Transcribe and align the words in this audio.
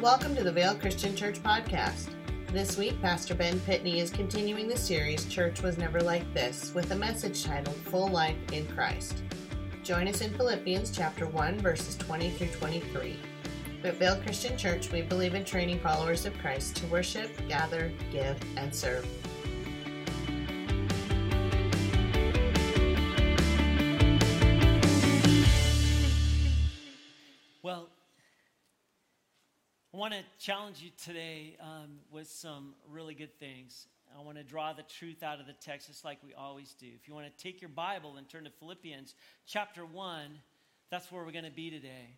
Welcome 0.00 0.34
to 0.36 0.42
the 0.42 0.50
Vale 0.50 0.76
Christian 0.76 1.14
Church 1.14 1.42
podcast. 1.42 2.08
This 2.52 2.78
week, 2.78 2.98
Pastor 3.02 3.34
Ben 3.34 3.60
Pitney 3.60 3.96
is 3.96 4.08
continuing 4.08 4.66
the 4.66 4.76
series 4.76 5.26
Church 5.26 5.60
Was 5.60 5.76
Never 5.76 6.00
Like 6.00 6.32
This 6.32 6.72
with 6.74 6.90
a 6.90 6.96
message 6.96 7.44
titled 7.44 7.76
Full 7.76 8.08
Life 8.08 8.38
in 8.50 8.66
Christ. 8.68 9.22
Join 9.84 10.08
us 10.08 10.22
in 10.22 10.32
Philippians 10.32 10.90
chapter 10.90 11.26
1, 11.26 11.58
verses 11.58 11.98
20 11.98 12.30
through 12.30 12.46
23. 12.46 13.18
At 13.84 13.96
Vale 13.96 14.22
Christian 14.22 14.56
Church, 14.56 14.90
we 14.90 15.02
believe 15.02 15.34
in 15.34 15.44
training 15.44 15.80
followers 15.80 16.24
of 16.24 16.32
Christ 16.38 16.76
to 16.76 16.86
worship, 16.86 17.30
gather, 17.46 17.92
give, 18.10 18.38
and 18.56 18.74
serve. 18.74 19.06
Challenge 30.40 30.80
you 30.80 30.88
today 31.04 31.54
um, 31.60 31.98
with 32.10 32.26
some 32.26 32.72
really 32.90 33.12
good 33.12 33.38
things. 33.38 33.88
I 34.18 34.22
want 34.22 34.38
to 34.38 34.42
draw 34.42 34.72
the 34.72 34.82
truth 34.84 35.22
out 35.22 35.38
of 35.38 35.46
the 35.46 35.52
text 35.52 35.88
just 35.88 36.02
like 36.02 36.16
we 36.24 36.32
always 36.32 36.74
do. 36.80 36.86
If 36.98 37.06
you 37.06 37.12
want 37.12 37.26
to 37.26 37.42
take 37.42 37.60
your 37.60 37.68
Bible 37.68 38.14
and 38.16 38.26
turn 38.26 38.44
to 38.44 38.50
Philippians 38.50 39.14
chapter 39.46 39.84
1, 39.84 40.30
that's 40.90 41.12
where 41.12 41.22
we're 41.22 41.32
going 41.32 41.44
to 41.44 41.50
be 41.50 41.68
today. 41.68 42.16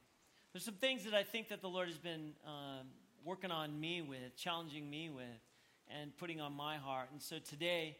There's 0.52 0.64
some 0.64 0.74
things 0.74 1.02
that 1.02 1.14
I 1.14 1.24
think 1.24 1.48
that 1.48 1.62
the 1.62 1.68
Lord 1.68 1.88
has 1.88 1.98
been 1.98 2.30
um, 2.46 2.86
working 3.24 3.50
on 3.50 3.80
me 3.80 4.02
with, 4.02 4.36
challenging 4.36 4.88
me 4.88 5.10
with, 5.10 5.24
and 5.88 6.16
putting 6.16 6.40
on 6.40 6.52
my 6.52 6.76
heart. 6.76 7.08
And 7.10 7.20
so 7.20 7.38
today, 7.40 7.96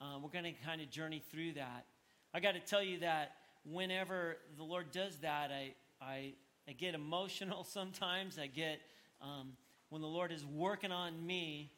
uh, 0.00 0.16
we're 0.22 0.30
going 0.30 0.44
to 0.44 0.54
kind 0.64 0.80
of 0.80 0.88
journey 0.88 1.22
through 1.30 1.52
that. 1.52 1.84
I 2.32 2.40
got 2.40 2.52
to 2.52 2.60
tell 2.60 2.82
you 2.82 3.00
that 3.00 3.32
whenever 3.70 4.38
the 4.56 4.64
Lord 4.64 4.90
does 4.90 5.18
that, 5.18 5.50
I, 5.50 5.74
I, 6.00 6.32
I 6.66 6.72
get 6.72 6.94
emotional 6.94 7.62
sometimes. 7.68 8.38
I 8.38 8.46
get, 8.46 8.80
um, 9.20 9.52
when 9.88 10.02
the 10.02 10.08
Lord 10.08 10.32
is 10.32 10.44
working 10.44 10.92
on 10.92 11.26
me, 11.26 11.70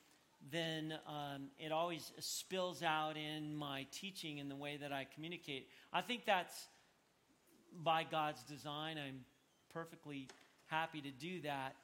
then 0.50 0.94
um, 1.06 1.48
it 1.58 1.72
always 1.72 2.12
spills 2.20 2.82
out 2.82 3.16
in 3.16 3.54
my 3.54 3.86
teaching 3.90 4.40
and 4.40 4.50
the 4.50 4.56
way 4.56 4.76
that 4.76 4.92
I 4.92 5.06
communicate. 5.14 5.68
I 5.92 6.00
think 6.00 6.24
that's 6.24 6.68
by 7.82 8.04
God's 8.04 8.42
design. 8.44 8.96
I'm 8.98 9.24
perfectly 9.72 10.28
happy 10.66 11.00
to 11.00 11.10
do 11.10 11.40
that. 11.42 11.74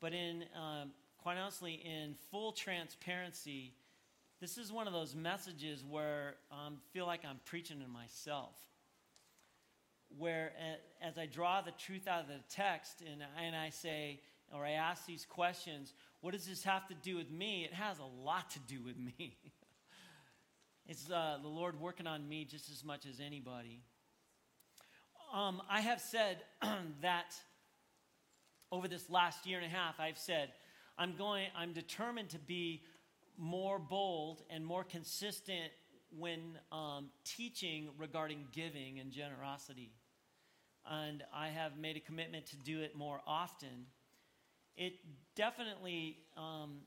But 0.00 0.12
in, 0.12 0.44
um, 0.56 0.90
quite 1.18 1.36
honestly, 1.36 1.74
in 1.74 2.14
full 2.30 2.52
transparency, 2.52 3.74
this 4.40 4.56
is 4.58 4.72
one 4.72 4.86
of 4.86 4.92
those 4.92 5.14
messages 5.14 5.84
where 5.84 6.36
I 6.50 6.68
um, 6.68 6.78
feel 6.92 7.06
like 7.06 7.24
I'm 7.24 7.40
preaching 7.44 7.80
to 7.80 7.88
myself. 7.88 8.54
Where, 10.16 10.52
as 11.02 11.18
I 11.18 11.26
draw 11.26 11.60
the 11.60 11.72
truth 11.72 12.08
out 12.08 12.22
of 12.22 12.28
the 12.28 12.40
text 12.48 13.02
and, 13.02 13.22
and 13.44 13.54
I 13.54 13.70
say, 13.70 14.20
or 14.54 14.64
I 14.64 14.72
ask 14.72 15.06
these 15.06 15.26
questions, 15.26 15.92
what 16.20 16.32
does 16.32 16.46
this 16.46 16.64
have 16.64 16.86
to 16.88 16.94
do 16.94 17.16
with 17.16 17.30
me? 17.30 17.64
It 17.64 17.74
has 17.74 17.98
a 17.98 18.24
lot 18.24 18.50
to 18.50 18.58
do 18.60 18.82
with 18.82 18.96
me. 18.96 19.36
it's 20.86 21.10
uh, 21.10 21.38
the 21.42 21.48
Lord 21.48 21.80
working 21.80 22.06
on 22.06 22.28
me 22.28 22.44
just 22.44 22.70
as 22.70 22.84
much 22.84 23.06
as 23.06 23.20
anybody. 23.20 23.80
Um, 25.32 25.60
I 25.68 25.80
have 25.80 26.00
said 26.00 26.38
that 27.02 27.34
over 28.72 28.88
this 28.88 29.08
last 29.10 29.46
year 29.46 29.58
and 29.58 29.66
a 29.66 29.74
half, 29.74 30.00
I've 30.00 30.18
said, 30.18 30.50
I'm 30.98 31.14
going, 31.16 31.46
I'm 31.56 31.72
determined 31.72 32.30
to 32.30 32.38
be 32.38 32.82
more 33.36 33.78
bold 33.78 34.42
and 34.50 34.66
more 34.66 34.82
consistent 34.82 35.70
when 36.16 36.58
um, 36.72 37.10
teaching 37.24 37.88
regarding 37.98 38.46
giving 38.52 38.98
and 38.98 39.12
generosity. 39.12 39.92
And 40.90 41.22
I 41.34 41.48
have 41.48 41.78
made 41.78 41.96
a 41.96 42.00
commitment 42.00 42.46
to 42.46 42.56
do 42.56 42.80
it 42.80 42.96
more 42.96 43.20
often. 43.26 43.86
It 44.78 44.94
definitely 45.34 46.18
um, 46.36 46.82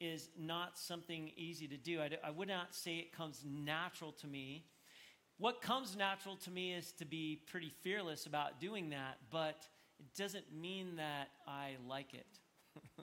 is 0.00 0.28
not 0.38 0.78
something 0.78 1.32
easy 1.36 1.66
to 1.66 1.76
do. 1.76 2.00
I, 2.00 2.10
I 2.24 2.30
would 2.30 2.46
not 2.46 2.76
say 2.76 2.98
it 2.98 3.12
comes 3.12 3.44
natural 3.44 4.12
to 4.12 4.28
me. 4.28 4.66
What 5.38 5.60
comes 5.60 5.96
natural 5.96 6.36
to 6.36 6.50
me 6.50 6.72
is 6.74 6.92
to 6.92 7.04
be 7.04 7.42
pretty 7.50 7.72
fearless 7.82 8.26
about 8.26 8.60
doing 8.60 8.90
that, 8.90 9.18
but 9.32 9.66
it 9.98 10.06
doesn't 10.16 10.44
mean 10.54 10.94
that 10.96 11.30
I 11.44 11.72
like 11.88 12.14
it. 12.14 12.38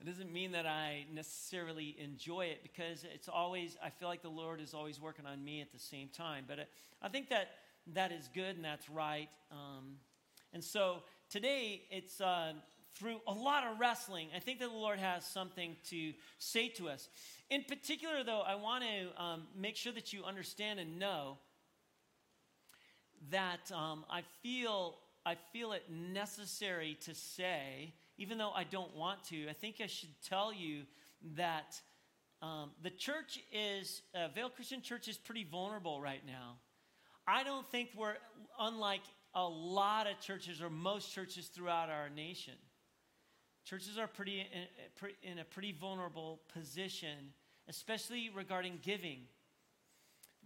it 0.00 0.06
doesn't 0.06 0.32
mean 0.32 0.52
that 0.52 0.64
I 0.66 1.04
necessarily 1.12 1.96
enjoy 1.98 2.46
it 2.46 2.62
because 2.62 3.04
it's 3.04 3.28
always, 3.28 3.76
I 3.84 3.90
feel 3.90 4.08
like 4.08 4.22
the 4.22 4.30
Lord 4.30 4.62
is 4.62 4.72
always 4.72 4.98
working 4.98 5.26
on 5.26 5.44
me 5.44 5.60
at 5.60 5.70
the 5.72 5.78
same 5.78 6.08
time. 6.08 6.44
But 6.48 6.68
I 7.02 7.08
think 7.10 7.28
that 7.28 7.48
that 7.92 8.12
is 8.12 8.30
good 8.34 8.56
and 8.56 8.64
that's 8.64 8.88
right. 8.88 9.28
Um, 9.50 9.96
and 10.54 10.64
so 10.64 11.02
today 11.28 11.82
it's 11.90 12.20
uh, 12.20 12.52
through 12.94 13.20
a 13.26 13.32
lot 13.32 13.64
of 13.66 13.78
wrestling. 13.78 14.28
I 14.34 14.38
think 14.38 14.60
that 14.60 14.68
the 14.68 14.76
Lord 14.76 14.98
has 14.98 15.24
something 15.24 15.76
to 15.90 16.12
say 16.38 16.68
to 16.70 16.88
us. 16.88 17.08
In 17.50 17.64
particular, 17.64 18.22
though, 18.24 18.40
I 18.40 18.54
want 18.54 18.84
to 18.84 19.22
um, 19.22 19.42
make 19.56 19.76
sure 19.76 19.92
that 19.92 20.12
you 20.12 20.24
understand 20.24 20.78
and 20.78 20.98
know 20.98 21.38
that 23.30 23.70
um, 23.72 24.04
I 24.10 24.22
feel 24.42 24.96
I 25.26 25.36
feel 25.54 25.72
it 25.72 25.84
necessary 25.90 26.98
to 27.06 27.14
say, 27.14 27.94
even 28.18 28.36
though 28.36 28.50
I 28.50 28.64
don't 28.64 28.94
want 28.94 29.24
to. 29.24 29.48
I 29.48 29.54
think 29.54 29.76
I 29.82 29.86
should 29.86 30.10
tell 30.28 30.52
you 30.52 30.82
that 31.36 31.80
um, 32.42 32.72
the 32.82 32.90
church 32.90 33.40
is 33.50 34.02
uh, 34.14 34.28
Vale 34.34 34.50
Christian 34.50 34.82
Church 34.82 35.08
is 35.08 35.16
pretty 35.16 35.44
vulnerable 35.44 35.98
right 35.98 36.20
now. 36.26 36.56
I 37.26 37.42
don't 37.42 37.66
think 37.70 37.88
we're 37.96 38.16
unlike 38.60 39.00
a 39.34 39.48
lot 39.48 40.06
of 40.06 40.20
churches 40.20 40.60
or 40.60 40.68
most 40.68 41.12
churches 41.12 41.46
throughout 41.46 41.88
our 41.88 42.10
nation. 42.10 42.54
Churches 43.64 43.96
are 43.96 44.06
pretty 44.06 44.40
in, 44.40 45.32
in 45.32 45.38
a 45.38 45.44
pretty 45.44 45.72
vulnerable 45.72 46.40
position, 46.52 47.32
especially 47.66 48.30
regarding 48.34 48.78
giving. 48.82 49.20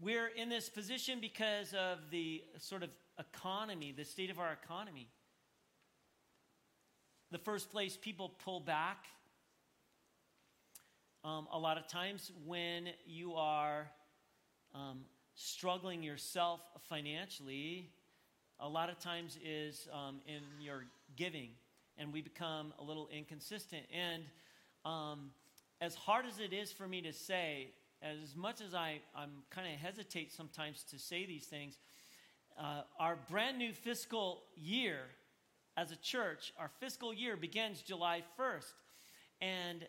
We're 0.00 0.28
in 0.28 0.48
this 0.48 0.68
position 0.68 1.18
because 1.20 1.74
of 1.74 1.98
the 2.12 2.44
sort 2.58 2.84
of 2.84 2.90
economy, 3.18 3.92
the 3.96 4.04
state 4.04 4.30
of 4.30 4.38
our 4.38 4.52
economy. 4.52 5.08
The 7.32 7.38
first 7.38 7.72
place 7.72 7.98
people 8.00 8.30
pull 8.44 8.60
back, 8.60 9.06
um, 11.24 11.48
a 11.52 11.58
lot 11.58 11.76
of 11.76 11.88
times 11.88 12.30
when 12.46 12.90
you 13.04 13.34
are 13.34 13.90
um, 14.76 15.00
struggling 15.34 16.04
yourself 16.04 16.60
financially, 16.88 17.90
a 18.60 18.68
lot 18.68 18.90
of 18.90 19.00
times 19.00 19.36
is 19.44 19.88
um, 19.92 20.20
in 20.28 20.42
your 20.60 20.84
giving 21.16 21.50
and 21.98 22.12
we 22.12 22.22
become 22.22 22.72
a 22.78 22.84
little 22.84 23.08
inconsistent. 23.12 23.82
And 23.92 24.22
um, 24.84 25.30
as 25.80 25.94
hard 25.94 26.26
as 26.26 26.38
it 26.38 26.52
is 26.52 26.72
for 26.72 26.86
me 26.86 27.02
to 27.02 27.12
say, 27.12 27.68
as 28.02 28.36
much 28.36 28.60
as 28.60 28.74
I 28.74 29.00
I'm 29.14 29.30
kind 29.50 29.66
of 29.66 29.78
hesitate 29.78 30.32
sometimes 30.32 30.84
to 30.90 30.98
say 30.98 31.26
these 31.26 31.44
things, 31.44 31.78
uh, 32.58 32.82
our 32.98 33.16
brand 33.28 33.58
new 33.58 33.72
fiscal 33.72 34.42
year 34.56 35.00
as 35.76 35.92
a 35.92 35.96
church, 35.96 36.52
our 36.58 36.70
fiscal 36.80 37.12
year 37.12 37.36
begins 37.36 37.82
July 37.82 38.22
1st. 38.38 38.72
And 39.40 39.86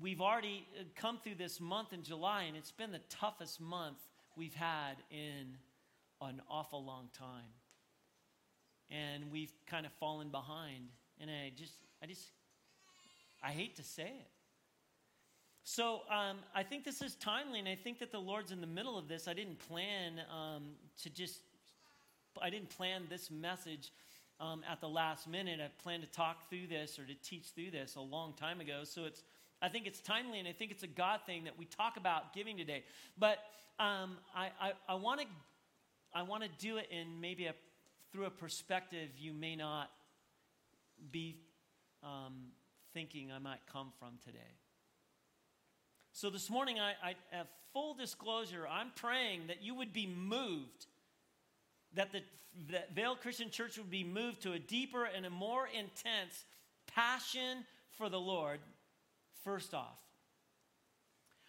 we've 0.00 0.20
already 0.20 0.66
uh, 0.78 0.84
come 0.96 1.18
through 1.22 1.36
this 1.36 1.60
month 1.60 1.92
in 1.92 2.02
July, 2.02 2.44
and 2.44 2.56
it's 2.56 2.72
been 2.72 2.92
the 2.92 3.00
toughest 3.08 3.60
month 3.60 3.98
we've 4.36 4.54
had 4.54 4.94
in 5.10 5.56
an 6.20 6.40
awful 6.48 6.84
long 6.84 7.08
time 7.16 7.61
and 8.92 9.24
we've 9.32 9.52
kind 9.66 9.86
of 9.86 9.92
fallen 9.92 10.28
behind. 10.28 10.88
And 11.20 11.30
I 11.30 11.52
just, 11.56 11.72
I 12.02 12.06
just, 12.06 12.28
I 13.42 13.50
hate 13.50 13.76
to 13.76 13.82
say 13.82 14.04
it. 14.04 14.28
So 15.64 16.00
um, 16.10 16.38
I 16.54 16.64
think 16.64 16.84
this 16.84 17.00
is 17.00 17.14
timely, 17.14 17.60
and 17.60 17.68
I 17.68 17.76
think 17.76 18.00
that 18.00 18.10
the 18.10 18.18
Lord's 18.18 18.50
in 18.50 18.60
the 18.60 18.66
middle 18.66 18.98
of 18.98 19.06
this. 19.08 19.28
I 19.28 19.32
didn't 19.32 19.60
plan 19.68 20.20
um, 20.30 20.64
to 21.02 21.10
just, 21.10 21.38
I 22.40 22.50
didn't 22.50 22.70
plan 22.70 23.04
this 23.08 23.30
message 23.30 23.92
um, 24.40 24.62
at 24.68 24.80
the 24.80 24.88
last 24.88 25.28
minute. 25.28 25.60
I 25.60 25.68
planned 25.82 26.02
to 26.02 26.08
talk 26.10 26.48
through 26.50 26.66
this 26.68 26.98
or 26.98 27.04
to 27.04 27.14
teach 27.22 27.46
through 27.54 27.70
this 27.70 27.94
a 27.94 28.00
long 28.00 28.32
time 28.34 28.60
ago. 28.60 28.80
So 28.82 29.04
it's, 29.04 29.22
I 29.62 29.68
think 29.68 29.86
it's 29.86 30.00
timely, 30.00 30.40
and 30.40 30.48
I 30.48 30.52
think 30.52 30.72
it's 30.72 30.82
a 30.82 30.88
God 30.88 31.20
thing 31.26 31.44
that 31.44 31.56
we 31.56 31.64
talk 31.66 31.96
about 31.96 32.34
giving 32.34 32.56
today. 32.56 32.82
But 33.16 33.38
um, 33.78 34.18
I, 34.34 34.48
I, 34.60 34.72
I 34.88 34.94
want 34.96 35.20
to, 35.20 35.26
I 36.12 36.22
want 36.22 36.42
to 36.42 36.48
do 36.58 36.78
it 36.78 36.88
in 36.90 37.20
maybe 37.20 37.46
a 37.46 37.54
through 38.12 38.26
a 38.26 38.30
perspective 38.30 39.08
you 39.18 39.32
may 39.32 39.56
not 39.56 39.90
be 41.10 41.36
um, 42.02 42.34
thinking 42.92 43.32
I 43.32 43.38
might 43.38 43.60
come 43.72 43.92
from 43.98 44.18
today. 44.24 44.38
So 46.12 46.28
this 46.28 46.50
morning, 46.50 46.78
I, 46.78 46.90
I 47.02 47.14
have 47.30 47.46
full 47.72 47.94
disclosure. 47.94 48.66
I'm 48.70 48.90
praying 48.94 49.46
that 49.48 49.62
you 49.62 49.74
would 49.74 49.92
be 49.92 50.06
moved, 50.06 50.86
that 51.94 52.12
the 52.12 52.20
that 52.68 52.94
Vale 52.94 53.16
Christian 53.16 53.50
Church 53.50 53.78
would 53.78 53.90
be 53.90 54.04
moved 54.04 54.42
to 54.42 54.52
a 54.52 54.58
deeper 54.58 55.04
and 55.06 55.24
a 55.24 55.30
more 55.30 55.66
intense 55.68 56.44
passion 56.86 57.64
for 57.96 58.10
the 58.10 58.20
Lord, 58.20 58.60
first 59.42 59.72
off. 59.72 59.98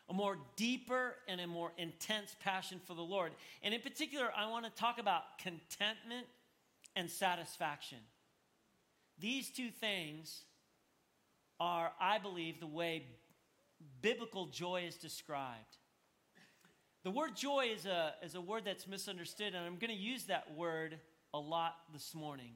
A 0.09 0.13
more 0.13 0.38
deeper 0.56 1.16
and 1.27 1.42
a 1.42 1.48
more 1.48 1.71
intense 1.77 2.36
passion 2.42 2.80
for 2.86 2.94
the 2.94 3.01
Lord. 3.01 3.31
And 3.63 3.74
in 3.74 3.81
particular, 3.81 4.30
I 4.36 4.50
want 4.50 4.66
to 4.66 4.71
talk 4.71 5.00
about 5.00 5.38
contentment 5.39 6.27
and 6.95 7.10
satisfaction. 7.10 8.00
these 9.19 9.50
two 9.50 9.69
things 9.69 10.42
are, 11.60 11.92
I 12.00 12.18
believe, 12.18 12.60
the 12.60 12.68
way 12.68 13.06
biblical 14.01 14.48
joy 14.48 14.86
is 14.88 14.95
described. 14.95 15.78
The 17.04 17.12
word 17.12 17.36
joy 17.36 17.68
is 17.75 17.86
a, 17.86 18.13
is 18.24 18.36
a 18.36 18.42
word 18.42 18.63
that's 18.66 18.88
misunderstood, 18.88 19.54
and 19.54 19.66
I'm 19.66 19.78
going 19.78 19.90
to 19.90 19.94
use 19.94 20.25
that 20.25 20.56
word 20.56 21.00
a 21.34 21.40
lot 21.40 21.75
this 21.92 22.16
morning. 22.16 22.54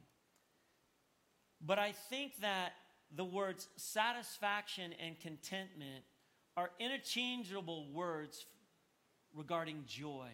But 1.65 1.79
I 1.79 1.91
think 1.91 2.39
that 2.41 2.73
the 3.15 3.25
words 3.25 3.67
satisfaction 3.75 4.93
and 5.05 5.19
contentment 5.19 6.03
are 6.55 6.71
interchangeable 6.79 7.87
words 7.91 8.45
regarding 9.35 9.83
joy. 9.87 10.29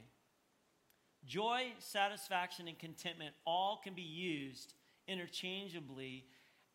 Joy, 1.25 1.73
satisfaction, 1.79 2.67
and 2.67 2.77
contentment 2.77 3.33
all 3.45 3.79
can 3.83 3.93
be 3.93 4.01
used 4.01 4.73
interchangeably 5.07 6.25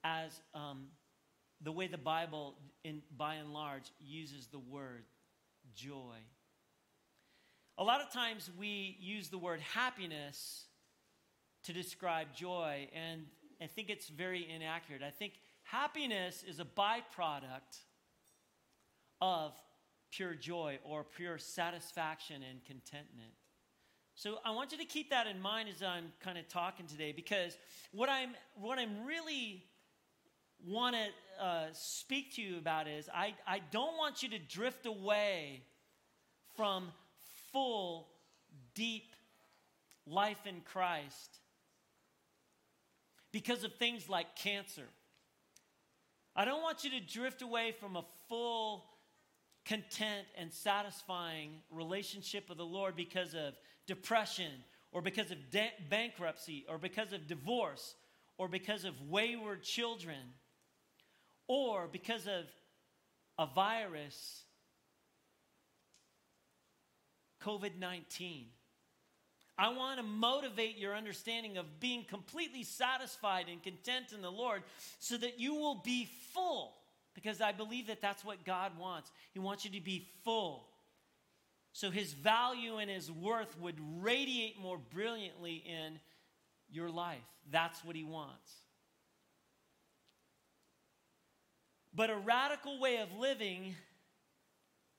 as 0.04 0.40
um, 0.54 0.86
the 1.60 1.72
way 1.72 1.86
the 1.86 1.98
Bible, 1.98 2.54
in, 2.84 3.02
by 3.16 3.34
and 3.34 3.52
large, 3.52 3.90
uses 4.00 4.46
the 4.46 4.58
word 4.58 5.04
joy. 5.74 6.16
A 7.76 7.84
lot 7.84 8.00
of 8.00 8.10
times 8.10 8.50
we 8.58 8.96
use 9.00 9.28
the 9.28 9.38
word 9.38 9.60
happiness 9.60 10.64
to 11.64 11.72
describe 11.72 12.28
joy, 12.34 12.88
and 12.94 13.22
I 13.60 13.66
think 13.66 13.90
it's 13.90 14.08
very 14.08 14.48
inaccurate. 14.48 15.02
I 15.02 15.10
think 15.10 15.34
happiness 15.62 16.44
is 16.48 16.58
a 16.60 16.64
byproduct 16.64 17.82
of 19.20 19.52
pure 20.10 20.34
joy 20.34 20.78
or 20.84 21.04
pure 21.04 21.38
satisfaction 21.38 22.42
and 22.48 22.64
contentment. 22.64 23.32
So 24.18 24.38
I 24.44 24.50
want 24.50 24.72
you 24.72 24.78
to 24.78 24.84
keep 24.84 25.10
that 25.10 25.28
in 25.28 25.40
mind 25.40 25.68
as 25.68 25.80
I'm 25.80 26.06
kind 26.18 26.38
of 26.38 26.48
talking 26.48 26.86
today 26.86 27.12
because 27.12 27.56
what 27.92 28.08
I'm 28.08 28.30
what 28.60 28.76
I'm 28.76 29.06
really 29.06 29.62
want 30.66 30.96
to 30.96 31.44
uh, 31.44 31.66
speak 31.72 32.34
to 32.34 32.42
you 32.42 32.58
about 32.58 32.88
is 32.88 33.08
I, 33.14 33.34
I 33.46 33.60
don't 33.70 33.96
want 33.96 34.24
you 34.24 34.30
to 34.30 34.40
drift 34.40 34.86
away 34.86 35.62
from 36.56 36.88
full, 37.52 38.08
deep 38.74 39.14
life 40.04 40.46
in 40.46 40.62
Christ 40.62 41.38
because 43.30 43.62
of 43.62 43.72
things 43.74 44.08
like 44.08 44.34
cancer. 44.34 44.88
I 46.34 46.44
don't 46.44 46.62
want 46.62 46.82
you 46.82 46.90
to 46.90 47.00
drift 47.00 47.40
away 47.40 47.72
from 47.78 47.94
a 47.94 48.04
full, 48.28 48.84
content, 49.64 50.26
and 50.36 50.52
satisfying 50.52 51.50
relationship 51.70 52.48
with 52.48 52.58
the 52.58 52.66
Lord 52.66 52.96
because 52.96 53.34
of 53.34 53.54
depression 53.88 54.52
or 54.92 55.02
because 55.02 55.32
of 55.32 55.50
de- 55.50 55.72
bankruptcy 55.90 56.64
or 56.68 56.78
because 56.78 57.12
of 57.12 57.26
divorce 57.26 57.96
or 58.36 58.46
because 58.46 58.84
of 58.84 58.94
wayward 59.10 59.64
children 59.64 60.34
or 61.48 61.88
because 61.90 62.28
of 62.28 62.44
a 63.38 63.46
virus, 63.52 64.42
COVID 67.42 67.78
19. 67.78 68.46
I 69.60 69.70
want 69.70 69.98
to 69.98 70.04
motivate 70.04 70.78
your 70.78 70.94
understanding 70.94 71.56
of 71.56 71.80
being 71.80 72.04
completely 72.04 72.62
satisfied 72.62 73.46
and 73.50 73.60
content 73.60 74.12
in 74.14 74.22
the 74.22 74.30
Lord 74.30 74.62
so 75.00 75.16
that 75.16 75.40
you 75.40 75.54
will 75.54 75.82
be 75.84 76.08
full. 76.32 76.74
Because 77.14 77.40
I 77.40 77.50
believe 77.50 77.88
that 77.88 78.00
that's 78.00 78.24
what 78.24 78.44
God 78.44 78.78
wants. 78.78 79.10
He 79.32 79.40
wants 79.40 79.64
you 79.64 79.72
to 79.72 79.80
be 79.80 80.06
full. 80.22 80.67
So 81.72 81.90
his 81.90 82.12
value 82.12 82.78
and 82.78 82.90
his 82.90 83.10
worth 83.10 83.58
would 83.60 83.78
radiate 84.00 84.60
more 84.60 84.78
brilliantly 84.78 85.62
in 85.66 86.00
your 86.70 86.90
life. 86.90 87.18
That's 87.50 87.84
what 87.84 87.96
he 87.96 88.04
wants. 88.04 88.52
But 91.94 92.10
a 92.10 92.16
radical 92.16 92.80
way 92.80 92.98
of 92.98 93.08
living 93.18 93.74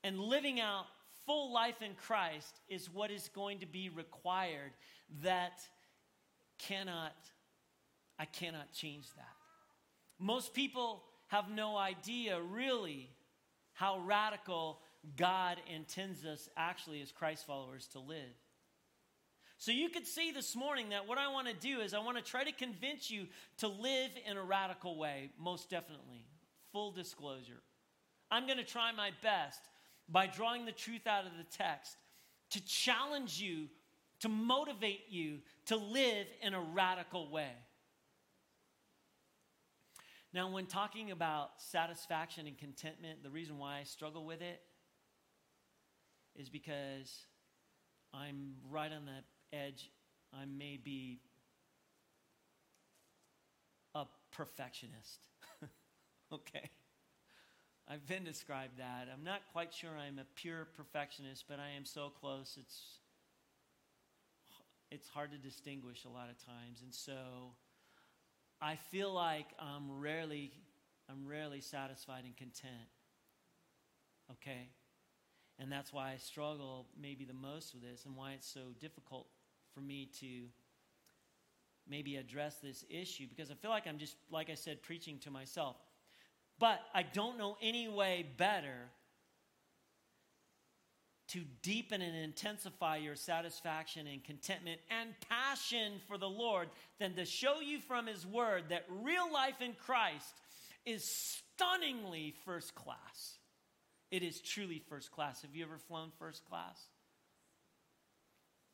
and 0.02 0.18
living 0.18 0.60
out 0.60 0.86
full 1.26 1.52
life 1.52 1.82
in 1.82 1.94
Christ 1.94 2.60
is 2.68 2.92
what 2.92 3.10
is 3.10 3.28
going 3.28 3.60
to 3.60 3.66
be 3.66 3.88
required 3.88 4.72
that 5.22 5.60
cannot, 6.58 7.14
I 8.18 8.24
cannot 8.24 8.72
change 8.72 9.06
that. 9.16 9.36
Most 10.18 10.52
people 10.54 11.02
have 11.28 11.50
no 11.50 11.76
idea 11.76 12.40
really 12.40 13.08
how 13.72 14.00
radical 14.00 14.80
God 15.16 15.58
intends 15.74 16.24
us 16.24 16.48
actually 16.56 17.00
as 17.00 17.12
Christ 17.12 17.46
followers 17.46 17.86
to 17.92 17.98
live. 17.98 18.36
So 19.58 19.72
you 19.72 19.90
could 19.90 20.06
see 20.06 20.30
this 20.30 20.56
morning 20.56 20.90
that 20.90 21.06
what 21.06 21.18
I 21.18 21.28
want 21.28 21.48
to 21.48 21.54
do 21.54 21.80
is 21.80 21.92
I 21.92 21.98
want 21.98 22.16
to 22.16 22.22
try 22.22 22.44
to 22.44 22.52
convince 22.52 23.10
you 23.10 23.26
to 23.58 23.68
live 23.68 24.10
in 24.26 24.36
a 24.36 24.42
radical 24.42 24.98
way, 24.98 25.30
most 25.38 25.68
definitely 25.68 26.24
full 26.72 26.92
disclosure. 26.92 27.60
I'm 28.30 28.46
going 28.46 28.58
to 28.58 28.64
try 28.64 28.92
my 28.92 29.10
best 29.22 29.60
by 30.08 30.26
drawing 30.26 30.64
the 30.64 30.72
truth 30.72 31.06
out 31.06 31.26
of 31.26 31.32
the 31.36 31.44
text 31.44 31.96
to 32.50 32.64
challenge 32.64 33.38
you, 33.38 33.68
to 34.20 34.28
motivate 34.28 35.04
you 35.10 35.38
to 35.66 35.76
live 35.76 36.26
in 36.42 36.54
a 36.54 36.60
radical 36.60 37.30
way. 37.30 37.52
Now, 40.32 40.50
when 40.50 40.66
talking 40.66 41.10
about 41.10 41.50
satisfaction 41.58 42.46
and 42.46 42.56
contentment, 42.56 43.22
the 43.22 43.30
reason 43.30 43.58
why 43.58 43.78
I 43.78 43.82
struggle 43.82 44.24
with 44.24 44.40
it 44.40 44.60
is 46.40 46.48
because 46.48 47.26
I'm 48.14 48.54
right 48.70 48.90
on 48.90 49.04
the 49.04 49.56
edge. 49.56 49.90
I 50.32 50.44
may 50.46 50.78
be 50.82 51.20
a 53.94 54.04
perfectionist. 54.32 55.28
Okay. 56.32 56.70
I've 57.88 58.06
been 58.06 58.22
described 58.22 58.78
that. 58.78 59.08
I'm 59.12 59.24
not 59.24 59.40
quite 59.52 59.74
sure 59.74 59.90
I'm 59.98 60.20
a 60.20 60.26
pure 60.36 60.68
perfectionist, 60.76 61.46
but 61.48 61.58
I 61.58 61.76
am 61.76 61.84
so 61.84 62.12
close. 62.20 62.56
It's 62.56 63.00
it's 64.92 65.08
hard 65.08 65.32
to 65.32 65.38
distinguish 65.38 66.04
a 66.04 66.08
lot 66.08 66.30
of 66.30 66.38
times. 66.46 66.82
And 66.82 66.94
so 66.94 67.54
I 68.62 68.76
feel 68.76 69.12
like 69.12 69.46
I'm 69.58 70.00
rarely 70.00 70.52
I'm 71.10 71.26
rarely 71.26 71.60
satisfied 71.60 72.22
and 72.24 72.36
content. 72.36 72.88
Okay? 74.30 74.68
And 75.60 75.70
that's 75.70 75.92
why 75.92 76.12
I 76.12 76.16
struggle 76.16 76.86
maybe 77.00 77.26
the 77.26 77.34
most 77.34 77.74
with 77.74 77.82
this 77.82 78.06
and 78.06 78.16
why 78.16 78.32
it's 78.32 78.50
so 78.50 78.60
difficult 78.80 79.26
for 79.74 79.80
me 79.80 80.08
to 80.20 80.44
maybe 81.88 82.16
address 82.16 82.56
this 82.62 82.84
issue 82.88 83.26
because 83.28 83.50
I 83.50 83.54
feel 83.54 83.70
like 83.70 83.86
I'm 83.86 83.98
just 83.98 84.16
like 84.30 84.48
I 84.48 84.54
said 84.54 84.82
preaching 84.82 85.18
to 85.20 85.30
myself. 85.30 85.76
But 86.58 86.80
I 86.94 87.02
don't 87.02 87.36
know 87.36 87.58
any 87.60 87.88
way 87.88 88.26
better 88.38 88.88
to 91.28 91.42
deepen 91.62 92.00
and 92.00 92.16
intensify 92.16 92.96
your 92.96 93.14
satisfaction 93.14 94.06
and 94.06 94.24
contentment 94.24 94.80
and 94.90 95.10
passion 95.28 96.00
for 96.08 96.16
the 96.16 96.28
Lord 96.28 96.68
than 96.98 97.14
to 97.14 97.24
show 97.24 97.60
you 97.60 97.80
from 97.80 98.06
His 98.06 98.26
Word 98.26 98.64
that 98.70 98.86
real 99.02 99.30
life 99.32 99.60
in 99.60 99.74
Christ 99.74 100.34
is 100.86 101.04
stunningly 101.04 102.34
first 102.44 102.74
class. 102.74 103.39
It 104.10 104.22
is 104.22 104.40
truly 104.40 104.82
first 104.88 105.10
class. 105.12 105.42
Have 105.42 105.54
you 105.54 105.64
ever 105.64 105.78
flown 105.78 106.10
first 106.18 106.44
class? 106.44 106.88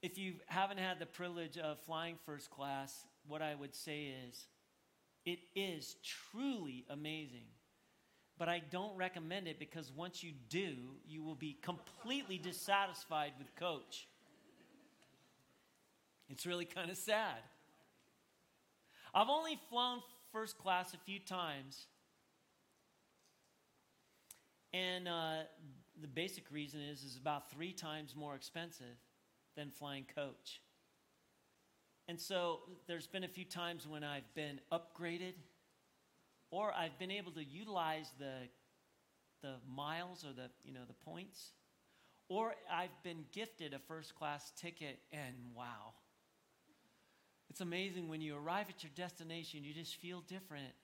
If 0.03 0.19
you 0.19 0.35
haven't 0.47 0.79
had 0.79 0.99
the 0.99 1.07
privilege 1.07 1.59
of 1.59 1.79
flying 1.81 2.17
first 2.25 2.51
class, 2.51 3.07
what 3.27 3.43
I 3.43 3.55
would 3.55 3.75
say 3.75 4.13
is 4.29 4.47
it 5.25 5.41
is 5.55 5.97
truly 6.03 6.85
amazing 6.89 7.49
but 8.39 8.49
I 8.49 8.61
don't 8.71 8.97
recommend 8.97 9.49
it 9.49 9.59
because 9.59 9.91
once 9.93 10.23
you 10.23 10.33
do, 10.49 10.75
you 11.09 11.23
will 11.23 11.35
be 11.35 11.57
completely 11.63 12.37
dissatisfied 12.37 13.33
with 13.39 13.55
coach. 13.57 14.09
It's 16.29 16.45
really 16.45 16.67
kind 16.67 16.91
of 16.91 16.99
sad. 16.99 17.39
I've 19.15 19.31
only 19.31 19.59
flown 19.71 20.01
first 20.33 20.59
class 20.59 20.93
a 20.93 20.99
few 20.99 21.19
times. 21.19 21.87
And 24.77 25.09
uh, 25.09 25.45
the 26.03 26.09
basic 26.09 26.51
reason 26.51 26.81
is 26.81 27.03
is 27.03 27.17
about 27.17 27.51
three 27.51 27.73
times 27.73 28.15
more 28.15 28.35
expensive 28.35 28.99
than 29.57 29.71
flying 29.71 30.05
coach. 30.15 30.61
And 32.09 32.21
so 32.21 32.61
there's 32.87 33.07
been 33.07 33.25
a 33.25 33.29
few 33.29 33.47
times 33.47 33.87
when 33.87 34.05
I've 34.05 34.33
been 34.35 34.61
upgraded 34.71 35.33
or 36.51 36.73
I've 36.75 36.99
been 36.99 37.11
able 37.11 37.33
to 37.33 37.45
utilize 37.45 38.11
the, 38.19 38.49
the 39.43 39.55
miles 39.67 40.25
or 40.25 40.33
the, 40.35 40.51
you 40.63 40.75
know, 40.75 40.85
the 40.87 40.95
points, 41.11 41.53
or 42.29 42.55
I've 42.71 43.03
been 43.03 43.25
gifted 43.33 43.73
a 43.73 43.79
first 43.79 44.15
class 44.15 44.53
ticket, 44.57 44.99
and 45.11 45.35
wow. 45.55 45.95
It's 47.49 47.61
amazing 47.61 48.09
when 48.09 48.21
you 48.21 48.37
arrive 48.37 48.67
at 48.69 48.83
your 48.83 48.93
destination, 48.95 49.65
you 49.65 49.73
just 49.73 49.97
feel 49.97 50.21
different. 50.29 50.75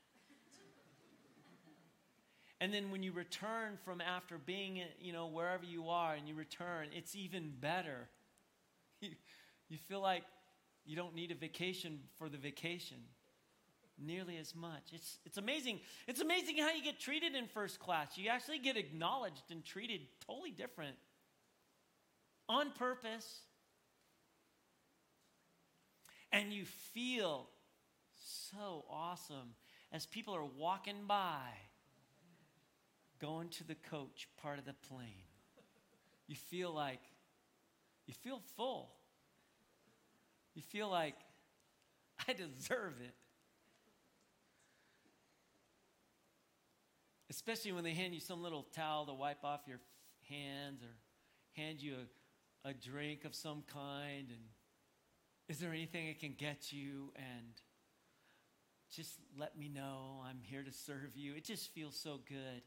And 2.62 2.72
then 2.72 2.92
when 2.92 3.02
you 3.02 3.10
return 3.10 3.76
from 3.84 4.00
after 4.00 4.38
being, 4.38 4.80
you 5.00 5.12
know, 5.12 5.26
wherever 5.26 5.64
you 5.64 5.88
are 5.88 6.14
and 6.14 6.28
you 6.28 6.36
return, 6.36 6.90
it's 6.96 7.16
even 7.16 7.52
better. 7.60 8.08
You, 9.00 9.10
you 9.68 9.78
feel 9.88 10.00
like 10.00 10.22
you 10.84 10.94
don't 10.94 11.12
need 11.12 11.32
a 11.32 11.34
vacation 11.34 11.98
for 12.18 12.28
the 12.28 12.38
vacation. 12.38 12.98
nearly 13.98 14.36
as 14.36 14.54
much. 14.54 14.92
It's, 14.92 15.18
it's 15.26 15.38
amazing. 15.38 15.80
It's 16.06 16.20
amazing 16.20 16.58
how 16.58 16.70
you 16.70 16.84
get 16.84 17.00
treated 17.00 17.34
in 17.34 17.48
first 17.48 17.80
class. 17.80 18.16
You 18.16 18.30
actually 18.30 18.60
get 18.60 18.76
acknowledged 18.76 19.50
and 19.50 19.64
treated 19.64 20.02
totally 20.24 20.52
different 20.52 20.94
on 22.48 22.70
purpose. 22.78 23.40
And 26.30 26.52
you 26.52 26.64
feel 26.94 27.48
so 28.14 28.84
awesome 28.88 29.56
as 29.90 30.06
people 30.06 30.32
are 30.36 30.44
walking 30.44 31.06
by, 31.08 31.48
going 33.22 33.48
to 33.48 33.64
the 33.64 33.76
coach 33.76 34.26
part 34.42 34.58
of 34.58 34.64
the 34.64 34.74
plane. 34.88 35.24
You 36.26 36.34
feel 36.34 36.74
like, 36.74 37.00
you 38.06 38.14
feel 38.14 38.42
full. 38.56 38.90
You 40.54 40.62
feel 40.62 40.90
like, 40.90 41.14
I 42.28 42.32
deserve 42.32 42.94
it. 43.00 43.14
Especially 47.30 47.72
when 47.72 47.84
they 47.84 47.94
hand 47.94 48.12
you 48.12 48.20
some 48.20 48.42
little 48.42 48.66
towel 48.74 49.06
to 49.06 49.14
wipe 49.14 49.44
off 49.44 49.60
your 49.66 49.78
hands 50.28 50.82
or 50.82 50.94
hand 51.56 51.80
you 51.80 51.94
a, 52.64 52.70
a 52.70 52.74
drink 52.74 53.24
of 53.24 53.34
some 53.34 53.62
kind 53.72 54.28
and 54.28 54.40
is 55.48 55.58
there 55.58 55.70
anything 55.70 56.08
I 56.08 56.16
can 56.18 56.34
get 56.36 56.72
you 56.72 57.12
and 57.16 57.46
just 58.94 59.18
let 59.38 59.58
me 59.58 59.68
know 59.68 60.22
I'm 60.26 60.40
here 60.42 60.62
to 60.62 60.72
serve 60.72 61.16
you. 61.16 61.34
It 61.34 61.44
just 61.44 61.72
feels 61.72 61.96
so 61.96 62.20
good. 62.28 62.62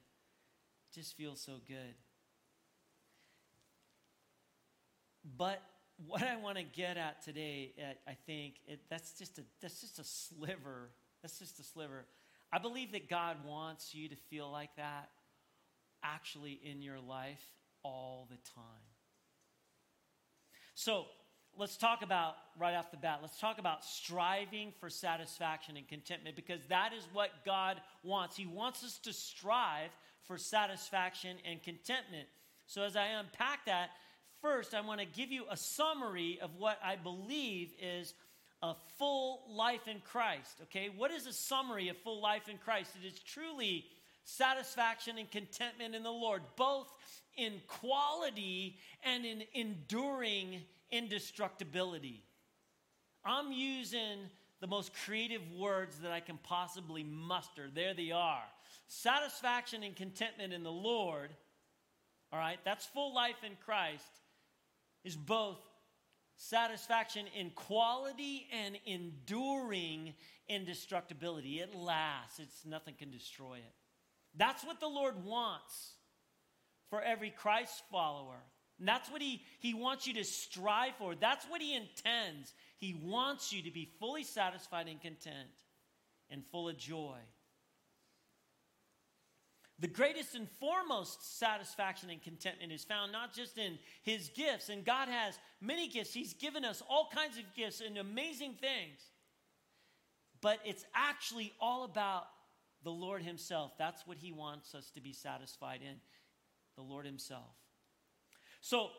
Just 0.95 1.17
feels 1.17 1.41
so 1.41 1.55
good. 1.67 1.93
But 5.37 5.61
what 6.07 6.23
I 6.23 6.37
want 6.37 6.57
to 6.57 6.63
get 6.63 6.95
at 6.95 7.21
today, 7.21 7.73
eh, 7.77 7.93
I 8.07 8.13
think 8.25 8.55
it, 8.65 8.79
that's 8.89 9.17
just 9.17 9.37
a 9.37 9.41
that's 9.61 9.81
just 9.81 9.99
a 9.99 10.05
sliver. 10.05 10.91
That's 11.21 11.37
just 11.37 11.59
a 11.59 11.63
sliver. 11.63 12.05
I 12.53 12.59
believe 12.59 12.93
that 12.93 13.09
God 13.09 13.37
wants 13.45 13.93
you 13.93 14.07
to 14.07 14.15
feel 14.15 14.49
like 14.49 14.73
that 14.77 15.09
actually 16.01 16.61
in 16.63 16.81
your 16.81 16.99
life 17.01 17.43
all 17.83 18.29
the 18.29 18.37
time. 18.55 18.63
So 20.75 21.05
let's 21.57 21.77
talk 21.77 22.03
about 22.03 22.35
right 22.57 22.75
off 22.75 22.91
the 22.91 22.97
bat. 22.97 23.19
Let's 23.21 23.39
talk 23.39 23.59
about 23.59 23.83
striving 23.83 24.73
for 24.79 24.89
satisfaction 24.89 25.77
and 25.77 25.87
contentment 25.87 26.35
because 26.35 26.61
that 26.69 26.91
is 26.97 27.07
what 27.13 27.29
God 27.45 27.81
wants. 28.03 28.37
He 28.37 28.45
wants 28.45 28.83
us 28.83 28.99
to 28.99 29.13
strive 29.13 29.89
for 30.27 30.37
satisfaction 30.37 31.37
and 31.49 31.61
contentment. 31.61 32.27
So 32.67 32.83
as 32.83 32.95
I 32.95 33.07
unpack 33.07 33.65
that, 33.65 33.91
first, 34.41 34.73
I 34.73 34.81
want 34.81 34.99
to 34.99 35.05
give 35.05 35.31
you 35.31 35.45
a 35.49 35.57
summary 35.57 36.39
of 36.41 36.55
what 36.57 36.79
I 36.83 36.95
believe 36.95 37.73
is 37.81 38.13
a 38.61 38.73
full 38.97 39.43
life 39.49 39.87
in 39.87 40.01
Christ. 40.01 40.61
Okay, 40.63 40.89
what 40.95 41.11
is 41.11 41.27
a 41.27 41.33
summary 41.33 41.89
of 41.89 41.97
full 41.97 42.21
life 42.21 42.49
in 42.49 42.57
Christ? 42.57 42.91
It 43.01 43.05
is 43.05 43.19
truly 43.19 43.85
satisfaction 44.23 45.17
and 45.17 45.29
contentment 45.29 45.93
in 45.93 46.03
the 46.03 46.11
Lord, 46.11 46.41
both 46.55 46.91
in 47.37 47.61
quality 47.67 48.77
and 49.03 49.25
in 49.25 49.43
enduring 49.53 50.61
indestructibility. 50.91 52.23
I'm 53.23 53.51
using 53.51 54.29
the 54.65 54.71
most 54.71 54.93
creative 55.05 55.43
words 55.51 55.99
that 55.99 56.11
I 56.11 56.21
can 56.21 56.39
possibly 56.41 57.03
muster. 57.03 57.67
There 57.71 57.93
they 57.93 58.09
are. 58.09 58.41
Satisfaction 58.87 59.83
and 59.83 59.95
contentment 59.95 60.53
in 60.53 60.63
the 60.63 60.71
Lord. 60.71 61.29
All 62.33 62.39
right, 62.39 62.57
that's 62.65 62.83
full 62.87 63.13
life 63.13 63.43
in 63.45 63.51
Christ 63.63 64.03
is 65.03 65.15
both 65.15 65.59
satisfaction 66.37 67.27
in 67.37 67.51
quality 67.51 68.47
and 68.51 68.79
enduring 68.87 70.15
indestructibility. 70.49 71.59
It 71.59 71.75
lasts, 71.75 72.39
it's 72.39 72.65
nothing 72.65 72.95
can 72.97 73.11
destroy 73.11 73.57
it. 73.57 73.73
That's 74.35 74.65
what 74.65 74.79
the 74.79 74.87
Lord 74.87 75.25
wants 75.25 75.91
for 76.89 77.03
every 77.03 77.29
Christ 77.29 77.83
follower. 77.91 78.41
And 78.79 78.87
that's 78.87 79.11
what 79.11 79.21
he, 79.21 79.43
he 79.59 79.75
wants 79.75 80.07
you 80.07 80.15
to 80.15 80.23
strive 80.23 80.95
for. 80.97 81.13
That's 81.13 81.45
what 81.45 81.61
he 81.61 81.75
intends. 81.75 82.51
He 82.77 82.93
wants 82.93 83.53
you 83.53 83.61
to 83.63 83.71
be 83.71 83.89
fully 83.99 84.23
satisfied 84.23 84.87
and 84.87 85.01
content 85.01 85.49
and 86.29 86.43
full 86.51 86.69
of 86.69 86.77
joy. 86.77 87.19
The 89.79 89.87
greatest 89.87 90.35
and 90.35 90.49
foremost 90.49 91.37
satisfaction 91.37 92.09
and 92.09 92.21
contentment 92.21 92.71
is 92.71 92.85
found 92.85 93.11
not 93.11 93.33
just 93.33 93.57
in 93.57 93.77
His 94.03 94.29
gifts, 94.29 94.69
and 94.69 94.85
God 94.85 95.09
has 95.09 95.37
many 95.59 95.89
gifts. 95.89 96.13
He's 96.13 96.33
given 96.33 96.63
us 96.63 96.81
all 96.89 97.09
kinds 97.13 97.37
of 97.37 97.43
gifts 97.55 97.81
and 97.81 97.97
amazing 97.97 98.53
things. 98.53 98.99
But 100.41 100.59
it's 100.63 100.85
actually 100.93 101.51
all 101.59 101.83
about 101.83 102.27
the 102.83 102.91
Lord 102.91 103.21
Himself. 103.21 103.73
That's 103.77 104.07
what 104.07 104.17
He 104.17 104.31
wants 104.31 104.73
us 104.75 104.91
to 104.91 105.01
be 105.01 105.11
satisfied 105.11 105.81
in 105.81 105.95
the 106.77 106.83
Lord 106.83 107.05
Himself. 107.05 107.55
So, 108.61 108.89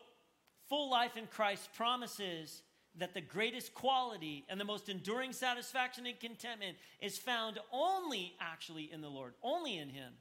full 0.69 0.91
life 0.91 1.17
in 1.17 1.25
Christ 1.25 1.69
promises 1.73 2.61
that 2.97 3.13
the 3.13 3.21
greatest 3.21 3.73
quality 3.73 4.45
and 4.49 4.59
the 4.59 4.65
most 4.65 4.89
enduring 4.89 5.33
satisfaction 5.33 6.05
and 6.05 6.19
contentment 6.19 6.77
is 7.01 7.17
found 7.17 7.59
only 7.71 8.33
actually 8.39 8.91
in 8.91 9.01
the 9.01 9.09
Lord, 9.09 9.33
only 9.43 9.77
in 9.77 9.89
Him 9.89 10.13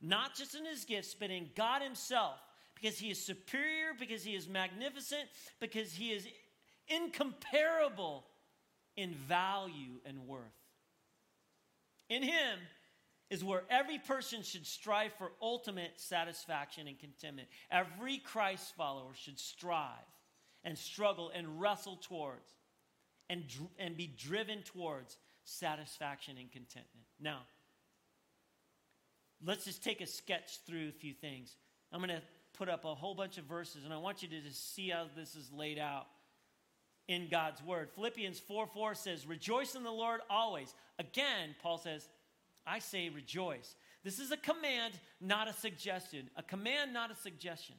not 0.00 0.34
just 0.34 0.54
in 0.54 0.64
his 0.64 0.84
gifts, 0.84 1.14
but 1.14 1.30
in 1.30 1.50
God 1.54 1.82
himself, 1.82 2.38
because 2.74 2.98
he 2.98 3.10
is 3.10 3.24
superior, 3.24 3.92
because 3.98 4.24
he 4.24 4.34
is 4.34 4.48
magnificent, 4.48 5.28
because 5.60 5.92
he 5.92 6.12
is 6.12 6.26
incomparable 6.88 8.24
in 8.96 9.12
value 9.12 10.00
and 10.06 10.26
worth. 10.26 10.42
In 12.08 12.22
him 12.22 12.58
is 13.28 13.44
where 13.44 13.62
every 13.70 13.98
person 13.98 14.42
should 14.42 14.66
strive 14.66 15.12
for 15.14 15.30
ultimate 15.40 15.92
satisfaction 16.00 16.88
and 16.88 16.98
contentment. 16.98 17.48
Every 17.70 18.18
Christ 18.18 18.74
follower 18.76 19.12
should 19.14 19.38
strive 19.38 19.86
and 20.64 20.76
struggle 20.76 21.30
and 21.34 21.60
wrestle 21.60 21.96
towards 21.96 22.50
and, 23.28 23.44
and 23.78 23.96
be 23.96 24.06
driven 24.06 24.62
towards 24.62 25.16
satisfaction 25.44 26.36
and 26.38 26.50
contentment. 26.50 27.06
Now, 27.20 27.40
let's 29.44 29.64
just 29.64 29.82
take 29.82 30.00
a 30.00 30.06
sketch 30.06 30.58
through 30.66 30.88
a 30.88 30.92
few 30.92 31.14
things. 31.14 31.54
I'm 31.92 32.00
going 32.00 32.10
to 32.10 32.22
put 32.52 32.68
up 32.68 32.84
a 32.84 32.94
whole 32.94 33.14
bunch 33.14 33.38
of 33.38 33.44
verses, 33.44 33.84
and 33.84 33.92
I 33.92 33.96
want 33.96 34.22
you 34.22 34.28
to 34.28 34.40
just 34.40 34.74
see 34.74 34.90
how 34.90 35.06
this 35.16 35.34
is 35.34 35.50
laid 35.52 35.78
out 35.78 36.06
in 37.08 37.28
God's 37.28 37.62
word. 37.62 37.90
Philippians 37.94 38.38
4 38.38 38.66
4 38.66 38.94
says, 38.94 39.26
Rejoice 39.26 39.74
in 39.74 39.82
the 39.82 39.90
Lord 39.90 40.20
always. 40.28 40.74
Again, 40.98 41.54
Paul 41.62 41.78
says, 41.78 42.08
I 42.66 42.78
say 42.78 43.08
rejoice. 43.08 43.74
This 44.04 44.18
is 44.18 44.30
a 44.30 44.36
command, 44.36 44.94
not 45.20 45.48
a 45.48 45.52
suggestion. 45.52 46.30
A 46.36 46.42
command, 46.42 46.92
not 46.92 47.10
a 47.10 47.16
suggestion. 47.16 47.76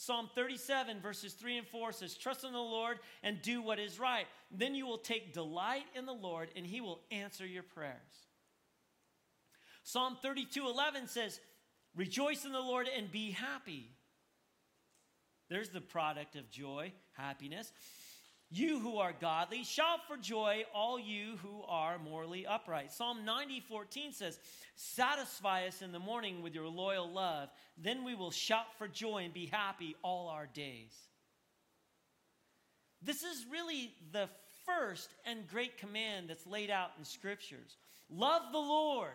Psalm 0.00 0.30
37, 0.32 1.00
verses 1.00 1.32
3 1.32 1.58
and 1.58 1.66
4 1.66 1.90
says, 1.90 2.14
Trust 2.14 2.44
in 2.44 2.52
the 2.52 2.58
Lord 2.58 3.00
and 3.24 3.42
do 3.42 3.60
what 3.60 3.80
is 3.80 3.98
right. 3.98 4.26
Then 4.48 4.76
you 4.76 4.86
will 4.86 4.98
take 4.98 5.34
delight 5.34 5.86
in 5.96 6.06
the 6.06 6.12
Lord, 6.12 6.50
and 6.54 6.64
he 6.64 6.80
will 6.80 7.00
answer 7.10 7.44
your 7.44 7.64
prayers. 7.64 7.96
Psalm 9.82 10.16
32 10.22 10.68
11 10.68 11.08
says, 11.08 11.40
Rejoice 11.96 12.44
in 12.44 12.52
the 12.52 12.60
Lord 12.60 12.86
and 12.96 13.10
be 13.10 13.32
happy. 13.32 13.90
There's 15.50 15.70
the 15.70 15.80
product 15.80 16.36
of 16.36 16.48
joy, 16.48 16.92
happiness. 17.14 17.72
You 18.50 18.78
who 18.78 18.96
are 18.96 19.12
godly, 19.12 19.62
shout 19.62 20.00
for 20.08 20.16
joy, 20.16 20.64
all 20.74 20.98
you 20.98 21.36
who 21.42 21.62
are 21.68 21.98
morally 21.98 22.46
upright. 22.46 22.90
Psalm 22.90 23.24
90, 23.24 23.60
14 23.60 24.12
says, 24.12 24.38
Satisfy 24.74 25.66
us 25.66 25.82
in 25.82 25.92
the 25.92 25.98
morning 25.98 26.42
with 26.42 26.54
your 26.54 26.68
loyal 26.68 27.10
love, 27.10 27.50
then 27.76 28.04
we 28.04 28.14
will 28.14 28.30
shout 28.30 28.66
for 28.78 28.88
joy 28.88 29.24
and 29.24 29.34
be 29.34 29.46
happy 29.46 29.96
all 30.02 30.28
our 30.28 30.46
days. 30.46 30.94
This 33.02 33.22
is 33.22 33.44
really 33.52 33.92
the 34.12 34.30
first 34.64 35.10
and 35.26 35.46
great 35.46 35.76
command 35.76 36.30
that's 36.30 36.46
laid 36.46 36.70
out 36.70 36.92
in 36.98 37.04
scriptures. 37.04 37.76
Love 38.08 38.42
the 38.50 38.58
Lord 38.58 39.12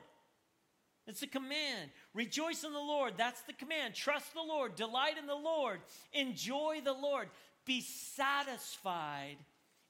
it's 1.05 1.21
a 1.21 1.27
command. 1.27 1.89
Rejoice 2.13 2.63
in 2.63 2.71
the 2.71 2.79
Lord. 2.79 3.15
That's 3.17 3.41
the 3.41 3.53
command. 3.53 3.93
Trust 3.93 4.33
the 4.33 4.41
Lord. 4.41 4.75
Delight 4.75 5.17
in 5.17 5.27
the 5.27 5.35
Lord. 5.35 5.81
Enjoy 6.13 6.79
the 6.83 6.93
Lord. 6.93 7.27
Be 7.65 7.81
satisfied 7.81 9.37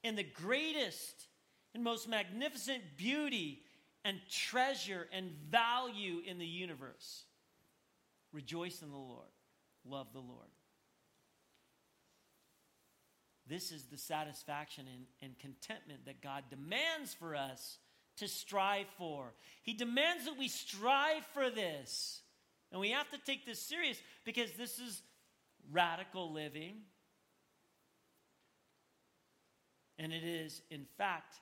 in 0.03 0.15
the 0.15 0.23
greatest 0.23 1.27
and 1.73 1.83
most 1.83 2.07
magnificent 2.07 2.83
beauty 2.97 3.63
and 4.05 4.19
treasure 4.29 5.07
and 5.11 5.31
value 5.49 6.21
in 6.25 6.37
the 6.37 6.45
universe. 6.45 7.23
Rejoice 8.31 8.81
in 8.81 8.91
the 8.91 8.97
Lord. 8.97 9.29
Love 9.85 10.07
the 10.13 10.19
Lord. 10.19 10.49
This 13.47 13.71
is 13.71 13.85
the 13.85 13.97
satisfaction 13.97 14.85
and, 14.91 15.05
and 15.21 15.39
contentment 15.39 16.05
that 16.05 16.21
God 16.21 16.43
demands 16.49 17.13
for 17.13 17.35
us 17.35 17.77
to 18.17 18.27
strive 18.27 18.87
for. 18.97 19.33
He 19.63 19.73
demands 19.73 20.25
that 20.25 20.37
we 20.37 20.47
strive 20.47 21.25
for 21.33 21.49
this. 21.49 22.21
And 22.71 22.79
we 22.79 22.91
have 22.91 23.09
to 23.11 23.17
take 23.25 23.45
this 23.45 23.59
serious 23.59 24.01
because 24.23 24.51
this 24.53 24.79
is 24.79 25.01
radical 25.71 26.31
living. 26.31 26.81
And 30.03 30.11
it 30.11 30.25
is, 30.25 30.61
in 30.69 30.83
fact, 30.97 31.39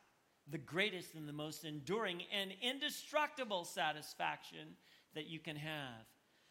the 0.48 0.60
greatest 0.60 1.16
and 1.16 1.28
the 1.28 1.34
most 1.34 1.66
enduring 1.66 2.22
and 2.32 2.52
indestructible 2.62 3.66
satisfaction 3.66 4.76
that 5.16 5.26
you 5.26 5.40
can 5.40 5.56
have. 5.56 6.06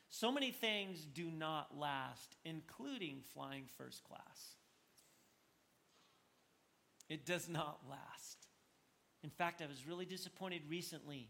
So 0.08 0.32
many 0.32 0.50
things 0.50 1.06
do 1.14 1.30
not 1.30 1.78
last, 1.78 2.34
including 2.44 3.20
flying 3.32 3.66
first 3.78 4.02
class. 4.02 4.56
It 7.08 7.24
does 7.24 7.48
not 7.48 7.78
last. 7.88 8.48
In 9.22 9.30
fact, 9.30 9.62
I 9.62 9.66
was 9.66 9.86
really 9.86 10.04
disappointed 10.04 10.62
recently 10.68 11.28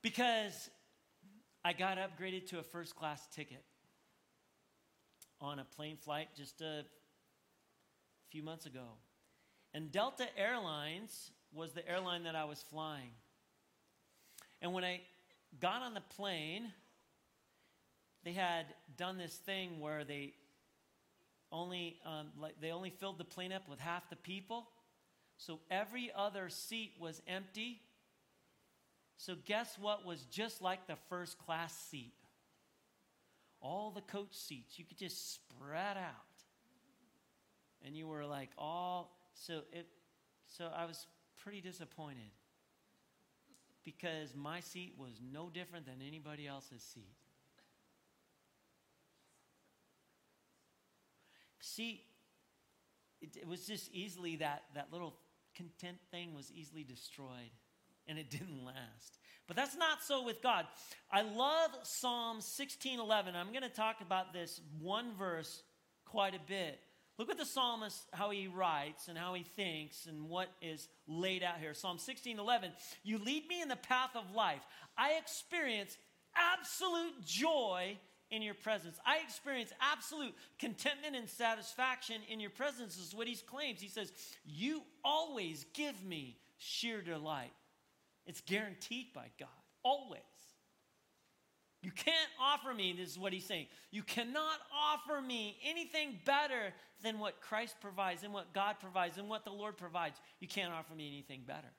because 0.00 0.70
I 1.62 1.74
got 1.74 1.98
upgraded 1.98 2.46
to 2.48 2.58
a 2.58 2.62
first 2.62 2.96
class 2.96 3.20
ticket 3.34 3.64
on 5.42 5.58
a 5.58 5.64
plane 5.76 5.98
flight 5.98 6.28
just 6.34 6.62
a 6.62 6.86
few 8.30 8.42
months 8.42 8.66
ago. 8.66 8.86
And 9.74 9.92
Delta 9.92 10.26
Airlines 10.36 11.30
was 11.52 11.72
the 11.72 11.86
airline 11.88 12.24
that 12.24 12.34
I 12.36 12.44
was 12.44 12.62
flying. 12.70 13.10
And 14.60 14.72
when 14.72 14.84
I 14.84 15.00
got 15.60 15.82
on 15.82 15.94
the 15.94 16.02
plane, 16.16 16.72
they 18.24 18.32
had 18.32 18.66
done 18.96 19.18
this 19.18 19.34
thing 19.34 19.80
where 19.80 20.04
they 20.04 20.34
only 21.50 21.96
um, 22.04 22.26
like 22.38 22.60
they 22.60 22.70
only 22.70 22.90
filled 22.90 23.18
the 23.18 23.24
plane 23.24 23.52
up 23.52 23.68
with 23.68 23.78
half 23.78 24.10
the 24.10 24.16
people, 24.16 24.68
so 25.36 25.60
every 25.70 26.10
other 26.14 26.48
seat 26.48 26.92
was 27.00 27.22
empty. 27.26 27.80
So 29.16 29.34
guess 29.46 29.76
what 29.80 30.04
was 30.06 30.22
just 30.24 30.62
like 30.62 30.86
the 30.86 30.96
first 31.08 31.38
class 31.38 31.74
seat? 31.90 32.12
All 33.60 33.90
the 33.90 34.02
coach 34.02 34.34
seats 34.34 34.78
you 34.78 34.84
could 34.84 34.98
just 34.98 35.34
spread 35.34 35.96
out, 35.96 36.27
and 37.84 37.96
you 37.96 38.06
were 38.06 38.24
like 38.24 38.50
all 38.58 39.16
so 39.34 39.62
it. 39.72 39.86
So 40.46 40.70
I 40.74 40.84
was 40.86 41.06
pretty 41.36 41.60
disappointed 41.60 42.30
because 43.84 44.34
my 44.34 44.60
seat 44.60 44.94
was 44.98 45.20
no 45.32 45.48
different 45.48 45.86
than 45.86 45.96
anybody 46.06 46.46
else's 46.46 46.82
seat. 46.82 47.14
See, 51.60 52.02
it, 53.20 53.36
it, 53.36 53.46
was 53.46 53.66
just 53.66 53.90
easily 53.92 54.36
that, 54.36 54.62
that 54.74 54.88
little 54.92 55.14
content 55.54 55.98
thing 56.10 56.34
was 56.34 56.50
easily 56.52 56.84
destroyed 56.84 57.50
and 58.06 58.18
it 58.18 58.30
didn't 58.30 58.64
last. 58.64 59.18
But 59.46 59.56
that's 59.56 59.76
not 59.76 60.02
so 60.02 60.24
with 60.24 60.42
God. 60.42 60.66
I 61.10 61.22
love 61.22 61.70
Psalm 61.82 62.40
16:11. 62.40 63.34
I'm 63.34 63.50
going 63.50 63.62
to 63.62 63.68
talk 63.68 64.00
about 64.00 64.32
this 64.32 64.60
one 64.80 65.14
verse 65.18 65.62
quite 66.04 66.34
a 66.34 66.40
bit. 66.46 66.78
Look 67.18 67.30
at 67.30 67.36
the 67.36 67.44
psalmist, 67.44 68.06
how 68.12 68.30
he 68.30 68.46
writes 68.46 69.08
and 69.08 69.18
how 69.18 69.34
he 69.34 69.42
thinks 69.42 70.06
and 70.06 70.28
what 70.28 70.48
is 70.62 70.88
laid 71.08 71.42
out 71.42 71.58
here. 71.58 71.74
Psalm 71.74 71.98
16 71.98 72.38
11. 72.38 72.70
You 73.02 73.18
lead 73.18 73.48
me 73.48 73.60
in 73.60 73.68
the 73.68 73.76
path 73.76 74.14
of 74.14 74.34
life. 74.34 74.62
I 74.96 75.14
experience 75.14 75.96
absolute 76.36 77.24
joy 77.24 77.98
in 78.30 78.42
your 78.42 78.54
presence. 78.54 78.98
I 79.04 79.18
experience 79.24 79.72
absolute 79.80 80.34
contentment 80.60 81.16
and 81.16 81.28
satisfaction 81.28 82.20
in 82.28 82.38
your 82.38 82.50
presence, 82.50 82.96
is 82.96 83.14
what 83.14 83.26
he 83.26 83.34
claims. 83.34 83.80
He 83.80 83.88
says, 83.88 84.12
You 84.44 84.82
always 85.04 85.66
give 85.74 86.04
me 86.04 86.38
sheer 86.56 87.00
delight. 87.00 87.52
It's 88.26 88.42
guaranteed 88.42 89.12
by 89.12 89.26
God, 89.40 89.48
always. 89.82 90.22
You 91.88 91.92
can't 91.94 92.30
offer 92.38 92.74
me, 92.74 92.92
this 92.92 93.08
is 93.08 93.18
what 93.18 93.32
he's 93.32 93.46
saying. 93.46 93.64
You 93.90 94.02
cannot 94.02 94.58
offer 94.78 95.22
me 95.22 95.56
anything 95.64 96.18
better 96.26 96.74
than 97.02 97.18
what 97.18 97.40
Christ 97.40 97.76
provides 97.80 98.24
and 98.24 98.34
what 98.34 98.52
God 98.52 98.76
provides 98.78 99.16
and 99.16 99.26
what 99.26 99.46
the 99.46 99.52
Lord 99.52 99.78
provides. 99.78 100.20
You 100.38 100.48
can't 100.48 100.70
offer 100.70 100.94
me 100.94 101.08
anything 101.08 101.44
better. 101.46 101.72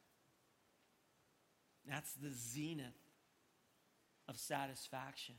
That's 1.88 2.12
the 2.14 2.32
zenith 2.32 2.88
of 4.28 4.36
satisfaction 4.38 5.36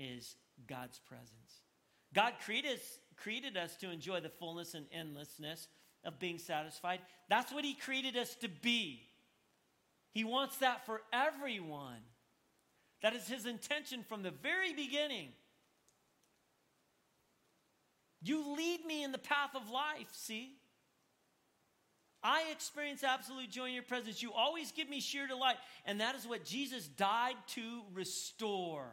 is 0.00 0.34
God's 0.66 0.98
presence. 0.98 1.60
God 2.12 2.32
created 2.44 2.72
us, 2.72 2.98
created 3.16 3.56
us 3.56 3.76
to 3.76 3.92
enjoy 3.92 4.18
the 4.18 4.30
fullness 4.30 4.74
and 4.74 4.86
endlessness 4.90 5.68
of 6.02 6.18
being 6.18 6.38
satisfied. 6.38 6.98
That's 7.28 7.52
what 7.52 7.64
He 7.64 7.74
created 7.74 8.16
us 8.16 8.34
to 8.40 8.48
be. 8.48 9.02
He 10.10 10.24
wants 10.24 10.56
that 10.56 10.86
for 10.86 11.02
everyone. 11.12 12.00
That 13.04 13.14
is 13.14 13.28
His 13.28 13.44
intention 13.44 14.02
from 14.02 14.22
the 14.22 14.30
very 14.30 14.72
beginning. 14.72 15.28
You 18.22 18.56
lead 18.56 18.86
me 18.86 19.04
in 19.04 19.12
the 19.12 19.18
path 19.18 19.50
of 19.54 19.68
life, 19.68 20.08
see? 20.12 20.54
I 22.22 22.44
experience 22.50 23.04
absolute 23.04 23.50
joy 23.50 23.66
in 23.66 23.74
your 23.74 23.82
presence. 23.82 24.22
You 24.22 24.32
always 24.32 24.72
give 24.72 24.88
me 24.88 25.00
sheer 25.02 25.26
delight. 25.26 25.56
And 25.84 26.00
that 26.00 26.14
is 26.14 26.26
what 26.26 26.46
Jesus 26.46 26.88
died 26.88 27.36
to 27.48 27.82
restore. 27.92 28.86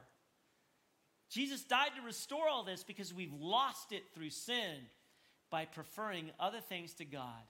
Jesus 1.30 1.63
died 1.63 1.91
to 1.95 2.06
restore 2.06 2.50
all 2.50 2.65
this 2.65 2.84
because 2.84 3.13
we've 3.13 3.32
lost 3.32 3.93
it 3.93 4.04
through 4.13 4.32
sin 4.32 4.76
by 5.50 5.63
preferring 5.63 6.32
other 6.38 6.60
things 6.60 6.95
to 6.95 7.06
God. 7.06 7.47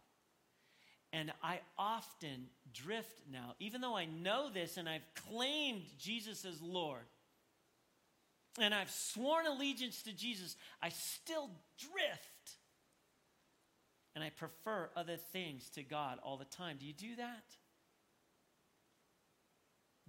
And 1.13 1.32
I 1.43 1.60
often 1.78 2.47
drift 2.74 3.21
now, 3.32 3.56
even 3.60 3.82
though 3.82 3.97
I 3.97 4.06
know 4.06 4.50
this 4.50 4.78
and 4.78 4.88
I've 4.88 5.02
claimed 5.30 5.84
Jesus 6.00 6.45
as 6.45 6.62
Lord 6.62 7.04
and 8.60 8.74
I've 8.74 8.89
sworn 8.89 9.45
allegiance 9.45 10.04
to 10.04 10.13
Jesus, 10.13 10.56
I 10.82 10.89
still 10.89 11.50
drift. 11.80 12.58
And 14.13 14.24
I 14.24 14.30
prefer 14.30 14.89
other 14.95 15.15
things 15.15 15.69
to 15.71 15.84
God 15.84 16.19
all 16.21 16.38
the 16.38 16.45
time. 16.45 16.78
Do 16.80 16.86
you 16.86 16.93
do 16.93 17.15
that? 17.17 17.43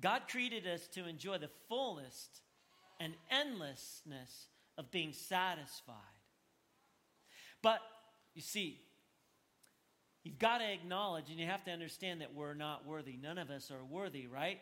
God 0.01 0.23
created 0.29 0.67
us 0.67 0.88
to 0.88 1.07
enjoy 1.07 1.38
the 1.38 1.51
fullest 1.69 2.41
and 2.99 3.15
endlessness 3.31 4.49
of 4.77 4.91
being 4.91 5.12
satisfied. 5.12 5.97
But 7.62 7.81
you 8.35 8.43
see, 8.43 8.81
you've 10.25 10.39
got 10.39 10.59
to 10.59 10.73
acknowledge 10.73 11.31
and 11.31 11.39
you 11.39 11.47
have 11.47 11.65
to 11.65 11.71
understand 11.71 12.21
that 12.21 12.35
we're 12.35 12.55
not 12.55 12.87
worthy. 12.87 13.17
None 13.21 13.39
of 13.39 13.51
us 13.51 13.71
are 13.71 13.85
worthy, 13.85 14.27
right? 14.27 14.61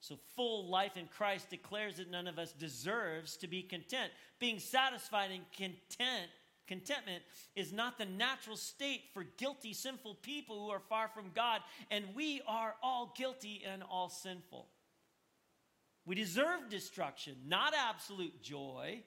So, 0.00 0.16
full 0.34 0.68
life 0.68 0.96
in 0.96 1.06
Christ 1.06 1.50
declares 1.50 1.96
that 1.98 2.10
none 2.10 2.26
of 2.26 2.38
us 2.38 2.52
deserves 2.52 3.36
to 3.38 3.46
be 3.46 3.62
content. 3.62 4.10
Being 4.38 4.58
satisfied 4.58 5.30
and 5.30 5.44
content, 5.52 6.30
contentment 6.66 7.22
is 7.54 7.70
not 7.70 7.98
the 7.98 8.06
natural 8.06 8.56
state 8.56 9.02
for 9.12 9.24
guilty, 9.36 9.74
sinful 9.74 10.14
people 10.22 10.64
who 10.64 10.70
are 10.70 10.80
far 10.80 11.08
from 11.08 11.32
God, 11.34 11.60
and 11.90 12.04
we 12.14 12.40
are 12.46 12.76
all 12.82 13.12
guilty 13.14 13.62
and 13.70 13.82
all 13.82 14.08
sinful. 14.08 14.68
We 16.06 16.14
deserve 16.14 16.70
destruction, 16.70 17.36
not 17.46 17.74
absolute 17.74 18.42
joy, 18.42 19.02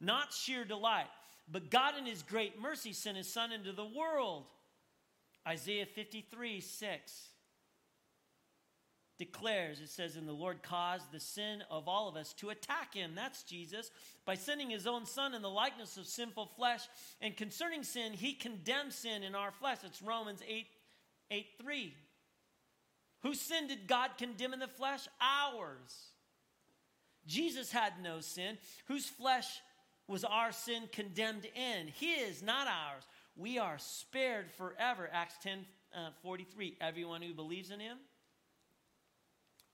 not 0.00 0.32
sheer 0.32 0.64
delight. 0.64 1.08
But 1.50 1.70
God, 1.70 1.94
in 1.98 2.06
His 2.06 2.22
great 2.22 2.60
mercy, 2.60 2.92
sent 2.92 3.16
His 3.16 3.32
Son 3.32 3.50
into 3.50 3.72
the 3.72 3.84
world. 3.84 4.44
Isaiah 5.48 5.86
53 5.86 6.60
6 6.60 7.28
declares, 9.18 9.80
it 9.80 9.88
says, 9.88 10.16
And 10.16 10.28
the 10.28 10.32
Lord 10.32 10.62
caused 10.62 11.10
the 11.10 11.20
sin 11.20 11.62
of 11.70 11.88
all 11.88 12.06
of 12.06 12.16
us 12.16 12.34
to 12.34 12.50
attack 12.50 12.94
him, 12.94 13.12
that's 13.14 13.42
Jesus, 13.42 13.90
by 14.26 14.34
sending 14.34 14.68
his 14.68 14.86
own 14.86 15.06
Son 15.06 15.34
in 15.34 15.42
the 15.42 15.50
likeness 15.50 15.96
of 15.96 16.06
sinful 16.06 16.50
flesh. 16.56 16.82
And 17.22 17.36
concerning 17.36 17.82
sin, 17.82 18.12
he 18.12 18.34
condemned 18.34 18.92
sin 18.92 19.22
in 19.22 19.34
our 19.34 19.50
flesh. 19.50 19.78
It's 19.84 20.02
Romans 20.02 20.42
8, 20.46 20.66
8 21.30 21.46
3. 21.60 21.94
Whose 23.22 23.40
sin 23.40 23.66
did 23.66 23.88
God 23.88 24.10
condemn 24.18 24.52
in 24.52 24.60
the 24.60 24.68
flesh? 24.68 25.08
Ours. 25.20 26.12
Jesus 27.26 27.72
had 27.72 27.94
no 28.02 28.20
sin. 28.20 28.58
Whose 28.86 29.06
flesh 29.06 29.60
was 30.06 30.24
our 30.24 30.52
sin 30.52 30.84
condemned 30.92 31.46
in? 31.46 31.88
His, 31.88 32.42
not 32.42 32.68
ours. 32.68 33.02
We 33.38 33.56
are 33.58 33.78
spared 33.78 34.50
forever. 34.50 35.08
Acts 35.12 35.36
10 35.44 35.64
uh, 35.94 36.10
43. 36.22 36.76
Everyone 36.80 37.22
who 37.22 37.32
believes 37.32 37.70
in 37.70 37.78
him 37.78 37.96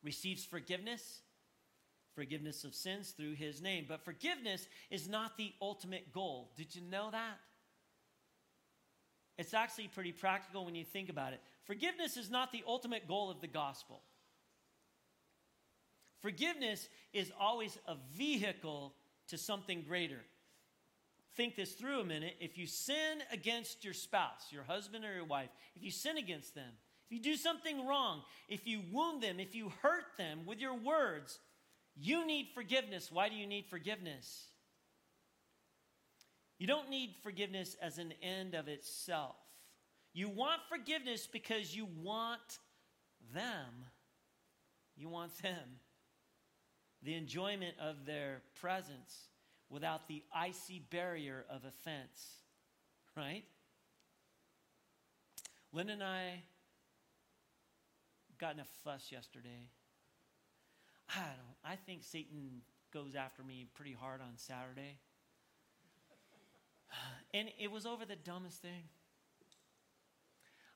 receives 0.02 0.44
forgiveness, 0.44 1.22
forgiveness 2.14 2.64
of 2.64 2.74
sins 2.74 3.14
through 3.16 3.34
his 3.34 3.62
name. 3.62 3.86
But 3.88 4.04
forgiveness 4.04 4.68
is 4.90 5.08
not 5.08 5.38
the 5.38 5.50
ultimate 5.62 6.12
goal. 6.12 6.52
Did 6.56 6.74
you 6.76 6.82
know 6.82 7.08
that? 7.10 7.38
It's 9.38 9.54
actually 9.54 9.88
pretty 9.88 10.12
practical 10.12 10.66
when 10.66 10.74
you 10.74 10.84
think 10.84 11.08
about 11.08 11.32
it. 11.32 11.40
Forgiveness 11.64 12.18
is 12.18 12.30
not 12.30 12.52
the 12.52 12.62
ultimate 12.68 13.08
goal 13.08 13.30
of 13.30 13.40
the 13.40 13.48
gospel. 13.48 14.02
Forgiveness 16.20 16.86
is 17.14 17.32
always 17.40 17.78
a 17.88 17.96
vehicle 18.14 18.94
to 19.28 19.38
something 19.38 19.82
greater. 19.88 20.20
Think 21.36 21.56
this 21.56 21.72
through 21.72 22.00
a 22.00 22.04
minute. 22.04 22.36
If 22.40 22.56
you 22.56 22.66
sin 22.66 23.18
against 23.32 23.84
your 23.84 23.94
spouse, 23.94 24.50
your 24.50 24.62
husband 24.62 25.04
or 25.04 25.12
your 25.12 25.24
wife, 25.24 25.50
if 25.74 25.82
you 25.82 25.90
sin 25.90 26.16
against 26.16 26.54
them, 26.54 26.70
if 27.06 27.16
you 27.16 27.22
do 27.22 27.36
something 27.36 27.86
wrong, 27.86 28.22
if 28.48 28.66
you 28.66 28.80
wound 28.92 29.22
them, 29.22 29.40
if 29.40 29.54
you 29.54 29.72
hurt 29.82 30.04
them 30.16 30.46
with 30.46 30.58
your 30.60 30.74
words, 30.74 31.38
you 31.96 32.26
need 32.26 32.48
forgiveness. 32.54 33.10
Why 33.10 33.28
do 33.28 33.34
you 33.34 33.46
need 33.46 33.66
forgiveness? 33.66 34.46
You 36.58 36.68
don't 36.68 36.88
need 36.88 37.16
forgiveness 37.22 37.76
as 37.82 37.98
an 37.98 38.14
end 38.22 38.54
of 38.54 38.68
itself. 38.68 39.36
You 40.12 40.28
want 40.28 40.60
forgiveness 40.68 41.26
because 41.26 41.74
you 41.74 41.88
want 42.02 42.58
them. 43.34 43.86
You 44.96 45.08
want 45.08 45.36
them. 45.42 45.80
The 47.02 47.14
enjoyment 47.14 47.74
of 47.80 48.06
their 48.06 48.42
presence 48.60 49.28
without 49.74 50.06
the 50.06 50.22
icy 50.32 50.78
barrier 50.78 51.44
of 51.50 51.64
offense, 51.64 52.44
right? 53.16 53.42
Lynn 55.72 55.90
and 55.90 56.00
I 56.00 56.44
got 58.38 58.54
in 58.54 58.60
a 58.60 58.64
fuss 58.84 59.10
yesterday. 59.10 59.68
I 61.10 61.22
don't. 61.22 61.72
I 61.72 61.74
think 61.74 62.04
Satan 62.04 62.62
goes 62.92 63.16
after 63.16 63.42
me 63.42 63.66
pretty 63.74 63.92
hard 63.92 64.20
on 64.20 64.36
Saturday. 64.36 64.98
And 67.34 67.48
it 67.58 67.68
was 67.68 67.84
over 67.84 68.04
the 68.04 68.14
dumbest 68.14 68.62
thing. 68.62 68.84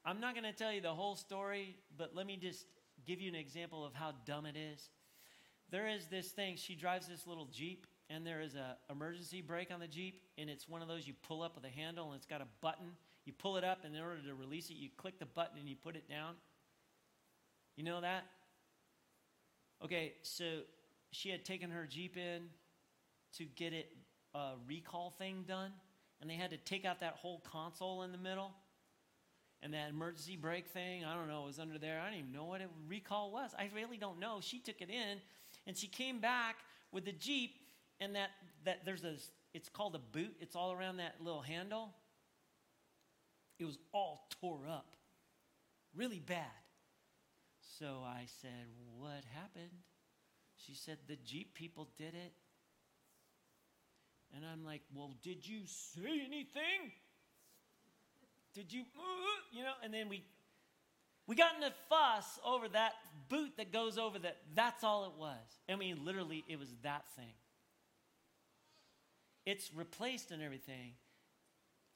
I'm 0.04 0.18
not 0.18 0.34
going 0.34 0.42
to 0.42 0.52
tell 0.52 0.72
you 0.72 0.80
the 0.80 0.94
whole 0.94 1.14
story, 1.14 1.76
but 1.96 2.16
let 2.16 2.26
me 2.26 2.36
just 2.36 2.66
give 3.06 3.20
you 3.20 3.28
an 3.28 3.36
example 3.36 3.86
of 3.86 3.94
how 3.94 4.14
dumb 4.26 4.44
it 4.44 4.56
is. 4.56 4.90
There 5.70 5.86
is 5.86 6.08
this 6.08 6.30
thing, 6.30 6.56
she 6.56 6.74
drives 6.74 7.06
this 7.06 7.28
little 7.28 7.46
Jeep, 7.46 7.86
and 8.10 8.26
there 8.26 8.40
is 8.40 8.54
a 8.54 8.76
emergency 8.90 9.40
brake 9.40 9.70
on 9.72 9.80
the 9.80 9.86
Jeep, 9.86 10.22
and 10.38 10.48
it's 10.48 10.68
one 10.68 10.82
of 10.82 10.88
those 10.88 11.06
you 11.06 11.14
pull 11.26 11.42
up 11.42 11.54
with 11.54 11.64
a 11.64 11.68
handle, 11.68 12.06
and 12.06 12.16
it's 12.16 12.26
got 12.26 12.40
a 12.40 12.46
button. 12.60 12.92
You 13.24 13.32
pull 13.32 13.56
it 13.56 13.64
up, 13.64 13.84
and 13.84 13.94
in 13.94 14.02
order 14.02 14.20
to 14.26 14.34
release 14.34 14.70
it, 14.70 14.76
you 14.76 14.88
click 14.96 15.18
the 15.18 15.26
button 15.26 15.58
and 15.58 15.68
you 15.68 15.76
put 15.76 15.96
it 15.96 16.08
down. 16.08 16.34
You 17.76 17.84
know 17.84 18.00
that? 18.00 18.24
Okay, 19.84 20.14
so 20.22 20.60
she 21.12 21.28
had 21.28 21.44
taken 21.44 21.70
her 21.70 21.86
Jeep 21.86 22.16
in 22.16 22.44
to 23.36 23.44
get 23.44 23.72
it 23.72 23.88
a 24.34 24.52
recall 24.66 25.10
thing 25.18 25.44
done, 25.46 25.72
and 26.20 26.28
they 26.28 26.34
had 26.34 26.50
to 26.50 26.56
take 26.56 26.84
out 26.84 27.00
that 27.00 27.14
whole 27.14 27.40
console 27.40 28.02
in 28.02 28.12
the 28.12 28.18
middle. 28.18 28.52
And 29.60 29.74
that 29.74 29.90
emergency 29.90 30.36
brake 30.36 30.68
thing, 30.68 31.04
I 31.04 31.14
don't 31.14 31.26
know, 31.26 31.42
was 31.42 31.58
under 31.58 31.78
there. 31.78 32.00
I 32.00 32.10
don't 32.10 32.20
even 32.20 32.32
know 32.32 32.44
what 32.44 32.60
a 32.60 32.66
recall 32.88 33.32
was. 33.32 33.50
I 33.58 33.68
really 33.74 33.96
don't 33.96 34.20
know. 34.20 34.38
She 34.40 34.60
took 34.60 34.80
it 34.80 34.88
in, 34.88 35.18
and 35.66 35.76
she 35.76 35.88
came 35.88 36.20
back 36.20 36.56
with 36.92 37.04
the 37.04 37.12
Jeep, 37.12 37.56
and 38.00 38.14
that, 38.14 38.30
that 38.64 38.84
there's 38.84 39.04
a, 39.04 39.16
it's 39.54 39.68
called 39.68 39.94
a 39.94 39.98
boot. 39.98 40.34
It's 40.40 40.56
all 40.56 40.72
around 40.72 40.98
that 40.98 41.16
little 41.20 41.42
handle. 41.42 41.90
It 43.58 43.64
was 43.64 43.78
all 43.92 44.28
tore 44.40 44.68
up, 44.68 44.96
really 45.94 46.20
bad. 46.20 46.46
So 47.78 48.02
I 48.04 48.24
said, 48.40 48.66
What 48.98 49.24
happened? 49.34 49.82
She 50.56 50.74
said, 50.74 50.98
The 51.06 51.16
Jeep 51.16 51.54
people 51.54 51.88
did 51.96 52.14
it. 52.14 52.32
And 54.34 54.44
I'm 54.44 54.64
like, 54.64 54.82
Well, 54.94 55.14
did 55.22 55.46
you 55.46 55.60
say 55.66 56.22
anything? 56.24 56.92
Did 58.54 58.72
you, 58.72 58.82
uh, 58.82 59.02
you 59.52 59.62
know? 59.62 59.72
And 59.84 59.92
then 59.92 60.08
we, 60.08 60.24
we 61.26 61.36
got 61.36 61.56
in 61.56 61.62
a 61.62 61.72
fuss 61.88 62.38
over 62.44 62.68
that 62.68 62.94
boot 63.28 63.52
that 63.56 63.72
goes 63.72 63.98
over 63.98 64.18
that. 64.20 64.38
That's 64.54 64.82
all 64.82 65.04
it 65.04 65.12
was. 65.18 65.36
I 65.68 65.76
mean, 65.76 66.04
literally, 66.04 66.44
it 66.48 66.58
was 66.58 66.74
that 66.82 67.04
thing. 67.16 67.34
It's 69.48 69.72
replaced 69.74 70.30
and 70.30 70.42
everything. 70.42 70.92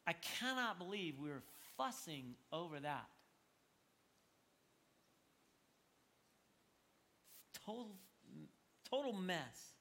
I 0.06 0.14
cannot 0.14 0.78
believe 0.78 1.18
we 1.18 1.28
were 1.28 1.42
fussing 1.76 2.34
over 2.50 2.80
that. 2.80 3.10
Total, 7.66 7.88
total 8.88 9.12
mess. 9.12 9.74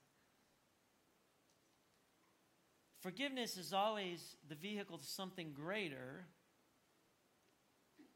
Forgiveness 3.00 3.56
is 3.56 3.72
always 3.72 4.36
the 4.50 4.56
vehicle 4.56 4.98
to 4.98 5.08
something 5.08 5.54
greater. 5.54 6.26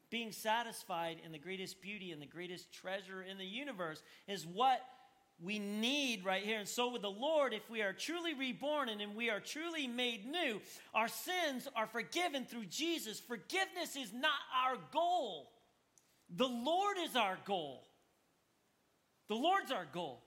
Being 0.10 0.34
satisfied 0.34 1.22
in 1.26 1.32
the 1.32 1.40
greatest 1.40 1.82
beauty 1.82 2.12
and 2.12 2.22
the 2.22 2.26
greatest 2.26 2.74
treasure 2.74 3.24
in 3.24 3.38
the 3.38 3.46
universe 3.46 4.04
is 4.28 4.46
what 4.46 4.82
we 5.42 5.60
need 5.60 6.24
right 6.24 6.44
here. 6.44 6.60
And 6.60 6.68
so, 6.68 6.92
with 6.92 7.02
the 7.02 7.10
Lord, 7.10 7.54
if 7.54 7.70
we 7.70 7.82
are 7.82 7.94
truly 7.94 8.34
reborn 8.34 8.90
and 8.90 9.16
we 9.16 9.30
are 9.30 9.40
truly 9.40 9.86
made 9.86 10.26
new, 10.26 10.62
our 10.94 11.08
sins 11.08 11.68
are 11.76 11.88
forgiven 11.88 12.46
through 12.46 12.66
Jesus. 12.66 13.20
Forgiveness 13.20 13.96
is 13.96 14.14
not 14.14 14.32
our 14.66 14.78
goal, 14.92 15.52
the 16.36 16.48
Lord 16.48 16.98
is 17.04 17.16
our 17.16 17.38
goal. 17.46 17.84
The 19.28 19.36
Lord's 19.36 19.72
our 19.72 19.88
goal. 19.92 20.22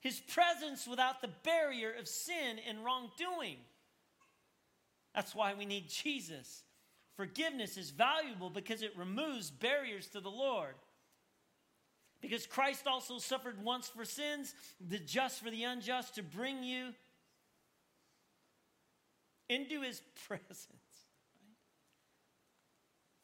His 0.00 0.20
presence 0.20 0.86
without 0.86 1.20
the 1.20 1.30
barrier 1.42 1.92
of 1.98 2.06
sin 2.06 2.58
and 2.68 2.84
wrongdoing. 2.84 3.56
That's 5.14 5.34
why 5.34 5.54
we 5.54 5.64
need 5.64 5.88
Jesus. 5.88 6.62
Forgiveness 7.16 7.76
is 7.76 7.90
valuable 7.90 8.50
because 8.50 8.82
it 8.82 8.96
removes 8.96 9.50
barriers 9.50 10.08
to 10.08 10.20
the 10.20 10.30
Lord. 10.30 10.74
Because 12.24 12.46
Christ 12.46 12.86
also 12.86 13.18
suffered 13.18 13.62
once 13.62 13.86
for 13.86 14.06
sins, 14.06 14.54
the 14.80 14.98
just 14.98 15.44
for 15.44 15.50
the 15.50 15.64
unjust, 15.64 16.14
to 16.14 16.22
bring 16.22 16.62
you 16.62 16.94
into 19.50 19.82
his 19.82 20.00
presence. 20.26 20.68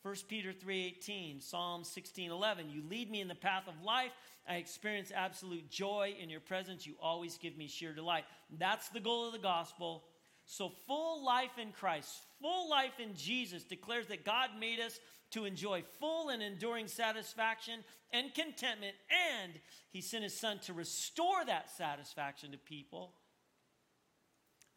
1 0.02 0.14
Peter 0.28 0.52
3:18, 0.52 1.40
Psalm 1.40 1.82
16:11, 1.82 2.70
you 2.70 2.82
lead 2.90 3.10
me 3.10 3.22
in 3.22 3.28
the 3.28 3.34
path 3.34 3.68
of 3.68 3.82
life. 3.82 4.12
I 4.46 4.56
experience 4.56 5.10
absolute 5.14 5.70
joy 5.70 6.14
in 6.20 6.28
your 6.28 6.40
presence. 6.40 6.86
You 6.86 6.96
always 7.00 7.38
give 7.38 7.56
me 7.56 7.68
sheer 7.68 7.94
delight. 7.94 8.24
That's 8.58 8.90
the 8.90 9.00
goal 9.00 9.28
of 9.28 9.32
the 9.32 9.38
gospel. 9.38 10.04
So 10.44 10.72
full 10.86 11.24
life 11.24 11.56
in 11.56 11.72
Christ, 11.72 12.10
full 12.42 12.68
life 12.68 13.00
in 13.00 13.14
Jesus 13.14 13.64
declares 13.64 14.08
that 14.08 14.26
God 14.26 14.50
made 14.58 14.78
us 14.78 15.00
to 15.30 15.44
enjoy 15.44 15.82
full 15.98 16.28
and 16.28 16.42
enduring 16.42 16.88
satisfaction 16.88 17.80
and 18.12 18.34
contentment 18.34 18.94
and 19.42 19.52
he 19.92 20.00
sent 20.00 20.24
his 20.24 20.36
son 20.36 20.58
to 20.60 20.72
restore 20.72 21.44
that 21.46 21.70
satisfaction 21.70 22.52
to 22.52 22.58
people 22.58 23.12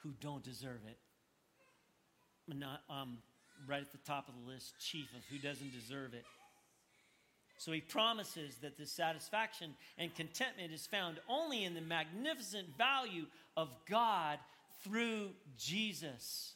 who 0.04 0.12
don't 0.20 0.44
deserve 0.44 0.82
it. 0.88 0.98
Not, 2.48 2.82
um, 2.90 3.20
right 3.68 3.82
at 3.82 3.92
the 3.92 4.00
top 4.00 4.28
of 4.28 4.34
the 4.36 4.52
list, 4.52 4.74
chief 4.80 5.08
of 5.16 5.24
who 5.30 5.38
doesn't 5.38 5.72
deserve 5.72 6.14
it. 6.14 6.26
So 7.58 7.72
he 7.72 7.80
promises 7.80 8.58
that 8.62 8.78
this 8.78 8.92
satisfaction 8.92 9.76
and 9.98 10.14
contentment 10.14 10.74
is 10.74 10.86
found 10.86 11.20
only 11.30 11.64
in 11.64 11.74
the 11.74 11.82
magnificent 11.82 12.78
value 12.78 13.26
of 13.56 13.70
God 13.90 14.40
through 14.84 15.30
Jesus. 15.58 16.56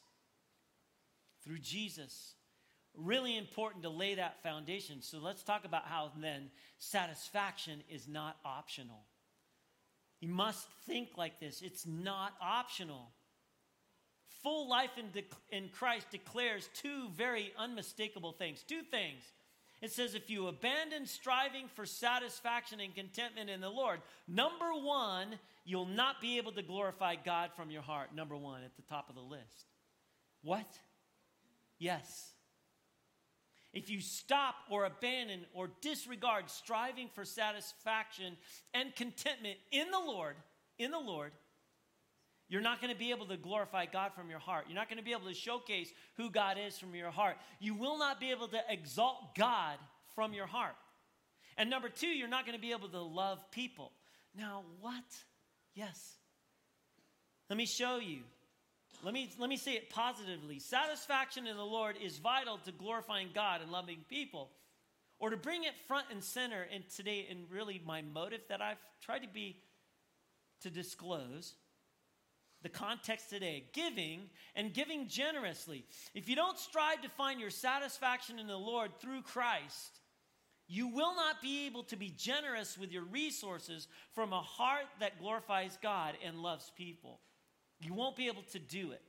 Through 1.45 1.60
Jesus. 1.60 2.33
Really 2.97 3.38
important 3.38 3.83
to 3.83 3.89
lay 3.89 4.15
that 4.15 4.41
foundation. 4.43 5.01
So 5.01 5.19
let's 5.19 5.43
talk 5.43 5.63
about 5.63 5.86
how 5.86 6.12
then 6.19 6.49
satisfaction 6.79 7.83
is 7.89 8.07
not 8.07 8.38
optional. 8.43 9.05
You 10.19 10.29
must 10.29 10.67
think 10.86 11.10
like 11.15 11.39
this 11.39 11.62
it's 11.62 11.86
not 11.86 12.33
optional 12.41 13.12
full 14.47 14.69
life 14.69 14.91
in, 14.97 15.12
de- 15.12 15.55
in 15.55 15.69
Christ 15.69 16.10
declares 16.10 16.69
two 16.73 17.10
very 17.15 17.51
unmistakable 17.57 18.31
things. 18.31 18.63
Two 18.63 18.81
things. 18.81 19.21
It 19.81 19.91
says, 19.91 20.15
if 20.15 20.29
you 20.29 20.47
abandon 20.47 21.05
striving 21.05 21.65
for 21.75 21.86
satisfaction 21.86 22.79
and 22.79 22.95
contentment 22.95 23.49
in 23.49 23.60
the 23.60 23.69
Lord, 23.69 23.99
number 24.27 24.71
one, 24.73 25.38
you'll 25.65 25.86
not 25.86 26.21
be 26.21 26.38
able 26.38 26.53
to 26.53 26.63
glorify 26.63 27.15
God 27.15 27.51
from 27.55 27.69
your 27.69 27.81
heart. 27.81 28.15
Number 28.15 28.38
one 28.38 28.63
at 28.63 28.75
the 28.77 28.81
top 28.83 29.10
of 29.10 29.15
the 29.15 29.21
list. 29.21 29.65
What? 30.41 30.67
Yes. 31.77 32.31
If 33.77 33.91
you 33.91 34.01
stop 34.01 34.55
or 34.71 34.85
abandon 34.85 35.45
or 35.53 35.69
disregard 35.81 36.49
striving 36.49 37.09
for 37.13 37.23
satisfaction 37.23 38.35
and 38.73 38.95
contentment 38.95 39.57
in 39.71 39.91
the 39.91 39.99
Lord, 39.99 40.35
in 40.79 40.89
the 40.89 40.97
Lord, 40.97 41.31
you're 42.49 42.63
not 42.63 42.81
going 42.81 42.91
to 42.91 42.97
be 42.97 43.11
able 43.11 43.27
to 43.27 43.37
glorify 43.37 43.85
God 43.85 44.13
from 44.15 44.31
your 44.31 44.39
heart. 44.39 44.65
You're 44.67 44.75
not 44.75 44.89
going 44.89 44.97
to 44.97 45.05
be 45.05 45.11
able 45.11 45.27
to 45.27 45.35
showcase 45.35 45.91
who 46.15 46.31
God 46.31 46.57
is 46.57 46.79
from 46.79 46.95
your 46.95 47.11
heart. 47.11 47.37
You 47.59 47.75
will 47.75 47.99
not 47.99 48.19
be 48.19 48.31
able 48.31 48.47
to 48.47 48.59
exalt 48.67 49.35
God 49.35 49.77
from 50.15 50.33
your 50.33 50.47
heart. 50.47 50.75
And 51.55 51.69
number 51.69 51.89
two, 51.89 52.07
you're 52.07 52.27
not 52.27 52.47
going 52.47 52.57
to 52.57 52.61
be 52.61 52.71
able 52.71 52.89
to 52.89 53.01
love 53.01 53.39
people. 53.51 53.91
Now, 54.35 54.63
what? 54.79 55.03
Yes. 55.75 56.15
Let 57.47 57.57
me 57.57 57.67
show 57.67 57.97
you. 57.97 58.21
Let 59.04 59.13
me, 59.13 59.30
let 59.38 59.50
me 59.50 59.58
say 59.58 59.73
it 59.73 59.89
positively. 59.89 60.60
Satisfaction 60.60 61.47
in 61.47 61.56
the 61.56 61.63
Lord 61.63 61.95
is 62.04 62.17
vital 62.17 62.58
to 62.65 62.71
glorifying 62.71 63.30
God 63.34 63.62
and 63.62 63.71
loving 63.71 64.00
people. 64.10 64.50
Or 65.19 65.30
to 65.30 65.38
bring 65.38 65.63
it 65.63 65.73
front 65.88 66.08
and 66.12 66.23
center 66.23 66.67
in 66.73 66.84
today, 66.95 67.28
and 67.30 67.50
really 67.52 67.82
my 67.86 68.02
motive 68.02 68.41
that 68.50 68.62
I've 68.62 68.78
tried 69.02 69.23
to 69.23 69.28
be 69.28 69.58
to 70.62 70.69
disclose 70.69 71.56
the 72.63 72.69
context 72.69 73.30
today 73.30 73.65
giving 73.73 74.21
and 74.56 74.73
giving 74.73 75.08
generously. 75.08 75.86
If 76.13 76.28
you 76.28 76.36
don't 76.36 76.58
strive 76.58 77.02
to 77.02 77.10
find 77.10 77.39
your 77.39 77.50
satisfaction 77.50 78.39
in 78.39 78.47
the 78.47 78.58
Lord 78.58 78.91
through 79.00 79.21
Christ, 79.21 80.00
you 80.67 80.88
will 80.88 81.15
not 81.15 81.41
be 81.41 81.65
able 81.65 81.84
to 81.84 81.95
be 81.95 82.10
generous 82.10 82.78
with 82.78 82.91
your 82.91 83.04
resources 83.04 83.88
from 84.13 84.34
a 84.34 84.41
heart 84.41 84.86
that 85.00 85.19
glorifies 85.19 85.78
God 85.82 86.15
and 86.26 86.41
loves 86.41 86.71
people. 86.76 87.21
You 87.79 87.93
won't 87.93 88.15
be 88.15 88.27
able 88.27 88.43
to 88.51 88.59
do 88.59 88.91
it. 88.91 89.01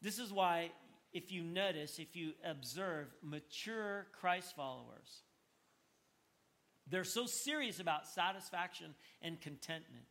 This 0.00 0.18
is 0.18 0.32
why 0.32 0.70
if 1.12 1.32
you 1.32 1.42
notice, 1.42 1.98
if 1.98 2.14
you 2.14 2.32
observe 2.44 3.06
mature 3.22 4.06
Christ 4.20 4.54
followers, 4.54 5.22
they're 6.88 7.04
so 7.04 7.26
serious 7.26 7.80
about 7.80 8.06
satisfaction 8.06 8.94
and 9.22 9.40
contentment. 9.40 10.04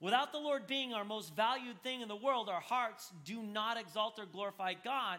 Without 0.00 0.30
the 0.30 0.38
Lord 0.38 0.66
being 0.66 0.92
our 0.92 1.04
most 1.04 1.34
valued 1.34 1.82
thing 1.82 2.02
in 2.02 2.08
the 2.08 2.14
world, 2.14 2.48
our 2.48 2.60
hearts 2.60 3.10
do 3.24 3.42
not 3.42 3.78
exalt 3.78 4.18
or 4.18 4.26
glorify 4.26 4.74
God, 4.74 5.18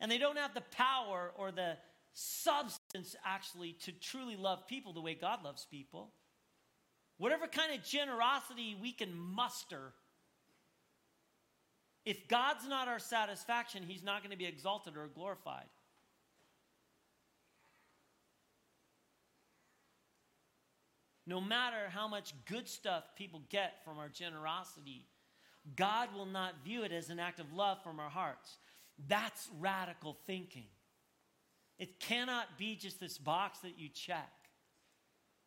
and 0.00 0.10
they 0.10 0.18
don't 0.18 0.38
have 0.38 0.54
the 0.54 0.62
power 0.62 1.32
or 1.36 1.52
the 1.52 1.76
substance 2.14 3.14
actually 3.24 3.74
to 3.84 3.92
truly 3.92 4.36
love 4.36 4.66
people 4.66 4.92
the 4.92 5.00
way 5.00 5.14
God 5.14 5.44
loves 5.44 5.66
people. 5.70 6.12
Whatever 7.22 7.46
kind 7.46 7.72
of 7.72 7.84
generosity 7.84 8.76
we 8.82 8.90
can 8.90 9.16
muster, 9.16 9.92
if 12.04 12.26
God's 12.26 12.66
not 12.66 12.88
our 12.88 12.98
satisfaction, 12.98 13.84
He's 13.86 14.02
not 14.02 14.22
going 14.22 14.32
to 14.32 14.36
be 14.36 14.44
exalted 14.44 14.96
or 14.96 15.06
glorified. 15.06 15.68
No 21.24 21.40
matter 21.40 21.90
how 21.90 22.08
much 22.08 22.34
good 22.44 22.68
stuff 22.68 23.04
people 23.16 23.42
get 23.50 23.84
from 23.84 23.98
our 23.98 24.08
generosity, 24.08 25.06
God 25.76 26.08
will 26.16 26.26
not 26.26 26.64
view 26.64 26.82
it 26.82 26.90
as 26.90 27.08
an 27.08 27.20
act 27.20 27.38
of 27.38 27.52
love 27.52 27.80
from 27.84 28.00
our 28.00 28.10
hearts. 28.10 28.56
That's 29.06 29.48
radical 29.60 30.16
thinking. 30.26 30.66
It 31.78 32.00
cannot 32.00 32.58
be 32.58 32.74
just 32.74 32.98
this 32.98 33.16
box 33.16 33.60
that 33.60 33.78
you 33.78 33.90
check 33.90 34.41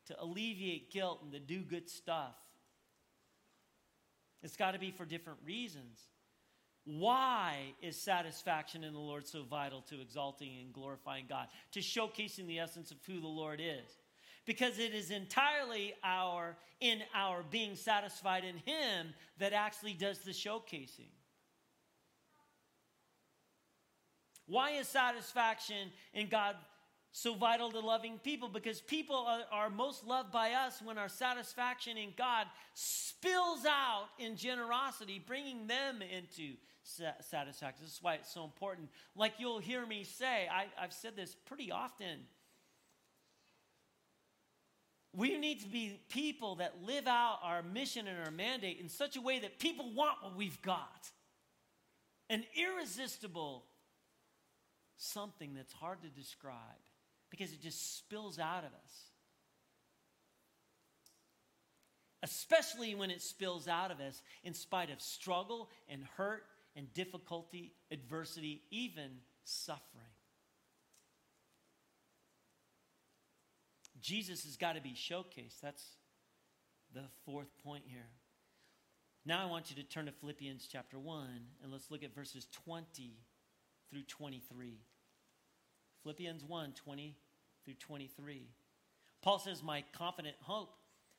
to 0.07 0.21
alleviate 0.21 0.91
guilt 0.91 1.19
and 1.23 1.31
to 1.31 1.39
do 1.39 1.61
good 1.61 1.89
stuff. 1.89 2.35
It's 4.43 4.57
got 4.57 4.71
to 4.71 4.79
be 4.79 4.91
for 4.91 5.05
different 5.05 5.39
reasons. 5.45 5.99
Why 6.85 7.73
is 7.81 7.99
satisfaction 7.99 8.83
in 8.83 8.93
the 8.93 8.99
Lord 8.99 9.27
so 9.27 9.43
vital 9.43 9.81
to 9.89 10.01
exalting 10.01 10.59
and 10.61 10.71
glorifying 10.71 11.25
God, 11.27 11.47
to 11.71 11.79
showcasing 11.79 12.45
the 12.45 12.59
essence 12.59 12.91
of 12.91 12.97
who 13.07 13.19
the 13.19 13.27
Lord 13.27 13.59
is? 13.59 13.97
because 14.45 14.79
it 14.79 14.93
is 14.93 15.11
entirely 15.11 15.93
our 16.03 16.55
in 16.79 17.01
our 17.13 17.43
being 17.49 17.75
satisfied 17.75 18.43
in 18.43 18.57
him 18.57 19.13
that 19.39 19.53
actually 19.53 19.93
does 19.93 20.19
the 20.19 20.31
showcasing 20.31 21.09
why 24.45 24.71
is 24.71 24.87
satisfaction 24.87 25.89
in 26.13 26.27
god 26.27 26.55
so 27.17 27.33
vital 27.33 27.71
to 27.71 27.79
loving 27.79 28.19
people 28.19 28.49
because 28.49 28.81
people 28.81 29.15
are, 29.15 29.39
are 29.49 29.69
most 29.69 30.05
loved 30.05 30.33
by 30.33 30.51
us 30.51 30.81
when 30.83 30.97
our 30.97 31.07
satisfaction 31.07 31.95
in 31.95 32.09
god 32.17 32.45
spills 32.73 33.65
out 33.65 34.07
in 34.19 34.35
generosity 34.35 35.23
bringing 35.25 35.65
them 35.65 36.01
into 36.01 36.55
satisfaction. 36.83 37.85
This 37.85 37.93
is 37.93 37.99
why 38.01 38.15
it's 38.15 38.33
so 38.33 38.43
important. 38.43 38.89
Like 39.15 39.35
you'll 39.39 39.59
hear 39.59 39.85
me 39.85 40.03
say 40.03 40.49
I, 40.51 40.65
i've 40.77 40.91
said 40.91 41.15
this 41.15 41.33
pretty 41.45 41.71
often. 41.71 42.19
We 45.13 45.37
need 45.37 45.61
to 45.61 45.69
be 45.69 45.97
people 46.09 46.55
that 46.55 46.83
live 46.85 47.07
out 47.07 47.39
our 47.43 47.63
mission 47.63 48.07
and 48.07 48.25
our 48.25 48.31
mandate 48.31 48.81
in 48.81 48.89
such 48.89 49.15
a 49.15 49.21
way 49.21 49.39
that 49.39 49.57
people 49.57 49.93
want 49.93 50.17
what 50.21 50.35
we've 50.35 50.61
got. 50.61 51.09
An 52.29 52.43
irresistible 52.57 53.63
something 54.97 55.53
that's 55.53 55.71
hard 55.71 56.01
to 56.01 56.09
describe 56.09 56.51
because 57.35 57.53
it 57.53 57.61
just 57.61 57.97
spills 57.97 58.39
out 58.39 58.63
of 58.63 58.71
us. 58.71 58.93
Especially 62.23 62.95
when 62.95 63.11
it 63.11 63.21
spills 63.21 63.67
out 63.67 63.91
of 63.91 63.99
us 63.99 64.21
in 64.43 64.53
spite 64.53 64.89
of 64.89 65.01
struggle 65.01 65.69
and 65.89 66.03
hurt 66.17 66.43
and 66.75 66.91
difficulty, 66.93 67.73
adversity, 67.91 68.61
even 68.71 69.11
suffering. 69.43 70.03
Jesus 74.01 74.43
has 74.45 74.55
got 74.55 74.75
to 74.75 74.81
be 74.81 74.93
showcased. 74.93 75.59
That's 75.61 75.83
the 76.93 77.03
fourth 77.25 77.49
point 77.63 77.83
here. 77.85 78.07
Now 79.25 79.43
I 79.43 79.49
want 79.49 79.69
you 79.69 79.75
to 79.75 79.83
turn 79.83 80.05
to 80.05 80.11
Philippians 80.11 80.67
chapter 80.71 80.97
1 80.97 81.27
and 81.63 81.71
let's 81.71 81.91
look 81.91 82.03
at 82.03 82.15
verses 82.15 82.47
20 82.65 83.17
through 83.89 84.03
23. 84.03 84.79
Philippians 86.03 86.43
1 86.43 86.73
20 86.73 87.15
through 87.65 87.73
23. 87.75 88.47
Paul 89.21 89.39
says, 89.39 89.63
My 89.63 89.83
confident 89.97 90.35
hope 90.41 90.75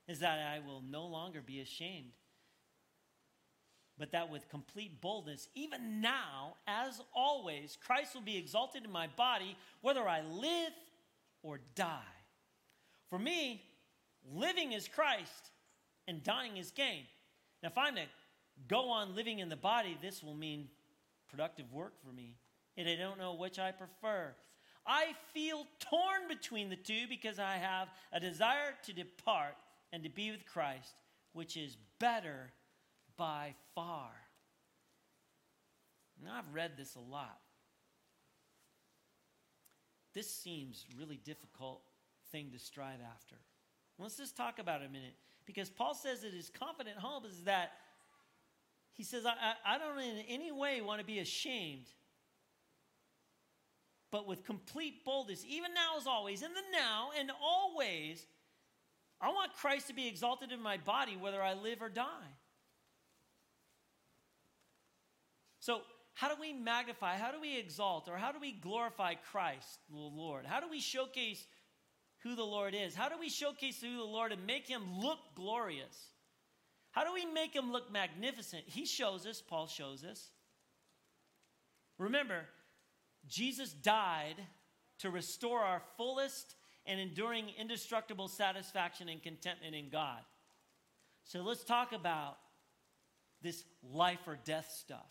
is 0.08 0.20
that 0.20 0.38
I 0.38 0.60
will 0.66 0.82
no 0.88 1.06
longer 1.06 1.42
be 1.44 1.60
ashamed, 1.60 2.12
but 3.98 4.12
that 4.12 4.30
with 4.30 4.48
complete 4.48 5.00
boldness, 5.00 5.48
even 5.54 6.00
now, 6.00 6.54
as 6.66 7.00
always, 7.14 7.76
Christ 7.84 8.14
will 8.14 8.22
be 8.22 8.36
exalted 8.36 8.84
in 8.84 8.92
my 8.92 9.08
body, 9.08 9.56
whether 9.80 10.08
I 10.08 10.22
live 10.22 10.72
or 11.42 11.60
die. 11.74 12.00
For 13.10 13.18
me, 13.18 13.62
living 14.32 14.72
is 14.72 14.88
Christ 14.88 15.50
and 16.06 16.22
dying 16.22 16.56
is 16.56 16.70
gain. 16.70 17.04
Now, 17.62 17.68
if 17.70 17.78
I'm 17.78 17.96
to 17.96 18.02
go 18.68 18.90
on 18.90 19.14
living 19.14 19.38
in 19.38 19.48
the 19.48 19.56
body, 19.56 19.96
this 20.00 20.22
will 20.22 20.34
mean 20.34 20.68
productive 21.28 21.72
work 21.72 21.94
for 22.04 22.12
me. 22.12 22.36
And 22.76 22.88
I 22.88 22.96
don't 22.96 23.18
know 23.18 23.34
which 23.34 23.58
I 23.58 23.72
prefer. 23.72 24.34
I 24.86 25.14
feel 25.34 25.66
torn 25.80 26.28
between 26.28 26.68
the 26.68 26.76
two 26.76 27.06
because 27.08 27.38
I 27.38 27.56
have 27.56 27.88
a 28.12 28.20
desire 28.20 28.74
to 28.84 28.92
depart 28.92 29.56
and 29.92 30.02
to 30.04 30.08
be 30.08 30.30
with 30.30 30.46
Christ, 30.46 30.94
which 31.32 31.56
is 31.56 31.76
better 31.98 32.52
by 33.16 33.54
far. 33.74 34.10
Now, 36.24 36.34
I've 36.38 36.54
read 36.54 36.72
this 36.76 36.94
a 36.94 37.00
lot. 37.00 37.38
This 40.14 40.32
seems 40.32 40.86
really 40.98 41.20
difficult 41.24 41.82
thing 42.32 42.50
to 42.52 42.58
strive 42.58 43.00
after. 43.14 43.36
Let's 43.98 44.16
just 44.16 44.36
talk 44.36 44.58
about 44.58 44.82
it 44.82 44.88
a 44.88 44.92
minute. 44.92 45.14
Because 45.46 45.70
Paul 45.70 45.94
says 45.94 46.22
that 46.22 46.32
his 46.32 46.50
confident 46.50 46.98
hope 46.98 47.26
is 47.26 47.42
that 47.44 47.72
he 48.92 49.04
says, 49.04 49.26
I, 49.26 49.30
I, 49.30 49.74
I 49.74 49.78
don't 49.78 49.98
in 49.98 50.24
any 50.28 50.50
way 50.50 50.80
want 50.80 51.00
to 51.00 51.06
be 51.06 51.18
ashamed, 51.18 51.86
but 54.16 54.26
with 54.26 54.46
complete 54.46 55.04
boldness, 55.04 55.44
even 55.46 55.74
now 55.74 55.98
as 55.98 56.06
always, 56.06 56.40
in 56.40 56.54
the 56.54 56.62
now 56.72 57.10
and 57.20 57.30
always, 57.38 58.24
I 59.20 59.28
want 59.28 59.52
Christ 59.52 59.88
to 59.88 59.94
be 59.94 60.08
exalted 60.08 60.52
in 60.52 60.62
my 60.62 60.78
body, 60.78 61.18
whether 61.18 61.42
I 61.42 61.52
live 61.52 61.82
or 61.82 61.90
die. 61.90 62.32
So, 65.60 65.82
how 66.14 66.34
do 66.34 66.40
we 66.40 66.54
magnify, 66.54 67.18
how 67.18 67.30
do 67.30 67.42
we 67.42 67.58
exalt, 67.58 68.08
or 68.08 68.16
how 68.16 68.32
do 68.32 68.38
we 68.40 68.52
glorify 68.52 69.16
Christ, 69.32 69.80
the 69.90 69.98
Lord? 69.98 70.46
How 70.46 70.60
do 70.60 70.70
we 70.70 70.80
showcase 70.80 71.46
who 72.22 72.36
the 72.36 72.42
Lord 72.42 72.74
is? 72.74 72.94
How 72.94 73.10
do 73.10 73.18
we 73.20 73.28
showcase 73.28 73.82
who 73.82 73.98
the 73.98 74.02
Lord 74.02 74.32
and 74.32 74.46
make 74.46 74.66
him 74.66 74.98
look 74.98 75.18
glorious? 75.34 76.06
How 76.92 77.04
do 77.04 77.12
we 77.12 77.26
make 77.26 77.54
him 77.54 77.70
look 77.70 77.92
magnificent? 77.92 78.62
He 78.64 78.86
shows 78.86 79.26
us, 79.26 79.42
Paul 79.46 79.66
shows 79.66 80.04
us. 80.04 80.30
Remember, 81.98 82.46
Jesus 83.28 83.72
died 83.72 84.36
to 84.98 85.10
restore 85.10 85.60
our 85.60 85.82
fullest 85.96 86.54
and 86.86 87.00
enduring 87.00 87.46
indestructible 87.58 88.28
satisfaction 88.28 89.08
and 89.08 89.22
contentment 89.22 89.74
in 89.74 89.88
God. 89.88 90.20
So 91.24 91.42
let's 91.42 91.64
talk 91.64 91.92
about 91.92 92.38
this 93.42 93.64
life 93.82 94.20
or 94.26 94.38
death 94.44 94.72
stuff 94.78 95.06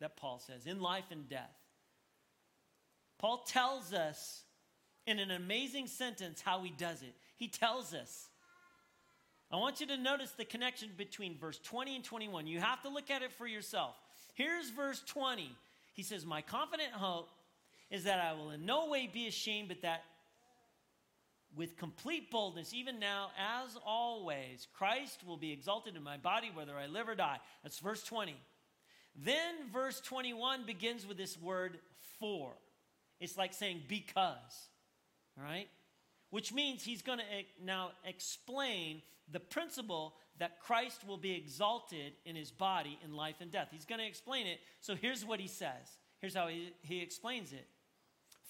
that 0.00 0.16
Paul 0.16 0.40
says 0.40 0.66
in 0.66 0.80
life 0.80 1.04
and 1.10 1.28
death. 1.28 1.56
Paul 3.18 3.44
tells 3.46 3.92
us 3.92 4.42
in 5.06 5.20
an 5.20 5.30
amazing 5.30 5.86
sentence 5.86 6.40
how 6.40 6.62
he 6.62 6.70
does 6.70 7.02
it. 7.02 7.14
He 7.36 7.48
tells 7.48 7.94
us, 7.94 8.28
I 9.50 9.56
want 9.56 9.80
you 9.80 9.86
to 9.88 9.96
notice 9.96 10.32
the 10.32 10.44
connection 10.44 10.90
between 10.96 11.38
verse 11.38 11.58
20 11.58 11.96
and 11.96 12.04
21. 12.04 12.46
You 12.46 12.58
have 12.58 12.82
to 12.82 12.88
look 12.88 13.10
at 13.10 13.22
it 13.22 13.32
for 13.32 13.46
yourself. 13.46 13.94
Here's 14.34 14.70
verse 14.70 15.02
20. 15.06 15.54
He 15.92 16.02
says, 16.02 16.24
My 16.24 16.40
confident 16.40 16.92
hope 16.92 17.28
is 17.92 18.04
that 18.04 18.18
I 18.18 18.32
will 18.32 18.50
in 18.50 18.64
no 18.64 18.88
way 18.88 19.08
be 19.12 19.28
ashamed, 19.28 19.68
but 19.68 19.82
that 19.82 20.02
with 21.54 21.76
complete 21.76 22.30
boldness, 22.30 22.72
even 22.72 22.98
now, 22.98 23.30
as 23.38 23.76
always, 23.84 24.66
Christ 24.72 25.20
will 25.26 25.36
be 25.36 25.52
exalted 25.52 25.94
in 25.94 26.02
my 26.02 26.16
body, 26.16 26.50
whether 26.52 26.74
I 26.74 26.86
live 26.86 27.08
or 27.08 27.14
die. 27.14 27.38
That's 27.62 27.78
verse 27.78 28.02
20. 28.02 28.34
Then 29.14 29.54
verse 29.70 30.00
21 30.00 30.64
begins 30.64 31.06
with 31.06 31.18
this 31.18 31.38
word 31.38 31.78
for. 32.18 32.52
It's 33.20 33.36
like 33.36 33.52
saying 33.52 33.82
because. 33.86 34.70
Right? 35.36 35.68
Which 36.30 36.50
means 36.50 36.82
he's 36.82 37.02
going 37.02 37.18
to 37.18 37.24
now 37.62 37.90
explain 38.06 39.02
the 39.30 39.40
principle 39.40 40.14
that 40.38 40.60
Christ 40.60 41.06
will 41.06 41.18
be 41.18 41.34
exalted 41.34 42.14
in 42.24 42.36
his 42.36 42.50
body 42.50 42.98
in 43.04 43.12
life 43.12 43.36
and 43.40 43.50
death. 43.50 43.68
He's 43.70 43.84
going 43.84 44.00
to 44.00 44.06
explain 44.06 44.46
it. 44.46 44.60
So 44.80 44.94
here's 44.94 45.26
what 45.26 45.40
he 45.40 45.46
says. 45.46 45.98
Here's 46.20 46.34
how 46.34 46.48
he, 46.48 46.72
he 46.80 47.02
explains 47.02 47.52
it. 47.52 47.66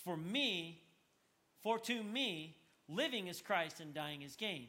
For 0.05 0.17
me, 0.17 0.81
for 1.63 1.79
to 1.81 2.03
me, 2.03 2.57
living 2.89 3.29
is 3.29 3.41
Christ 3.41 3.81
and 3.81 3.95
dying 3.95 4.23
is 4.23 4.37
gain. 4.37 4.67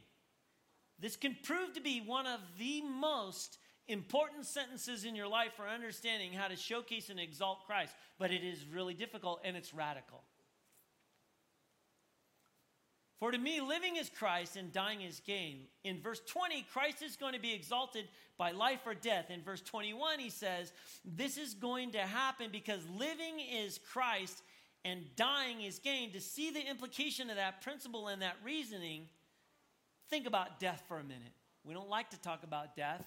This 1.00 1.16
can 1.16 1.36
prove 1.44 1.74
to 1.74 1.82
be 1.82 2.02
one 2.06 2.28
of 2.28 2.40
the 2.60 2.82
most 2.82 3.58
important 3.88 4.46
sentences 4.46 5.04
in 5.06 5.16
your 5.16 5.28
life 5.28 5.54
for 5.56 5.68
understanding 5.68 6.32
how 6.32 6.48
to 6.48 6.56
showcase 6.56 7.10
and 7.10 7.20
exalt 7.20 7.66
Christ, 7.66 7.94
but 8.20 8.32
it 8.32 8.44
is 8.44 8.66
really 8.72 8.94
difficult 8.94 9.42
and 9.44 9.58
it's 9.58 9.74
radical. 9.74 10.22
For 13.20 13.32
to 13.32 13.38
me, 13.38 13.62
living 13.62 13.96
is 13.96 14.10
Christ 14.10 14.58
and 14.58 14.72
dying 14.74 15.02
is 15.02 15.22
gain. 15.22 15.62
In 15.86 16.02
verse 16.02 16.20
20, 16.28 16.66
Christ 16.74 17.02
is 17.02 17.16
going 17.16 17.34
to 17.34 17.40
be 17.40 17.54
exalted 17.54 18.10
by 18.38 18.52
life 18.52 18.82
or 18.86 18.94
death. 18.94 19.30
In 19.30 19.42
verse 19.42 19.62
21, 19.62 20.20
he 20.20 20.30
says, 20.30 20.74
This 21.06 21.38
is 21.38 21.54
going 21.54 21.92
to 21.92 22.00
happen 22.00 22.50
because 22.52 22.82
living 22.90 23.40
is 23.40 23.80
Christ 23.92 24.42
and 24.86 25.04
dying 25.16 25.62
is 25.62 25.80
gain. 25.80 26.12
To 26.12 26.22
see 26.22 26.52
the 26.52 26.62
implication 26.68 27.30
of 27.30 27.38
that 27.38 27.62
principle 27.62 28.08
and 28.08 28.22
that 28.22 28.36
reasoning, 28.44 29.08
think 30.10 30.28
about 30.28 30.60
death 30.60 30.84
for 30.88 31.00
a 31.00 31.04
minute. 31.04 31.34
We 31.64 31.74
don't 31.74 31.90
like 31.90 32.10
to 32.12 32.20
talk 32.20 32.44
about 32.44 32.76
death. 32.76 33.06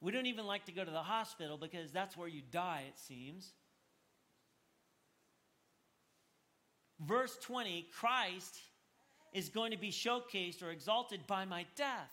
We 0.00 0.12
don't 0.12 0.26
even 0.26 0.46
like 0.46 0.66
to 0.66 0.72
go 0.72 0.84
to 0.84 0.90
the 0.90 0.98
hospital 0.98 1.56
because 1.56 1.90
that's 1.90 2.16
where 2.16 2.28
you 2.28 2.42
die, 2.50 2.84
it 2.88 2.98
seems. 2.98 3.52
Verse 7.00 7.36
20 7.40 7.86
Christ 7.92 8.58
is 9.32 9.48
going 9.48 9.72
to 9.72 9.78
be 9.78 9.90
showcased 9.90 10.62
or 10.62 10.70
exalted 10.70 11.26
by 11.26 11.44
my 11.44 11.64
death. 11.76 12.12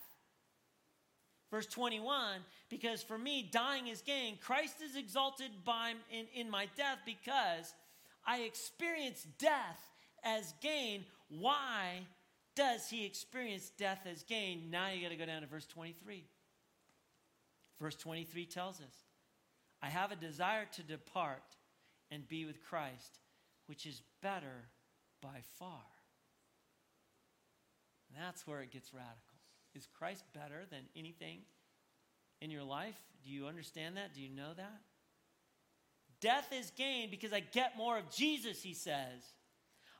Verse 1.50 1.66
21 1.66 2.40
because 2.70 3.02
for 3.02 3.18
me, 3.18 3.46
dying 3.52 3.88
is 3.88 4.00
gain. 4.00 4.38
Christ 4.40 4.76
is 4.82 4.96
exalted 4.96 5.50
by, 5.62 5.92
in, 6.10 6.24
in 6.34 6.50
my 6.50 6.66
death 6.74 7.00
because 7.04 7.74
I 8.26 8.40
experience 8.40 9.26
death 9.38 9.80
as 10.22 10.54
gain. 10.60 11.04
Why 11.28 12.06
does 12.54 12.88
he 12.88 13.04
experience 13.04 13.70
death 13.76 14.06
as 14.10 14.22
gain? 14.22 14.70
Now 14.70 14.90
you 14.90 15.02
got 15.02 15.08
to 15.08 15.16
go 15.16 15.26
down 15.26 15.42
to 15.42 15.46
verse 15.46 15.66
23. 15.66 16.24
Verse 17.80 17.96
23 17.96 18.46
tells 18.46 18.80
us, 18.80 18.94
I 19.82 19.88
have 19.88 20.12
a 20.12 20.16
desire 20.16 20.66
to 20.76 20.82
depart 20.82 21.42
and 22.10 22.28
be 22.28 22.44
with 22.44 22.62
Christ, 22.62 23.18
which 23.66 23.86
is 23.86 24.02
better 24.22 24.68
by 25.20 25.40
far. 25.58 25.82
That's 28.16 28.46
where 28.46 28.60
it 28.60 28.70
gets 28.70 28.92
radical. 28.92 29.38
Is 29.74 29.88
Christ 29.98 30.24
better 30.34 30.66
than 30.70 30.82
anything 30.94 31.38
in 32.40 32.50
your 32.50 32.62
life? 32.62 33.00
Do 33.24 33.30
you 33.30 33.46
understand 33.46 33.96
that? 33.96 34.14
Do 34.14 34.20
you 34.20 34.28
know 34.28 34.52
that? 34.54 34.80
Death 36.22 36.52
is 36.52 36.70
gain 36.70 37.10
because 37.10 37.32
I 37.32 37.40
get 37.40 37.76
more 37.76 37.98
of 37.98 38.10
Jesus, 38.10 38.62
he 38.62 38.72
says. 38.72 39.34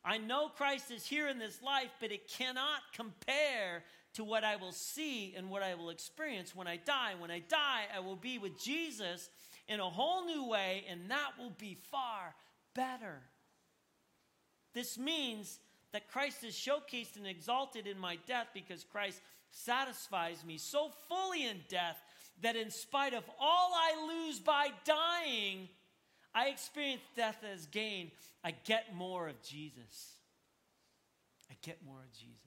I 0.05 0.19
know 0.19 0.49
Christ 0.49 0.91
is 0.91 1.05
here 1.05 1.29
in 1.29 1.39
this 1.39 1.61
life, 1.63 1.91
but 2.01 2.13
it 2.13 2.29
cannot 2.29 2.81
compare 2.95 3.83
to 4.15 4.25
what 4.25 4.45
I 4.45 4.57
will 4.57 4.73
see 4.73 5.35
and 5.37 5.51
what 5.51 5.63
I 5.63 5.75
will 5.75 5.91
experience 5.91 6.55
when 6.57 6.67
I 6.67 6.77
die. 6.77 7.15
When 7.19 7.31
I 7.31 7.41
die, 7.41 7.83
I 7.95 8.01
will 8.01 8.17
be 8.17 8.39
with 8.39 8.63
Jesus 8.63 9.29
in 9.69 9.81
a 9.81 9.91
whole 9.91 10.25
new 10.25 10.49
way, 10.49 10.85
and 10.89 11.11
that 11.11 11.33
will 11.39 11.53
be 11.59 11.77
far 11.91 12.35
better. 12.75 13.21
This 14.75 14.99
means 14.99 15.59
that 15.93 16.09
Christ 16.09 16.45
is 16.45 16.55
showcased 16.55 17.17
and 17.17 17.27
exalted 17.27 17.87
in 17.87 17.99
my 17.99 18.17
death 18.27 18.49
because 18.55 18.85
Christ 18.85 19.21
satisfies 19.51 20.45
me 20.45 20.57
so 20.57 20.91
fully 21.09 21.47
in 21.47 21.61
death 21.69 22.01
that 22.43 22.57
in 22.57 22.71
spite 22.71 23.13
of 23.13 23.25
all 23.39 23.73
I 23.75 24.25
lose 24.27 24.41
by 24.41 24.69
dying, 24.85 25.69
I 26.35 26.49
experience 26.49 27.03
death 27.17 27.39
as 27.53 27.67
gain. 27.67 28.11
I 28.43 28.53
get 28.65 28.95
more 28.95 29.29
of 29.29 29.41
Jesus. 29.43 30.17
I 31.51 31.55
get 31.63 31.85
more 31.85 31.99
of 31.99 32.13
Jesus. 32.13 32.39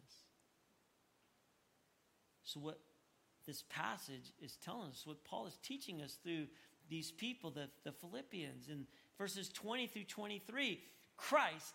So, 2.43 2.60
what 2.60 2.80
this 3.45 3.63
passage 3.69 4.34
is 4.41 4.58
telling 4.63 4.89
us, 4.89 5.04
what 5.06 5.24
Paul 5.24 5.45
is 5.48 5.58
teaching 5.62 6.02
us 6.02 6.17
through 6.24 6.48
these 6.89 7.12
people, 7.12 7.52
the, 7.52 7.69
the 7.84 7.91
Philippians, 7.91 8.69
in 8.69 8.86
verses 9.17 9.50
20 9.50 9.88
through 9.88 10.04
23, 10.04 10.80
Christ 11.17 11.74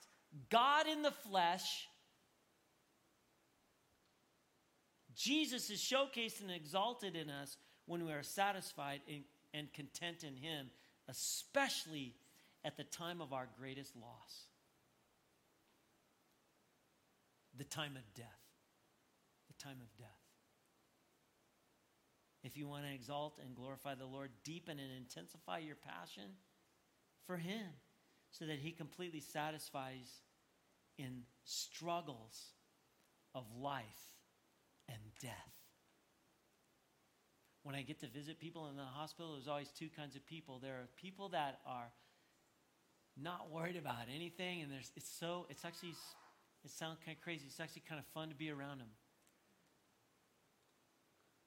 God 0.48 0.86
in 0.86 1.02
the 1.02 1.10
flesh. 1.10 1.88
Jesus 5.16 5.70
is 5.70 5.80
showcased 5.80 6.40
and 6.40 6.50
exalted 6.50 7.16
in 7.16 7.28
us 7.28 7.56
when 7.86 8.06
we 8.06 8.12
are 8.12 8.22
satisfied 8.22 9.00
and 9.52 9.72
content 9.72 10.22
in 10.22 10.36
Him, 10.36 10.70
especially 11.10 12.14
at 12.64 12.76
the 12.76 12.84
time 12.84 13.20
of 13.20 13.32
our 13.32 13.48
greatest 13.58 13.96
loss 13.96 14.46
the 17.60 17.64
time 17.64 17.94
of 17.94 18.14
death. 18.14 18.26
The 19.48 19.62
time 19.62 19.78
of 19.82 19.96
death. 19.98 20.08
If 22.42 22.56
you 22.56 22.66
want 22.66 22.86
to 22.86 22.94
exalt 22.94 23.38
and 23.44 23.54
glorify 23.54 23.94
the 23.94 24.06
Lord, 24.06 24.30
deepen 24.44 24.78
and 24.78 24.90
intensify 24.96 25.58
your 25.58 25.76
passion 25.76 26.30
for 27.26 27.36
Him 27.36 27.66
so 28.30 28.46
that 28.46 28.60
He 28.60 28.70
completely 28.70 29.20
satisfies 29.20 30.22
in 30.96 31.24
struggles 31.44 32.54
of 33.34 33.44
life 33.54 34.14
and 34.88 35.00
death. 35.20 35.59
When 37.62 37.74
I 37.74 37.82
get 37.82 38.00
to 38.00 38.08
visit 38.08 38.38
people 38.38 38.68
in 38.68 38.76
the 38.76 38.84
hospital, 38.84 39.34
there's 39.34 39.48
always 39.48 39.68
two 39.68 39.88
kinds 39.94 40.16
of 40.16 40.26
people. 40.26 40.58
There 40.58 40.74
are 40.74 40.88
people 41.00 41.28
that 41.30 41.60
are 41.66 41.90
not 43.20 43.50
worried 43.50 43.76
about 43.76 44.06
anything, 44.14 44.62
and 44.62 44.72
there's, 44.72 44.90
it's 44.96 45.10
so, 45.10 45.46
it's 45.50 45.64
actually, 45.64 45.94
it 46.64 46.70
sounds 46.70 46.98
kind 47.04 47.16
of 47.16 47.22
crazy. 47.22 47.44
It's 47.46 47.60
actually 47.60 47.82
kind 47.88 47.98
of 47.98 48.06
fun 48.14 48.30
to 48.30 48.34
be 48.34 48.50
around 48.50 48.78
them. 48.78 48.88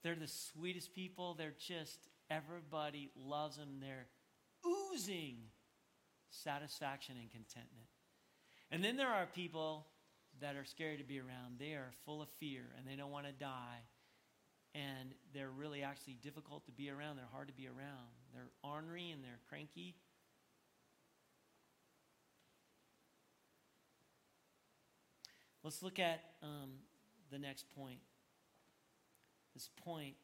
They're 0.04 0.16
the 0.16 0.28
sweetest 0.28 0.94
people. 0.94 1.34
They're 1.34 1.56
just, 1.58 1.98
everybody 2.30 3.10
loves 3.16 3.58
them. 3.58 3.80
They're 3.82 4.08
oozing 4.66 5.38
satisfaction 6.30 7.16
and 7.20 7.32
contentment. 7.32 7.88
And 8.70 8.84
then 8.84 8.98
there 8.98 9.08
are 9.08 9.26
people 9.26 9.88
that 10.42 10.56
are 10.56 10.66
scary 10.66 10.98
to 10.98 11.04
be 11.04 11.20
around. 11.20 11.60
They 11.60 11.74
are 11.74 11.92
full 12.06 12.22
of 12.22 12.30
fear 12.40 12.64
and 12.78 12.88
they 12.88 12.96
don't 12.96 13.12
want 13.12 13.28
to 13.28 13.32
die. 13.32 13.80
And 14.76 15.14
they're 15.34 15.52
really 15.52 15.84
actually 15.84 16.18
difficult 16.22 16.66
to 16.66 16.72
be 16.72 16.90
around. 16.90 17.18
They're 17.18 17.26
hard 17.32 17.48
to 17.48 17.54
be 17.54 17.68
around. 17.68 18.10
They're 18.34 18.50
ornery 18.64 19.12
and 19.12 19.24
they're 19.24 19.40
cranky. 19.48 19.96
Let's 25.64 25.82
look 25.82 26.00
at 26.00 26.22
um, 26.42 26.72
the 27.32 27.40
next 27.40 27.66
point. 27.76 28.00
This 29.54 29.70
point 29.86 30.16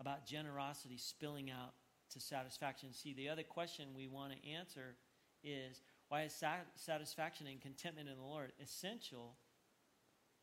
about 0.00 0.26
generosity 0.26 0.96
spilling 0.98 1.50
out 1.50 1.72
to 2.12 2.20
satisfaction. 2.20 2.92
See, 2.92 3.14
the 3.14 3.28
other 3.28 3.42
question 3.42 3.88
we 3.96 4.08
want 4.08 4.32
to 4.32 4.48
answer 4.48 4.96
is 5.44 5.80
why 6.08 6.24
is 6.24 6.44
satisfaction 6.74 7.46
and 7.46 7.60
contentment 7.60 8.08
in 8.08 8.16
the 8.16 8.22
Lord 8.22 8.52
essential 8.62 9.36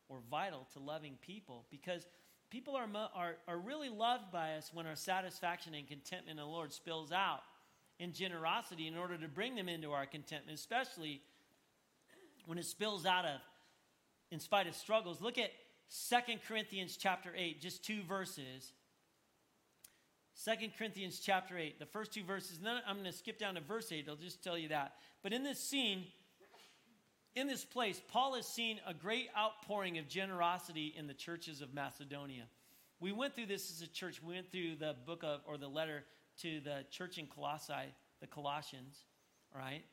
or 0.08 0.20
vital 0.30 0.66
to 0.72 0.78
loving 0.78 1.18
people? 1.20 1.66
Because 1.70 2.06
people 2.50 2.76
are, 2.76 2.88
are, 3.14 3.36
are 3.46 3.58
really 3.58 3.88
loved 3.88 4.30
by 4.32 4.54
us 4.54 4.70
when 4.72 4.86
our 4.86 4.96
satisfaction 4.96 5.74
and 5.74 5.86
contentment 5.86 6.38
in 6.38 6.44
the 6.44 6.50
Lord 6.50 6.72
spills 6.72 7.12
out 7.12 7.40
in 7.98 8.12
generosity 8.12 8.86
in 8.86 8.96
order 8.96 9.18
to 9.18 9.28
bring 9.28 9.54
them 9.54 9.68
into 9.68 9.92
our 9.92 10.06
contentment, 10.06 10.58
especially 10.58 11.20
when 12.46 12.58
it 12.58 12.64
spills 12.64 13.04
out 13.04 13.24
of 13.24 13.40
in 14.30 14.40
spite 14.40 14.66
of 14.66 14.74
struggles. 14.74 15.20
Look 15.20 15.38
at 15.38 15.50
Second 15.88 16.40
Corinthians 16.46 16.96
chapter 16.96 17.32
8, 17.36 17.60
just 17.60 17.84
two 17.84 18.02
verses. 18.02 18.72
Second 20.34 20.72
Corinthians 20.78 21.18
chapter 21.18 21.58
8, 21.58 21.78
the 21.78 21.86
first 21.86 22.12
two 22.12 22.22
verses. 22.22 22.58
Then 22.58 22.76
I'm 22.86 22.96
going 22.96 23.10
to 23.10 23.12
skip 23.12 23.38
down 23.38 23.54
to 23.56 23.60
verse 23.60 23.90
8. 23.90 24.06
I'll 24.08 24.16
just 24.16 24.42
tell 24.42 24.56
you 24.56 24.68
that. 24.68 24.92
But 25.22 25.32
in 25.32 25.42
this 25.42 25.58
scene, 25.58 26.04
in 27.38 27.46
this 27.46 27.64
place, 27.64 28.02
Paul 28.08 28.34
has 28.34 28.46
seen 28.46 28.80
a 28.84 28.92
great 28.92 29.28
outpouring 29.36 29.98
of 29.98 30.08
generosity 30.08 30.92
in 30.96 31.06
the 31.06 31.14
churches 31.14 31.62
of 31.62 31.72
Macedonia. 31.72 32.44
We 32.98 33.12
went 33.12 33.36
through 33.36 33.46
this 33.46 33.70
as 33.70 33.80
a 33.80 33.86
church. 33.86 34.20
We 34.20 34.34
went 34.34 34.50
through 34.50 34.76
the 34.76 34.96
book 35.06 35.22
of, 35.22 35.40
or 35.46 35.56
the 35.56 35.68
letter 35.68 36.04
to 36.42 36.60
the 36.60 36.84
church 36.90 37.16
in 37.16 37.26
Colossae, 37.26 37.94
the 38.20 38.26
Colossians, 38.26 39.04
right? 39.54 39.84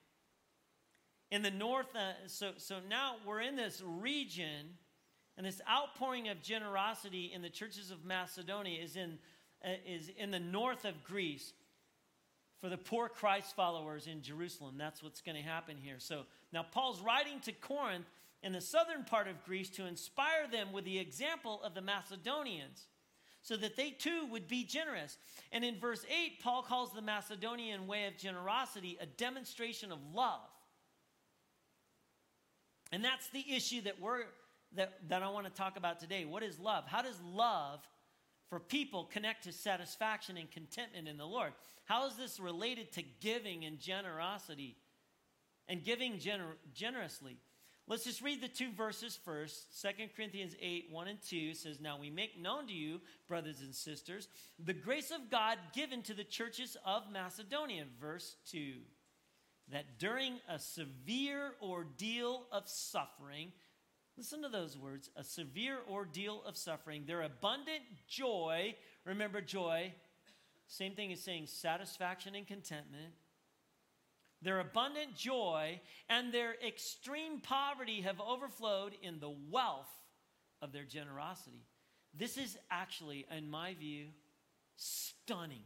In 1.29 1.43
the 1.43 1.51
north, 1.51 1.95
uh, 1.95 2.13
so, 2.25 2.53
so 2.57 2.77
now 2.89 3.17
we're 3.27 3.41
in 3.41 3.55
this 3.55 3.81
region, 3.85 4.65
and 5.37 5.45
this 5.45 5.61
outpouring 5.69 6.29
of 6.29 6.41
generosity 6.41 7.31
in 7.31 7.43
the 7.43 7.49
churches 7.49 7.91
of 7.91 8.03
Macedonia 8.05 8.81
is 8.81 8.95
in 8.95 9.19
uh, 9.63 9.69
is 9.87 10.09
in 10.17 10.31
the 10.31 10.39
north 10.39 10.85
of 10.85 11.03
Greece 11.03 11.53
for 12.61 12.69
the 12.69 12.77
poor 12.77 13.09
Christ 13.09 13.55
followers 13.55 14.07
in 14.07 14.21
Jerusalem. 14.21 14.75
That's 14.77 15.03
what's 15.03 15.21
going 15.21 15.35
to 15.35 15.43
happen 15.43 15.77
here. 15.77 15.95
So 15.99 16.23
now 16.51 16.63
Paul's 16.63 17.01
writing 17.01 17.39
to 17.41 17.51
Corinth 17.51 18.05
in 18.41 18.53
the 18.53 18.61
southern 18.61 19.03
part 19.03 19.27
of 19.27 19.43
Greece 19.43 19.69
to 19.71 19.85
inspire 19.85 20.47
them 20.51 20.71
with 20.71 20.85
the 20.85 20.99
example 20.99 21.61
of 21.63 21.73
the 21.73 21.81
Macedonians 21.81 22.87
so 23.41 23.55
that 23.57 23.75
they 23.75 23.91
too 23.91 24.27
would 24.31 24.47
be 24.47 24.63
generous. 24.63 25.17
And 25.51 25.63
in 25.63 25.79
verse 25.79 26.05
8, 26.09 26.41
Paul 26.41 26.63
calls 26.63 26.93
the 26.93 27.01
Macedonian 27.01 27.85
way 27.85 28.07
of 28.07 28.17
generosity 28.17 28.97
a 28.99 29.05
demonstration 29.05 29.91
of 29.91 29.99
love. 30.13 30.41
And 32.91 33.03
that's 33.03 33.27
the 33.29 33.45
issue 33.53 33.81
that 33.81 33.99
we're 33.99 34.23
that, 34.75 34.93
that 35.09 35.23
I 35.23 35.29
want 35.29 35.45
to 35.45 35.51
talk 35.51 35.77
about 35.77 35.99
today. 35.99 36.25
What 36.25 36.43
is 36.43 36.59
love? 36.59 36.85
How 36.87 37.01
does 37.01 37.19
love 37.33 37.79
for 38.49 38.59
people 38.59 39.05
connect 39.05 39.43
to 39.43 39.51
satisfaction 39.51 40.37
and 40.37 40.49
contentment 40.51 41.07
in 41.07 41.17
the 41.17 41.25
Lord. 41.25 41.53
How 41.85 42.07
is 42.07 42.15
this 42.15 42.39
related 42.39 42.91
to 42.93 43.03
giving 43.21 43.65
and 43.65 43.79
generosity 43.79 44.77
and 45.67 45.83
giving 45.83 46.13
gener- 46.13 46.57
generously? 46.73 47.37
Let's 47.87 48.03
just 48.03 48.23
read 48.23 48.41
the 48.41 48.47
two 48.47 48.71
verses 48.71 49.19
first. 49.23 49.81
2 49.81 49.89
Corinthians 50.15 50.55
8, 50.59 50.87
1 50.89 51.07
and 51.07 51.21
2 51.21 51.53
says, 51.53 51.79
Now 51.79 51.99
we 51.99 52.09
make 52.09 52.41
known 52.41 52.65
to 52.67 52.73
you, 52.73 52.99
brothers 53.27 53.61
and 53.61 53.75
sisters, 53.75 54.27
the 54.57 54.73
grace 54.73 55.11
of 55.11 55.29
God 55.29 55.59
given 55.73 56.01
to 56.03 56.15
the 56.15 56.23
churches 56.23 56.75
of 56.83 57.03
Macedonia. 57.11 57.85
Verse 57.99 58.37
2 58.49 58.73
that 59.71 59.97
during 59.97 60.39
a 60.47 60.59
severe 60.59 61.53
ordeal 61.61 62.45
of 62.51 62.67
suffering, 62.67 63.51
listen 64.17 64.41
to 64.41 64.49
those 64.49 64.77
words 64.77 65.09
a 65.15 65.23
severe 65.23 65.79
ordeal 65.89 66.41
of 66.45 66.57
suffering, 66.57 67.03
their 67.05 67.23
abundant 67.23 67.83
joy, 68.07 68.75
remember 69.05 69.41
joy, 69.41 69.93
same 70.67 70.93
thing 70.93 71.11
as 71.11 71.21
saying 71.21 71.47
satisfaction 71.47 72.35
and 72.35 72.47
contentment. 72.47 73.13
Their 74.41 74.59
abundant 74.59 75.15
joy 75.15 75.79
and 76.09 76.31
their 76.31 76.55
extreme 76.65 77.39
poverty 77.39 78.01
have 78.01 78.19
overflowed 78.21 78.93
in 79.01 79.19
the 79.19 79.33
wealth 79.49 79.89
of 80.61 80.71
their 80.71 80.83
generosity. 80.83 81.65
This 82.13 82.37
is 82.37 82.57
actually, 82.69 83.25
in 83.35 83.49
my 83.49 83.73
view, 83.73 84.07
stunning. 84.75 85.63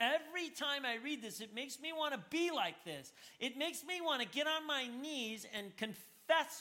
Every 0.00 0.48
time 0.50 0.84
I 0.84 1.02
read 1.02 1.22
this, 1.22 1.40
it 1.40 1.54
makes 1.54 1.80
me 1.80 1.92
want 1.92 2.14
to 2.14 2.20
be 2.30 2.50
like 2.50 2.84
this. 2.84 3.12
It 3.40 3.56
makes 3.56 3.84
me 3.84 4.00
want 4.00 4.22
to 4.22 4.28
get 4.28 4.46
on 4.46 4.66
my 4.66 4.86
knees 4.86 5.44
and 5.56 5.76
confess 5.76 6.07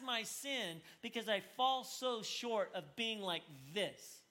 my 0.03 0.23
sin 0.23 0.81
because 1.01 1.27
I 1.27 1.41
fall 1.55 1.83
so 1.83 2.21
short 2.21 2.71
of 2.73 2.95
being 2.95 3.21
like 3.21 3.43
this. 3.73 4.21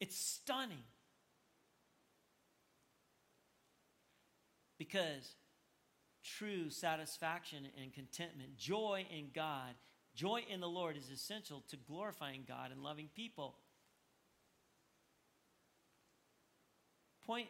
It's 0.00 0.16
stunning. 0.16 0.82
Because 4.78 5.34
true 6.22 6.70
satisfaction 6.70 7.66
and 7.82 7.92
contentment, 7.92 8.56
joy 8.56 9.06
in 9.10 9.28
God, 9.34 9.74
joy 10.14 10.42
in 10.48 10.60
the 10.60 10.68
Lord 10.68 10.96
is 10.96 11.10
essential 11.10 11.64
to 11.68 11.76
glorifying 11.76 12.44
God 12.46 12.70
and 12.70 12.82
loving 12.82 13.08
people. 13.14 13.56
Point 17.26 17.48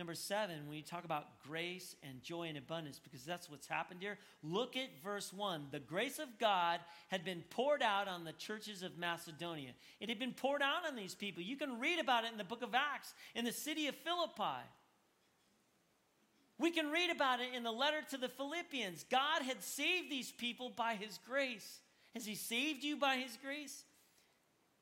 number 0.00 0.14
seven, 0.14 0.66
when 0.66 0.78
you 0.78 0.82
talk 0.82 1.04
about 1.04 1.26
grace 1.46 1.94
and 2.02 2.22
joy 2.22 2.48
and 2.48 2.56
abundance, 2.56 2.98
because 2.98 3.22
that's 3.22 3.50
what's 3.50 3.66
happened 3.66 4.00
here, 4.00 4.16
look 4.42 4.74
at 4.74 4.88
verse 5.04 5.30
one. 5.30 5.66
The 5.70 5.78
grace 5.78 6.18
of 6.18 6.38
God 6.38 6.80
had 7.08 7.22
been 7.22 7.44
poured 7.50 7.82
out 7.82 8.08
on 8.08 8.24
the 8.24 8.32
churches 8.32 8.82
of 8.82 8.96
Macedonia. 8.96 9.72
It 10.00 10.08
had 10.08 10.18
been 10.18 10.32
poured 10.32 10.62
out 10.62 10.88
on 10.88 10.96
these 10.96 11.14
people. 11.14 11.42
You 11.42 11.58
can 11.58 11.78
read 11.78 11.98
about 11.98 12.24
it 12.24 12.32
in 12.32 12.38
the 12.38 12.44
book 12.44 12.62
of 12.62 12.74
Acts 12.74 13.12
in 13.34 13.44
the 13.44 13.52
city 13.52 13.88
of 13.88 13.94
Philippi. 13.94 14.64
We 16.58 16.70
can 16.70 16.90
read 16.90 17.10
about 17.10 17.40
it 17.40 17.54
in 17.54 17.62
the 17.62 17.70
letter 17.70 18.00
to 18.10 18.16
the 18.16 18.28
Philippians. 18.30 19.04
God 19.10 19.42
had 19.42 19.62
saved 19.62 20.10
these 20.10 20.32
people 20.32 20.72
by 20.74 20.94
his 20.94 21.18
grace. 21.28 21.80
Has 22.14 22.24
he 22.24 22.34
saved 22.36 22.84
you 22.84 22.96
by 22.96 23.16
his 23.16 23.36
grace? 23.42 23.84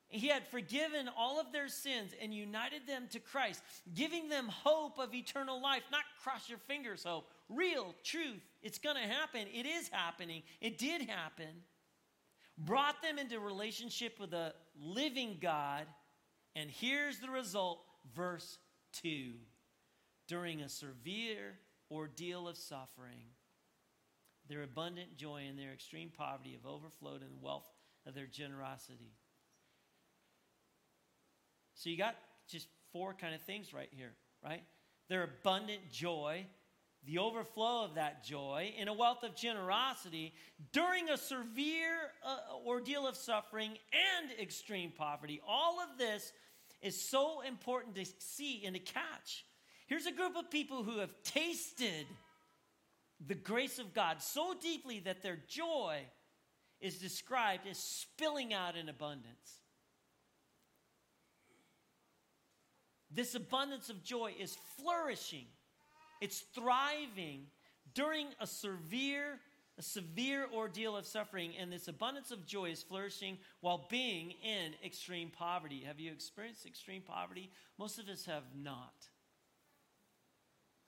He 0.09 0.27
had 0.27 0.47
forgiven 0.47 1.07
all 1.15 1.39
of 1.39 1.51
their 1.51 1.67
sins 1.67 2.13
and 2.19 2.33
united 2.33 2.87
them 2.87 3.07
to 3.11 3.19
Christ, 3.19 3.61
giving 3.93 4.27
them 4.27 4.47
hope 4.47 4.97
of 4.97 5.13
eternal 5.13 5.61
life, 5.61 5.83
not 5.91 6.01
cross 6.23 6.49
your 6.49 6.57
fingers 6.57 7.03
hope, 7.03 7.29
real 7.47 7.93
truth. 8.03 8.41
It's 8.63 8.79
going 8.79 8.95
to 8.95 9.07
happen. 9.07 9.45
It 9.53 9.67
is 9.67 9.87
happening. 9.89 10.41
It 10.61 10.79
did 10.79 11.07
happen. 11.07 11.63
Brought 12.57 13.01
them 13.03 13.19
into 13.19 13.39
relationship 13.39 14.19
with 14.19 14.33
a 14.33 14.53
living 14.81 15.37
God. 15.39 15.85
And 16.55 16.71
here's 16.71 17.19
the 17.19 17.29
result, 17.29 17.79
verse 18.15 18.57
2. 19.03 19.33
During 20.27 20.61
a 20.61 20.69
severe 20.69 21.59
ordeal 21.91 22.47
of 22.47 22.57
suffering, 22.57 23.27
their 24.47 24.63
abundant 24.63 25.17
joy 25.17 25.43
and 25.47 25.57
their 25.57 25.71
extreme 25.71 26.11
poverty 26.15 26.53
have 26.53 26.65
overflowed 26.65 27.21
in 27.21 27.29
the 27.29 27.45
wealth 27.45 27.69
of 28.07 28.15
their 28.15 28.25
generosity. 28.25 29.13
So 31.79 31.89
you 31.89 31.95
got 31.95 32.17
just 32.49 32.67
four 32.91 33.13
kind 33.13 33.33
of 33.33 33.41
things 33.41 33.73
right 33.73 33.87
here, 33.91 34.11
right? 34.43 34.63
Their 35.07 35.23
abundant 35.23 35.89
joy, 35.89 36.45
the 37.05 37.19
overflow 37.19 37.85
of 37.85 37.95
that 37.95 38.21
joy, 38.25 38.73
in 38.77 38.89
a 38.89 38.93
wealth 38.93 39.23
of 39.23 39.33
generosity 39.33 40.33
during 40.73 41.09
a 41.09 41.15
severe 41.15 41.95
uh, 42.25 42.67
ordeal 42.67 43.07
of 43.07 43.15
suffering 43.15 43.77
and 43.93 44.39
extreme 44.41 44.91
poverty. 44.91 45.39
All 45.47 45.79
of 45.79 45.97
this 45.97 46.33
is 46.81 46.99
so 46.99 47.39
important 47.47 47.95
to 47.95 48.05
see 48.17 48.65
and 48.65 48.75
to 48.75 48.81
catch. 48.81 49.45
Here's 49.87 50.05
a 50.05 50.11
group 50.11 50.35
of 50.35 50.51
people 50.51 50.83
who 50.83 50.99
have 50.99 51.13
tasted 51.23 52.07
the 53.25 53.35
grace 53.35 53.79
of 53.79 53.93
God 53.93 54.21
so 54.21 54.53
deeply 54.61 54.99
that 55.05 55.21
their 55.21 55.39
joy 55.47 55.99
is 56.81 56.97
described 56.97 57.67
as 57.71 57.77
spilling 57.77 58.53
out 58.53 58.75
in 58.75 58.89
abundance. 58.89 59.58
This 63.11 63.35
abundance 63.35 63.89
of 63.89 64.03
joy 64.03 64.33
is 64.39 64.57
flourishing, 64.77 65.45
it's 66.21 66.39
thriving 66.53 67.47
during 67.93 68.27
a 68.39 68.47
severe 68.47 69.39
a 69.77 69.81
severe 69.81 70.45
ordeal 70.53 70.97
of 70.97 71.07
suffering, 71.07 71.53
and 71.57 71.71
this 71.71 71.87
abundance 71.87 72.31
of 72.31 72.45
joy 72.45 72.65
is 72.65 72.83
flourishing 72.83 73.37
while 73.61 73.87
being 73.89 74.33
in 74.43 74.73
extreme 74.85 75.29
poverty. 75.29 75.83
Have 75.87 76.01
you 76.01 76.11
experienced 76.11 76.65
extreme 76.65 77.01
poverty? 77.01 77.49
Most 77.77 77.97
of 77.97 78.09
us 78.09 78.25
have 78.25 78.43
not. 78.61 79.07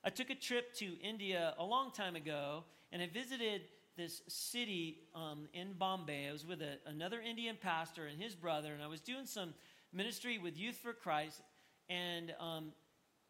I 0.04 0.10
took 0.10 0.28
a 0.28 0.34
trip 0.34 0.74
to 0.74 0.98
India 1.00 1.54
a 1.58 1.64
long 1.64 1.90
time 1.90 2.16
ago, 2.16 2.64
and 2.92 3.00
I 3.00 3.06
visited 3.06 3.62
this 3.96 4.20
city 4.28 4.98
um, 5.14 5.48
in 5.54 5.72
Bombay. 5.72 6.28
I 6.28 6.32
was 6.32 6.46
with 6.46 6.60
a, 6.60 6.76
another 6.84 7.20
Indian 7.22 7.56
pastor 7.58 8.08
and 8.08 8.20
his 8.20 8.34
brother, 8.34 8.74
and 8.74 8.82
I 8.82 8.88
was 8.88 9.00
doing 9.00 9.24
some 9.24 9.54
ministry 9.90 10.36
with 10.36 10.58
Youth 10.58 10.76
for 10.76 10.92
Christ 10.92 11.40
and 11.88 12.34
um, 12.40 12.72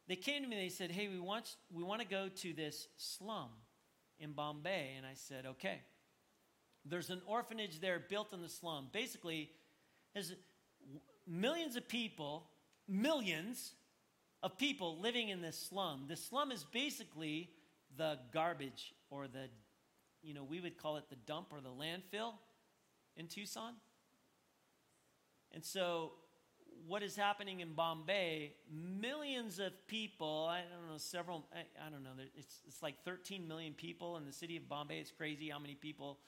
they 0.09 0.17
came 0.17 0.43
to 0.43 0.49
me. 0.49 0.57
and 0.57 0.65
They 0.65 0.71
said, 0.71 0.91
"Hey, 0.91 1.09
we 1.09 1.21
want 1.21 1.57
we 1.73 1.83
want 1.83 2.01
to 2.01 2.07
go 2.07 2.29
to 2.29 2.53
this 2.53 2.89
slum 2.97 3.51
in 4.19 4.33
Bombay." 4.33 4.95
And 4.97 5.07
I 5.07 5.15
said, 5.15 5.47
"Okay." 5.47 5.81
There's 6.85 7.11
an 7.11 7.23
orphanage 7.27 7.81
there 7.81 8.01
built 8.01 8.33
in 8.33 8.43
the 8.43 8.49
slum. 8.49 8.89
Basically, 8.93 9.51
there's 10.15 10.35
millions 11.27 11.77
of 11.77 11.87
people, 11.87 12.49
millions 12.89 13.73
of 14.43 14.59
people 14.59 14.99
living 14.99 15.29
in 15.29 15.41
this 15.41 15.57
slum. 15.57 16.07
The 16.09 16.17
slum 16.17 16.51
is 16.51 16.65
basically 16.65 17.51
the 17.97 18.19
garbage 18.33 18.95
or 19.11 19.29
the, 19.29 19.49
you 20.23 20.35
know, 20.35 20.43
we 20.43 20.61
would 20.61 20.77
call 20.77 20.97
it 20.97 21.05
the 21.09 21.17
dump 21.17 21.53
or 21.53 21.61
the 21.61 21.69
landfill 21.69 22.33
in 23.17 23.29
Tucson. 23.29 23.75
And 25.53 25.65
so 25.65 26.13
what 26.87 27.03
is 27.03 27.17
happening 27.17 27.61
in 27.61 27.73
Bombay, 27.75 28.53
millions 28.71 29.59
of 29.59 29.73
people, 29.87 30.49
I 30.51 30.61
don't 30.61 30.91
know, 30.91 30.99
several, 30.99 31.47
I, 31.55 31.61
I, 31.87 31.91
don't 31.91 32.03
know, 32.03 32.11
it's, 32.37 32.61
it's 32.67 32.83
like 32.83 33.03
13 33.05 33.47
million 33.47 33.75
people 33.75 34.17
in 34.17 34.25
the 34.25 34.33
city 34.33 34.57
of 34.57 34.69
Bombay. 34.69 34.99
It's 34.99 35.11
crazy 35.11 35.49
how 35.49 35.59
many 35.59 35.75
people 35.75 36.19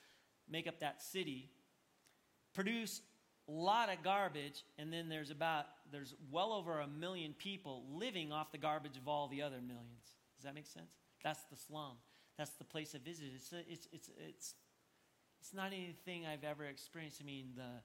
make 0.49 0.67
up 0.67 0.81
that 0.81 1.03
city. 1.03 1.51
Produce 2.55 3.01
a 3.49 3.53
lot 3.53 3.93
of 3.93 4.03
garbage, 4.03 4.65
and 4.79 4.93
then 4.93 5.09
there's 5.09 5.31
about, 5.31 5.67
there's 5.91 6.15
well 6.31 6.53
over 6.53 6.81
a 6.81 6.87
million 6.87 7.35
people 7.35 7.85
living 7.93 8.33
off 8.33 8.53
the 8.53 8.59
garbage 8.59 8.97
of 8.97 9.09
all 9.09 9.29
the 9.29 9.43
other 9.43 9.61
millions. 9.61 10.17
Does 10.37 10.45
that 10.45 10.55
make 10.55 10.67
sense? 10.67 10.93
That's 11.23 11.43
the 11.51 11.57
slum. 11.57 11.97
That's 12.39 12.53
the 12.53 12.65
place 12.65 12.95
I 12.95 12.99
visited. 12.99 13.33
It's, 13.37 13.53
it's, 13.53 13.89
it's, 13.93 14.11
it's, 14.17 14.55
it's 15.41 15.55
not 15.55 15.73
anything 15.73 16.27
I've 16.27 16.45
ever 16.45 16.65
experienced. 16.65 17.21
I 17.21 17.25
mean, 17.25 17.51
the, 17.55 17.83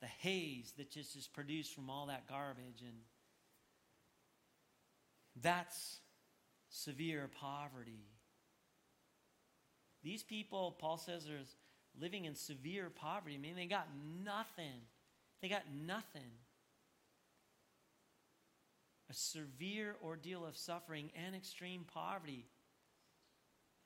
the 0.00 0.06
haze 0.06 0.72
that 0.76 0.90
just 0.90 1.16
is 1.16 1.26
produced 1.26 1.74
from 1.74 1.90
all 1.90 2.06
that 2.06 2.28
garbage. 2.28 2.82
And 2.82 2.98
that's 5.40 6.00
severe 6.68 7.28
poverty. 7.40 8.06
These 10.02 10.22
people, 10.22 10.76
Paul 10.78 10.96
says, 10.96 11.28
are 11.28 12.00
living 12.00 12.24
in 12.24 12.34
severe 12.34 12.90
poverty. 12.90 13.34
I 13.34 13.38
mean, 13.38 13.56
they 13.56 13.66
got 13.66 13.88
nothing. 14.24 14.82
They 15.42 15.48
got 15.48 15.64
nothing. 15.86 16.30
A 19.10 19.14
severe 19.14 19.96
ordeal 20.04 20.44
of 20.44 20.56
suffering 20.56 21.10
and 21.16 21.34
extreme 21.34 21.84
poverty. 21.92 22.46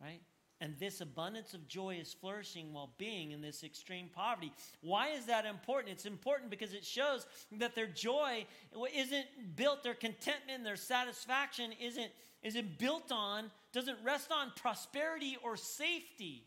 Right? 0.00 0.20
And 0.62 0.78
this 0.78 1.00
abundance 1.00 1.54
of 1.54 1.66
joy 1.66 1.98
is 2.00 2.14
flourishing 2.14 2.72
while 2.72 2.90
being 2.96 3.32
in 3.32 3.42
this 3.42 3.64
extreme 3.64 4.08
poverty. 4.14 4.52
Why 4.80 5.08
is 5.08 5.26
that 5.26 5.44
important? 5.44 5.92
It's 5.92 6.06
important 6.06 6.50
because 6.50 6.72
it 6.72 6.84
shows 6.84 7.26
that 7.58 7.74
their 7.74 7.88
joy 7.88 8.46
isn't 8.94 9.26
built, 9.56 9.82
their 9.82 9.94
contentment, 9.94 10.62
their 10.62 10.76
satisfaction 10.76 11.72
isn't, 11.80 12.12
isn't 12.44 12.78
built 12.78 13.10
on, 13.10 13.50
doesn't 13.72 13.98
rest 14.04 14.30
on 14.30 14.52
prosperity 14.54 15.36
or 15.42 15.56
safety. 15.56 16.44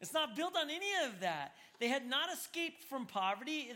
It's 0.00 0.12
not 0.12 0.36
built 0.36 0.56
on 0.56 0.68
any 0.68 0.90
of 1.06 1.20
that. 1.20 1.54
They 1.80 1.88
had 1.88 2.06
not 2.06 2.32
escaped 2.32 2.84
from 2.84 3.06
poverty. 3.06 3.70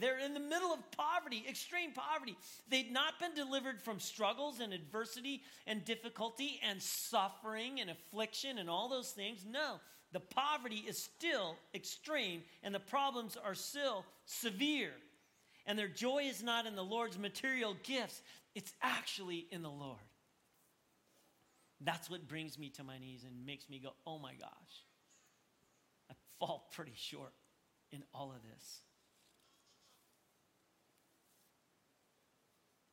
They're 0.00 0.18
in 0.18 0.34
the 0.34 0.40
middle 0.40 0.72
of 0.72 0.90
poverty, 0.90 1.44
extreme 1.48 1.92
poverty. 1.92 2.36
They'd 2.68 2.90
not 2.90 3.20
been 3.20 3.34
delivered 3.34 3.80
from 3.80 4.00
struggles 4.00 4.58
and 4.58 4.72
adversity 4.72 5.42
and 5.66 5.84
difficulty 5.84 6.60
and 6.68 6.82
suffering 6.82 7.80
and 7.80 7.90
affliction 7.90 8.58
and 8.58 8.68
all 8.68 8.88
those 8.88 9.10
things. 9.10 9.44
No, 9.48 9.80
the 10.12 10.20
poverty 10.20 10.84
is 10.86 10.98
still 10.98 11.56
extreme 11.74 12.42
and 12.64 12.74
the 12.74 12.80
problems 12.80 13.36
are 13.36 13.54
still 13.54 14.04
severe. 14.24 14.90
And 15.64 15.78
their 15.78 15.88
joy 15.88 16.24
is 16.24 16.42
not 16.42 16.66
in 16.66 16.74
the 16.74 16.82
Lord's 16.82 17.18
material 17.18 17.76
gifts, 17.84 18.20
it's 18.56 18.72
actually 18.82 19.46
in 19.52 19.62
the 19.62 19.70
Lord. 19.70 19.98
That's 21.80 22.10
what 22.10 22.26
brings 22.26 22.58
me 22.58 22.68
to 22.70 22.84
my 22.84 22.98
knees 22.98 23.24
and 23.24 23.46
makes 23.46 23.68
me 23.70 23.78
go, 23.78 23.90
oh 24.06 24.18
my 24.18 24.34
gosh 24.34 24.84
fall 26.42 26.68
pretty 26.72 26.92
short 26.96 27.32
in 27.92 28.02
all 28.12 28.32
of 28.32 28.42
this. 28.42 28.80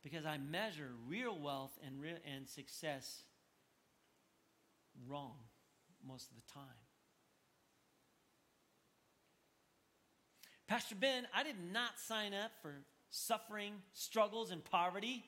Because 0.04 0.24
I 0.24 0.38
measure 0.38 0.92
real 1.08 1.38
wealth 1.38 1.72
and, 1.84 1.96
and 2.32 2.48
success 2.48 3.24
wrong 5.08 5.34
most 6.08 6.30
of 6.30 6.36
the 6.36 6.54
time. 6.54 6.64
Pastor 10.68 10.94
Ben, 10.94 11.26
I 11.34 11.42
did 11.42 11.56
not 11.74 11.98
sign 11.98 12.36
up 12.36 12.52
for 12.62 12.76
suffering, 13.10 13.74
struggles, 13.94 14.52
and 14.52 14.64
poverty. 14.64 15.26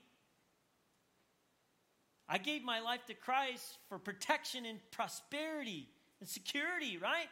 I 2.29 2.37
gave 2.37 2.63
my 2.63 2.81
life 2.81 3.03
to 3.07 3.15
Christ 3.15 3.79
for 3.89 3.97
protection 3.97 4.67
and 4.67 4.79
prosperity 4.91 5.87
and 6.19 6.29
security, 6.29 6.99
right? 6.99 7.27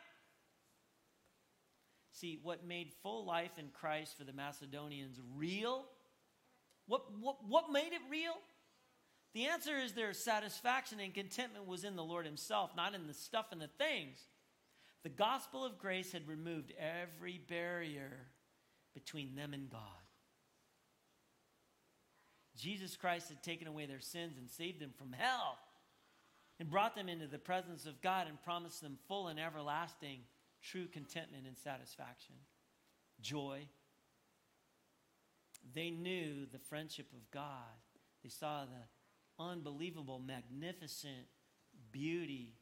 See, 2.20 2.38
what 2.44 2.68
made 2.68 2.92
full 3.02 3.26
life 3.26 3.58
in 3.58 3.70
Christ 3.70 4.18
for 4.18 4.26
the 4.26 4.34
Macedonians 4.34 5.22
real? 5.38 5.86
What, 6.86 7.04
what, 7.18 7.38
what 7.48 7.72
made 7.72 7.94
it 7.94 8.02
real? 8.12 8.34
The 9.34 9.46
answer 9.46 9.78
is 9.78 9.94
their 9.94 10.12
satisfaction 10.12 11.00
and 11.00 11.14
contentment 11.14 11.66
was 11.66 11.86
in 11.86 11.96
the 11.96 12.04
Lord 12.04 12.26
Himself, 12.26 12.72
not 12.76 12.94
in 12.94 13.08
the 13.08 13.14
stuff 13.14 13.48
and 13.54 13.62
the 13.62 13.70
things. 13.78 14.18
The 15.04 15.10
gospel 15.10 15.64
of 15.64 15.80
grace 15.80 16.12
had 16.12 16.28
removed 16.28 16.74
every 16.78 17.40
barrier 17.48 18.12
between 18.94 19.36
them 19.36 19.54
and 19.54 19.70
God. 19.70 19.80
Jesus 22.58 22.98
Christ 22.98 23.30
had 23.30 23.42
taken 23.42 23.68
away 23.68 23.86
their 23.86 24.02
sins 24.02 24.38
and 24.38 24.50
saved 24.50 24.82
them 24.82 24.92
from 24.98 25.14
hell 25.14 25.58
and 26.60 26.70
brought 26.70 26.96
them 26.96 27.08
into 27.08 27.28
the 27.28 27.40
presence 27.40 27.86
of 27.86 28.02
God 28.02 28.28
and 28.28 28.44
promised 28.44 28.82
them 28.82 28.98
full 29.08 29.30
and 29.30 29.40
everlasting 29.40 30.20
true 30.62 30.88
contentment 30.88 31.46
and 31.48 31.58
satisfaction, 31.58 32.36
joy. 33.22 33.68
They 35.74 35.90
knew 35.90 36.46
the 36.52 36.60
friendship 36.60 37.08
of 37.14 37.30
God. 37.32 37.78
They 38.24 38.30
saw 38.30 38.66
the 38.66 39.44
unbelievable, 39.44 40.20
magnificent 40.20 41.28
beauty 41.92 42.54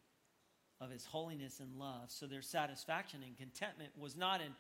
of 0.80 0.92
His 0.92 1.06
holiness 1.06 1.60
and 1.60 1.76
love. 1.78 2.10
So 2.10 2.28
their 2.28 2.42
satisfaction 2.42 3.22
and 3.26 3.36
contentment 3.38 3.92
was 3.98 4.16
not 4.16 4.42
in 4.42 4.52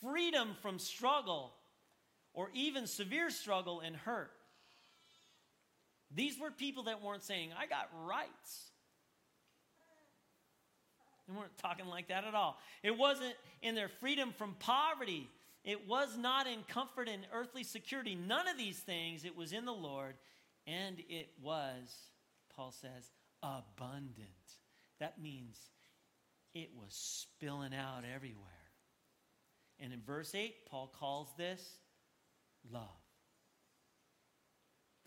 freedom 0.00 0.56
from 0.60 0.78
struggle 0.78 1.52
or 2.32 2.50
even 2.54 2.86
severe 2.86 3.30
struggle 3.30 3.80
and 3.80 3.94
hurt. 3.94 4.30
These 6.12 6.38
were 6.40 6.50
people 6.50 6.84
that 6.84 7.02
weren't 7.02 7.22
saying, 7.22 7.50
I 7.56 7.66
got 7.66 7.88
rights. 8.04 8.69
They 11.30 11.38
weren't 11.38 11.56
talking 11.58 11.86
like 11.86 12.08
that 12.08 12.24
at 12.24 12.34
all. 12.34 12.58
It 12.82 12.96
wasn't 12.96 13.34
in 13.62 13.74
their 13.74 13.88
freedom 13.88 14.32
from 14.36 14.54
poverty. 14.58 15.28
It 15.64 15.86
was 15.86 16.16
not 16.16 16.46
in 16.46 16.62
comfort 16.68 17.08
and 17.08 17.26
earthly 17.32 17.62
security. 17.62 18.14
None 18.14 18.48
of 18.48 18.56
these 18.58 18.78
things. 18.78 19.24
It 19.24 19.36
was 19.36 19.52
in 19.52 19.64
the 19.64 19.72
Lord. 19.72 20.14
And 20.66 20.98
it 21.08 21.28
was, 21.42 21.94
Paul 22.54 22.72
says, 22.72 23.10
abundant. 23.42 24.28
That 24.98 25.20
means 25.20 25.56
it 26.54 26.70
was 26.74 26.92
spilling 26.92 27.74
out 27.74 28.02
everywhere. 28.14 28.46
And 29.78 29.92
in 29.92 30.00
verse 30.02 30.34
8, 30.34 30.66
Paul 30.66 30.92
calls 30.98 31.28
this 31.38 31.62
love. 32.70 32.82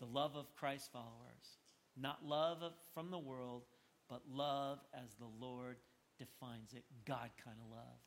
The 0.00 0.06
love 0.06 0.36
of 0.36 0.54
Christ 0.56 0.90
followers. 0.92 1.58
Not 1.96 2.26
love 2.26 2.58
from 2.92 3.10
the 3.10 3.18
world, 3.18 3.62
but 4.08 4.22
love 4.28 4.78
as 4.92 5.14
the 5.18 5.28
Lord 5.44 5.76
defines 6.18 6.72
it 6.72 6.84
God 7.06 7.30
kind 7.44 7.56
of 7.64 7.70
love. 7.70 7.98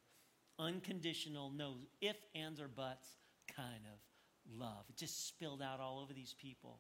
Unconditional, 0.60 1.52
no 1.52 1.76
if, 2.02 2.18
ands, 2.34 2.60
or 2.60 2.68
buts 2.68 3.08
kind 3.56 3.86
of 3.92 4.60
love. 4.60 4.86
It 4.90 4.98
just 4.98 5.28
spilled 5.28 5.62
out 5.62 5.80
all 5.80 6.00
over 6.00 6.14
these 6.14 6.34
people, 6.40 6.80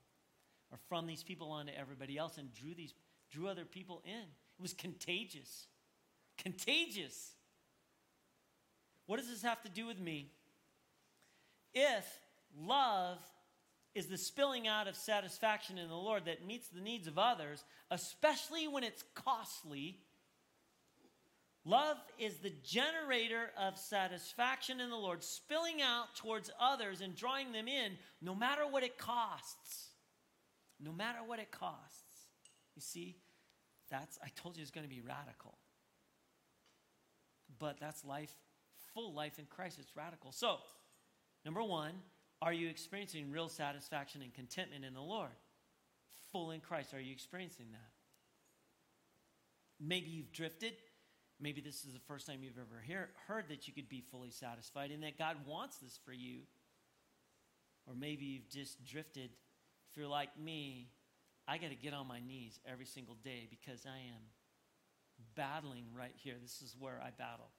or 0.72 0.78
from 0.90 1.06
these 1.06 1.24
people 1.24 1.52
onto 1.52 1.72
everybody 1.80 2.18
else, 2.18 2.38
and 2.38 2.54
drew 2.54 2.74
these 2.74 2.94
drew 3.32 3.48
other 3.48 3.66
people 3.66 4.02
in. 4.06 4.14
It 4.14 4.62
was 4.62 4.74
contagious. 4.74 5.68
Contagious. 6.38 7.34
What 9.06 9.18
does 9.18 9.30
this 9.30 9.42
have 9.42 9.62
to 9.64 9.70
do 9.70 9.86
with 9.86 10.00
me? 10.00 10.32
If 11.74 12.06
love 12.60 13.18
is 13.94 14.08
the 14.08 14.18
spilling 14.18 14.68
out 14.68 14.88
of 14.88 14.96
satisfaction 14.96 15.78
in 15.78 15.90
the 15.90 15.96
Lord 15.96 16.26
that 16.26 16.46
meets 16.46 16.68
the 16.68 16.82
needs 16.82 17.08
of 17.08 17.18
others, 17.18 17.64
especially 17.90 18.68
when 18.68 18.84
it's 18.84 19.04
costly, 19.16 20.00
Love 21.68 21.98
is 22.18 22.38
the 22.38 22.54
generator 22.64 23.52
of 23.60 23.78
satisfaction 23.78 24.80
in 24.80 24.90
the 24.90 24.96
Lord, 24.96 25.22
spilling 25.22 25.82
out 25.82 26.16
towards 26.16 26.50
others 26.62 27.02
and 27.02 27.14
drawing 27.14 27.52
them 27.52 27.68
in 27.68 27.98
no 28.22 28.34
matter 28.34 28.62
what 28.66 28.84
it 28.84 28.98
costs. 28.98 29.90
No 30.80 30.94
matter 30.94 31.20
what 31.26 31.40
it 31.40 31.52
costs. 31.52 32.04
You 32.76 32.82
see, 32.82 33.18
that's, 33.92 34.18
I 34.24 34.30
told 34.34 34.56
you 34.56 34.62
it's 34.62 34.72
going 34.72 34.88
to 34.88 34.90
be 34.90 35.02
radical. 35.02 35.58
But 37.60 37.82
that's 37.82 38.06
life, 38.06 38.34
full 38.94 39.14
life 39.14 39.38
in 39.38 39.46
Christ. 39.46 39.78
It's 39.78 39.98
radical. 39.98 40.32
So, 40.32 40.60
number 41.44 41.64
one, 41.64 41.94
are 42.42 42.54
you 42.54 42.70
experiencing 42.70 43.30
real 43.30 43.50
satisfaction 43.50 44.22
and 44.22 44.34
contentment 44.34 44.86
in 44.86 44.94
the 44.94 45.02
Lord? 45.02 45.32
Full 46.32 46.52
in 46.52 46.62
Christ. 46.62 46.94
Are 46.94 47.02
you 47.02 47.12
experiencing 47.12 47.68
that? 47.72 47.90
Maybe 49.86 50.10
you've 50.10 50.32
drifted. 50.32 50.74
Maybe 51.40 51.62
this 51.62 51.86
is 51.86 51.94
the 51.94 52.00
first 52.08 52.26
time 52.26 52.40
you've 52.42 52.58
ever 52.58 52.82
hear, 52.82 53.10
heard 53.28 53.46
that 53.50 53.68
you 53.68 53.74
could 53.74 53.90
be 53.90 54.02
fully 54.02 54.32
satisfied 54.32 54.90
and 54.90 55.04
that 55.04 55.20
God 55.20 55.38
wants 55.46 55.78
this 55.78 56.00
for 56.04 56.12
you. 56.12 56.40
Or 57.86 57.94
maybe 57.94 58.26
you've 58.26 58.50
just 58.50 58.84
drifted. 58.84 59.30
If 59.90 59.98
you're 59.98 60.08
like 60.08 60.38
me, 60.40 60.90
I 61.48 61.58
got 61.58 61.70
to 61.70 61.76
get 61.76 61.94
on 61.94 62.08
my 62.08 62.20
knees 62.20 62.60
every 62.70 62.86
single 62.86 63.16
day 63.24 63.48
because 63.50 63.86
I 63.86 63.98
am 63.98 64.22
battling 65.36 65.86
right 65.96 66.14
here. 66.16 66.36
This 66.42 66.62
is 66.62 66.76
where 66.78 67.00
I 67.02 67.12
battle. 67.12 67.52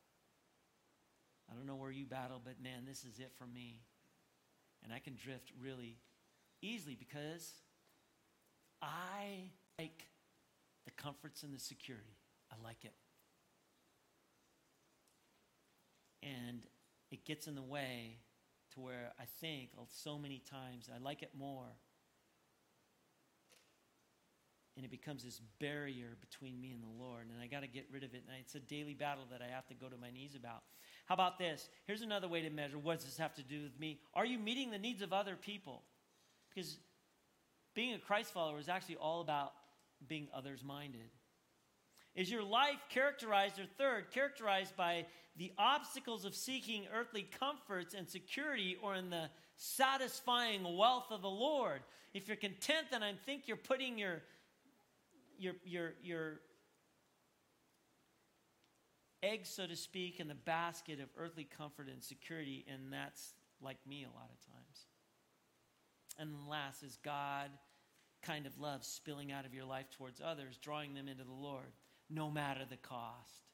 I 1.51 1.55
don't 1.55 1.67
know 1.67 1.77
where 1.77 1.91
you 1.91 2.05
battle, 2.05 2.41
but 2.45 2.63
man, 2.63 2.85
this 2.87 3.05
is 3.05 3.21
it 3.21 3.33
for 3.39 3.47
me. 3.47 3.81
And 4.85 4.93
I 4.93 4.99
can 4.99 5.17
drift 5.17 5.53
really 5.61 5.97
easily 6.61 6.97
because 6.99 7.53
I 8.83 9.51
like 9.79 10.09
the 10.85 10.91
comforts 10.91 11.43
and 11.43 11.55
the 11.55 11.59
security. 11.59 12.17
I 12.53 12.63
like 12.63 12.85
it. 12.85 12.93
And 16.23 16.63
it 17.11 17.25
gets 17.25 17.47
in 17.47 17.55
the 17.55 17.63
way 17.63 18.19
to 18.75 18.81
where 18.81 19.13
I 19.19 19.25
think 19.41 19.71
so 19.91 20.19
many 20.19 20.43
times 20.51 20.91
I 20.95 20.99
like 21.03 21.23
it 21.23 21.31
more. 21.39 21.77
And 24.77 24.85
it 24.85 24.91
becomes 24.91 25.25
this 25.25 25.41
barrier 25.59 26.17
between 26.21 26.61
me 26.61 26.71
and 26.71 26.83
the 26.83 27.03
Lord. 27.03 27.27
And 27.33 27.43
I 27.43 27.47
got 27.49 27.63
to 27.63 27.67
get 27.67 27.87
rid 27.93 28.05
of 28.05 28.15
it. 28.15 28.23
And 28.29 28.37
it's 28.41 28.55
a 28.55 28.61
daily 28.61 28.95
battle 28.95 29.25
that 29.33 29.43
I 29.43 29.53
have 29.53 29.67
to 29.69 29.75
go 29.75 29.89
to 29.89 29.97
my 29.97 30.11
knees 30.11 30.37
about. 30.37 30.63
How 31.07 31.15
about 31.15 31.39
this? 31.39 31.69
Here's 31.87 32.03
another 32.03 32.29
way 32.29 32.43
to 32.43 32.51
measure 32.51 32.79
what 32.79 32.99
does 32.99 33.07
this 33.07 33.19
have 33.19 33.35
to 33.37 33.43
do 33.43 33.63
with 33.63 33.79
me? 33.81 34.01
Are 34.15 34.25
you 34.25 34.39
meeting 34.39 34.71
the 34.71 34.79
needs 34.79 35.03
of 35.03 35.13
other 35.13 35.35
people? 35.35 35.83
Because 36.55 36.79
being 37.75 37.95
a 37.95 37.99
Christ 37.99 38.33
follower 38.33 38.59
is 38.59 38.69
actually 38.69 38.97
all 38.97 39.21
about 39.21 39.53
being 40.07 40.29
others 40.33 40.63
minded. 40.65 41.11
Is 42.19 42.29
your 42.29 42.43
life 42.43 42.85
characterized, 42.89 43.61
or 43.61 43.67
third, 43.79 44.11
characterized 44.11 44.77
by 44.77 45.07
the 45.37 45.53
obstacles 45.57 46.25
of 46.25 46.35
seeking 46.35 46.83
earthly 46.93 47.23
comforts 47.39 47.95
and 47.95 48.09
security 48.09 48.77
or 48.83 48.97
in 48.97 49.09
the 49.09 49.31
satisfying 49.57 50.65
wealth 50.77 51.13
of 51.13 51.23
the 51.23 51.31
Lord? 51.31 51.81
If 52.15 52.27
you're 52.27 52.37
content, 52.37 52.89
then 52.91 53.05
I 53.05 53.13
think 53.25 53.47
you're 53.47 53.57
putting 53.57 53.97
your, 53.97 54.23
your, 55.39 55.55
your, 55.65 55.93
your 56.03 56.41
eggs, 59.23 59.49
so 59.49 59.69
to 59.69 59.77
speak, 59.77 60.19
in 60.19 60.27
the 60.27 60.35
basket 60.35 60.99
of 60.99 61.11
earthly 61.17 61.47
comfort 61.57 61.87
and 61.87 62.03
security, 62.03 62.67
and 62.69 62.93
that's 62.93 63.35
like 63.63 63.79
me 63.87 64.03
a 64.03 64.19
lot 64.19 64.29
of 64.29 64.45
times. 64.45 64.87
And 66.19 66.49
last 66.51 66.83
is 66.83 66.99
God 67.05 67.51
kind 68.23 68.45
of 68.45 68.59
love 68.59 68.85
spilling 68.85 69.31
out 69.31 69.47
of 69.47 69.55
your 69.55 69.67
life 69.67 69.87
towards 69.97 70.21
others, 70.21 70.59
drawing 70.61 70.95
them 70.95 71.07
into 71.07 71.23
the 71.23 71.31
Lord 71.31 71.71
no 72.11 72.31
matter 72.31 72.63
the 72.69 72.77
cost. 72.77 73.45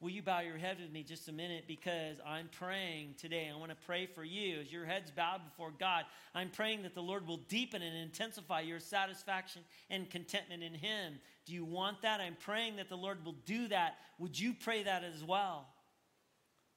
will 0.00 0.10
you 0.10 0.22
bow 0.22 0.40
your 0.40 0.58
head 0.58 0.78
with 0.80 0.90
me 0.90 1.04
just 1.04 1.28
a 1.28 1.32
minute 1.32 1.64
because 1.68 2.16
I'm 2.26 2.48
praying 2.58 3.14
today. 3.18 3.48
I 3.52 3.56
want 3.56 3.70
to 3.70 3.86
pray 3.86 4.06
for 4.06 4.24
you 4.24 4.60
as 4.60 4.72
your 4.72 4.84
head's 4.84 5.12
bowed 5.12 5.42
before 5.44 5.72
God. 5.78 6.04
I'm 6.34 6.50
praying 6.50 6.82
that 6.82 6.94
the 6.94 7.00
Lord 7.00 7.26
will 7.26 7.40
deepen 7.48 7.82
and 7.82 7.96
intensify 7.96 8.62
your 8.62 8.80
satisfaction 8.80 9.62
and 9.90 10.10
contentment 10.10 10.62
in 10.62 10.74
Him. 10.74 11.20
Do 11.46 11.52
you 11.52 11.64
want 11.64 12.02
that? 12.02 12.20
I'm 12.20 12.36
praying 12.36 12.76
that 12.76 12.88
the 12.88 12.96
Lord 12.96 13.24
will 13.24 13.36
do 13.46 13.68
that. 13.68 13.98
Would 14.18 14.38
you 14.38 14.54
pray 14.54 14.82
that 14.82 15.04
as 15.04 15.22
well? 15.22 15.68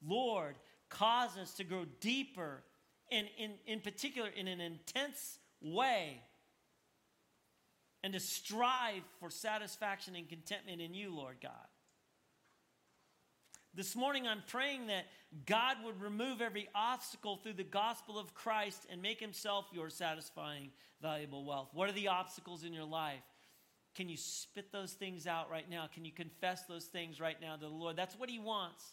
Lord, 0.05 0.55
cause 0.89 1.35
us 1.37 1.53
to 1.55 1.63
grow 1.63 1.85
deeper 1.99 2.63
and 3.11 3.27
in, 3.37 3.53
in 3.65 3.81
particular 3.81 4.29
in 4.29 4.47
an 4.47 4.61
intense 4.61 5.39
way 5.61 6.21
and 8.05 8.13
to 8.13 8.19
strive 8.19 9.01
for 9.19 9.31
satisfaction 9.31 10.15
and 10.15 10.29
contentment 10.29 10.79
in 10.79 10.93
you, 10.93 11.11
Lord 11.11 11.37
God. 11.41 11.51
This 13.73 13.95
morning, 13.95 14.27
I'm 14.27 14.43
praying 14.45 14.87
that 14.87 15.07
God 15.47 15.77
would 15.83 15.99
remove 15.99 16.39
every 16.39 16.69
obstacle 16.75 17.37
through 17.37 17.53
the 17.53 17.63
gospel 17.63 18.19
of 18.19 18.35
Christ 18.35 18.85
and 18.91 19.01
make 19.01 19.19
himself 19.19 19.65
your 19.73 19.89
satisfying, 19.89 20.69
valuable 21.01 21.45
wealth. 21.45 21.69
What 21.73 21.89
are 21.89 21.93
the 21.93 22.09
obstacles 22.09 22.63
in 22.63 22.73
your 22.73 22.85
life? 22.85 23.23
Can 23.95 24.07
you 24.07 24.17
spit 24.17 24.71
those 24.71 24.93
things 24.93 25.25
out 25.25 25.49
right 25.49 25.67
now? 25.67 25.89
Can 25.91 26.05
you 26.05 26.11
confess 26.11 26.63
those 26.67 26.85
things 26.85 27.19
right 27.19 27.41
now 27.41 27.55
to 27.55 27.61
the 27.61 27.69
Lord? 27.69 27.95
That's 27.95 28.19
what 28.19 28.29
he 28.29 28.37
wants. 28.37 28.83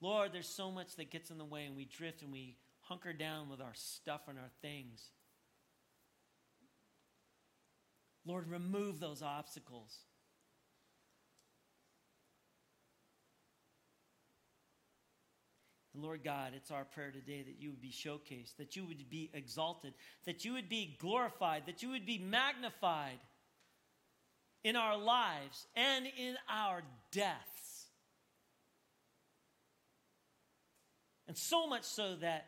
Lord, 0.00 0.32
there's 0.32 0.48
so 0.48 0.70
much 0.70 0.94
that 0.96 1.10
gets 1.10 1.30
in 1.30 1.38
the 1.38 1.44
way, 1.44 1.64
and 1.64 1.74
we 1.74 1.84
drift 1.84 2.22
and 2.22 2.30
we 2.30 2.58
hunker 2.82 3.12
down 3.12 3.50
with 3.50 3.60
our 3.60 3.74
stuff 3.74 4.20
and 4.28 4.38
our 4.38 4.50
things. 4.62 5.10
Lord, 8.26 8.50
remove 8.50 8.98
those 8.98 9.22
obstacles. 9.22 9.96
Lord 15.94 16.22
God, 16.22 16.52
it's 16.54 16.70
our 16.70 16.84
prayer 16.84 17.10
today 17.10 17.42
that 17.42 17.58
you 17.58 17.70
would 17.70 17.80
be 17.80 17.90
showcased, 17.90 18.56
that 18.58 18.76
you 18.76 18.84
would 18.84 19.08
be 19.08 19.30
exalted, 19.32 19.94
that 20.26 20.44
you 20.44 20.52
would 20.52 20.68
be 20.68 20.96
glorified, 21.00 21.62
that 21.66 21.82
you 21.82 21.90
would 21.90 22.04
be 22.04 22.18
magnified 22.18 23.18
in 24.62 24.76
our 24.76 24.98
lives 24.98 25.66
and 25.74 26.06
in 26.18 26.34
our 26.50 26.82
deaths. 27.12 27.86
And 31.28 31.36
so 31.36 31.66
much 31.66 31.84
so 31.84 32.16
that 32.16 32.46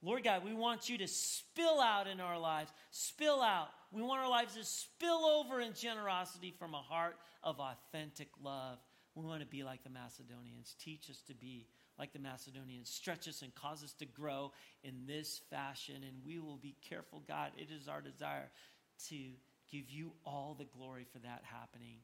Lord 0.00 0.22
God, 0.22 0.44
we 0.44 0.54
want 0.54 0.88
you 0.88 0.98
to 0.98 1.08
spill 1.08 1.80
out 1.80 2.06
in 2.06 2.20
our 2.20 2.38
lives, 2.38 2.70
spill 2.90 3.42
out. 3.42 3.68
We 3.90 4.02
want 4.02 4.20
our 4.20 4.28
lives 4.28 4.54
to 4.54 4.64
spill 4.64 5.24
over 5.24 5.60
in 5.60 5.72
generosity 5.72 6.54
from 6.58 6.74
a 6.74 6.82
heart 6.82 7.16
of 7.42 7.58
authentic 7.58 8.28
love. 8.42 8.78
We 9.14 9.24
want 9.24 9.40
to 9.40 9.46
be 9.46 9.64
like 9.64 9.82
the 9.82 9.90
Macedonians. 9.90 10.76
Teach 10.78 11.08
us 11.10 11.22
to 11.28 11.34
be 11.34 11.66
like 11.98 12.12
the 12.12 12.18
Macedonians. 12.18 12.90
Stretch 12.90 13.26
us 13.28 13.42
and 13.42 13.54
cause 13.54 13.82
us 13.82 13.94
to 13.94 14.06
grow 14.06 14.52
in 14.84 15.06
this 15.06 15.40
fashion. 15.50 15.96
And 15.96 16.24
we 16.24 16.38
will 16.38 16.58
be 16.58 16.76
careful, 16.88 17.22
God. 17.26 17.52
It 17.56 17.68
is 17.74 17.88
our 17.88 18.02
desire 18.02 18.50
to 19.08 19.16
give 19.72 19.90
you 19.90 20.12
all 20.24 20.54
the 20.58 20.66
glory 20.66 21.06
for 21.10 21.18
that 21.20 21.42
happening. 21.44 21.98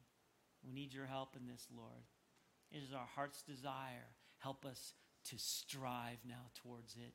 We 0.66 0.72
need 0.72 0.95
your 0.95 1.07
help 1.07 1.37
in 1.37 1.47
this, 1.47 1.66
Lord. 1.76 2.03
It 2.72 2.78
is 2.82 2.95
our 2.95 3.09
heart's 3.14 3.43
desire. 3.43 4.09
Help 4.39 4.64
us 4.64 4.95
to 5.30 5.39
strive 5.39 6.18
now 6.26 6.51
towards 6.62 6.97
it. 6.97 7.12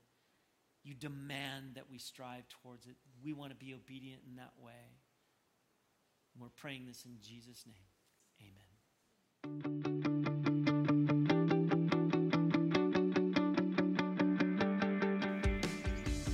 You 0.83 0.93
demand 0.93 1.75
that 1.75 1.89
we 1.89 1.97
strive 1.97 2.47
towards 2.49 2.85
it. 2.85 2.95
We 3.23 3.33
want 3.33 3.51
to 3.51 3.57
be 3.57 3.73
obedient 3.73 4.21
in 4.27 4.35
that 4.37 4.53
way. 4.57 4.99
And 6.33 6.41
we're 6.41 6.49
praying 6.49 6.85
this 6.87 7.05
in 7.05 7.19
Jesus' 7.21 7.65
name. 7.65 7.75
Amen. 8.41 8.55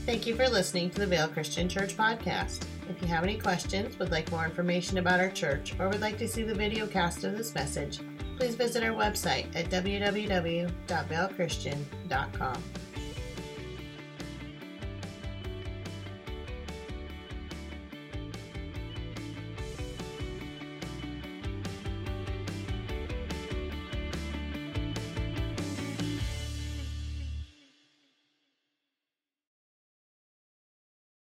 Thank 0.05 0.27
you 0.27 0.35
for 0.35 0.47
listening 0.47 0.91
to 0.91 0.99
the 0.99 1.07
Vail 1.07 1.27
Christian 1.27 1.67
Church 1.67 1.97
podcast. 1.97 2.63
If 2.89 3.01
you 3.01 3.07
have 3.07 3.23
any 3.23 3.37
questions, 3.37 3.97
would 3.97 4.11
like 4.11 4.29
more 4.31 4.45
information 4.45 4.99
about 4.99 5.19
our 5.19 5.31
church, 5.31 5.73
or 5.79 5.89
would 5.89 6.01
like 6.01 6.19
to 6.19 6.27
see 6.27 6.43
the 6.43 6.53
video 6.53 6.85
cast 6.85 7.23
of 7.23 7.35
this 7.35 7.55
message, 7.55 8.01
please 8.37 8.53
visit 8.55 8.83
our 8.83 8.93
website 8.93 9.47
at 9.55 9.71
www.valechristian.com. 9.71 12.63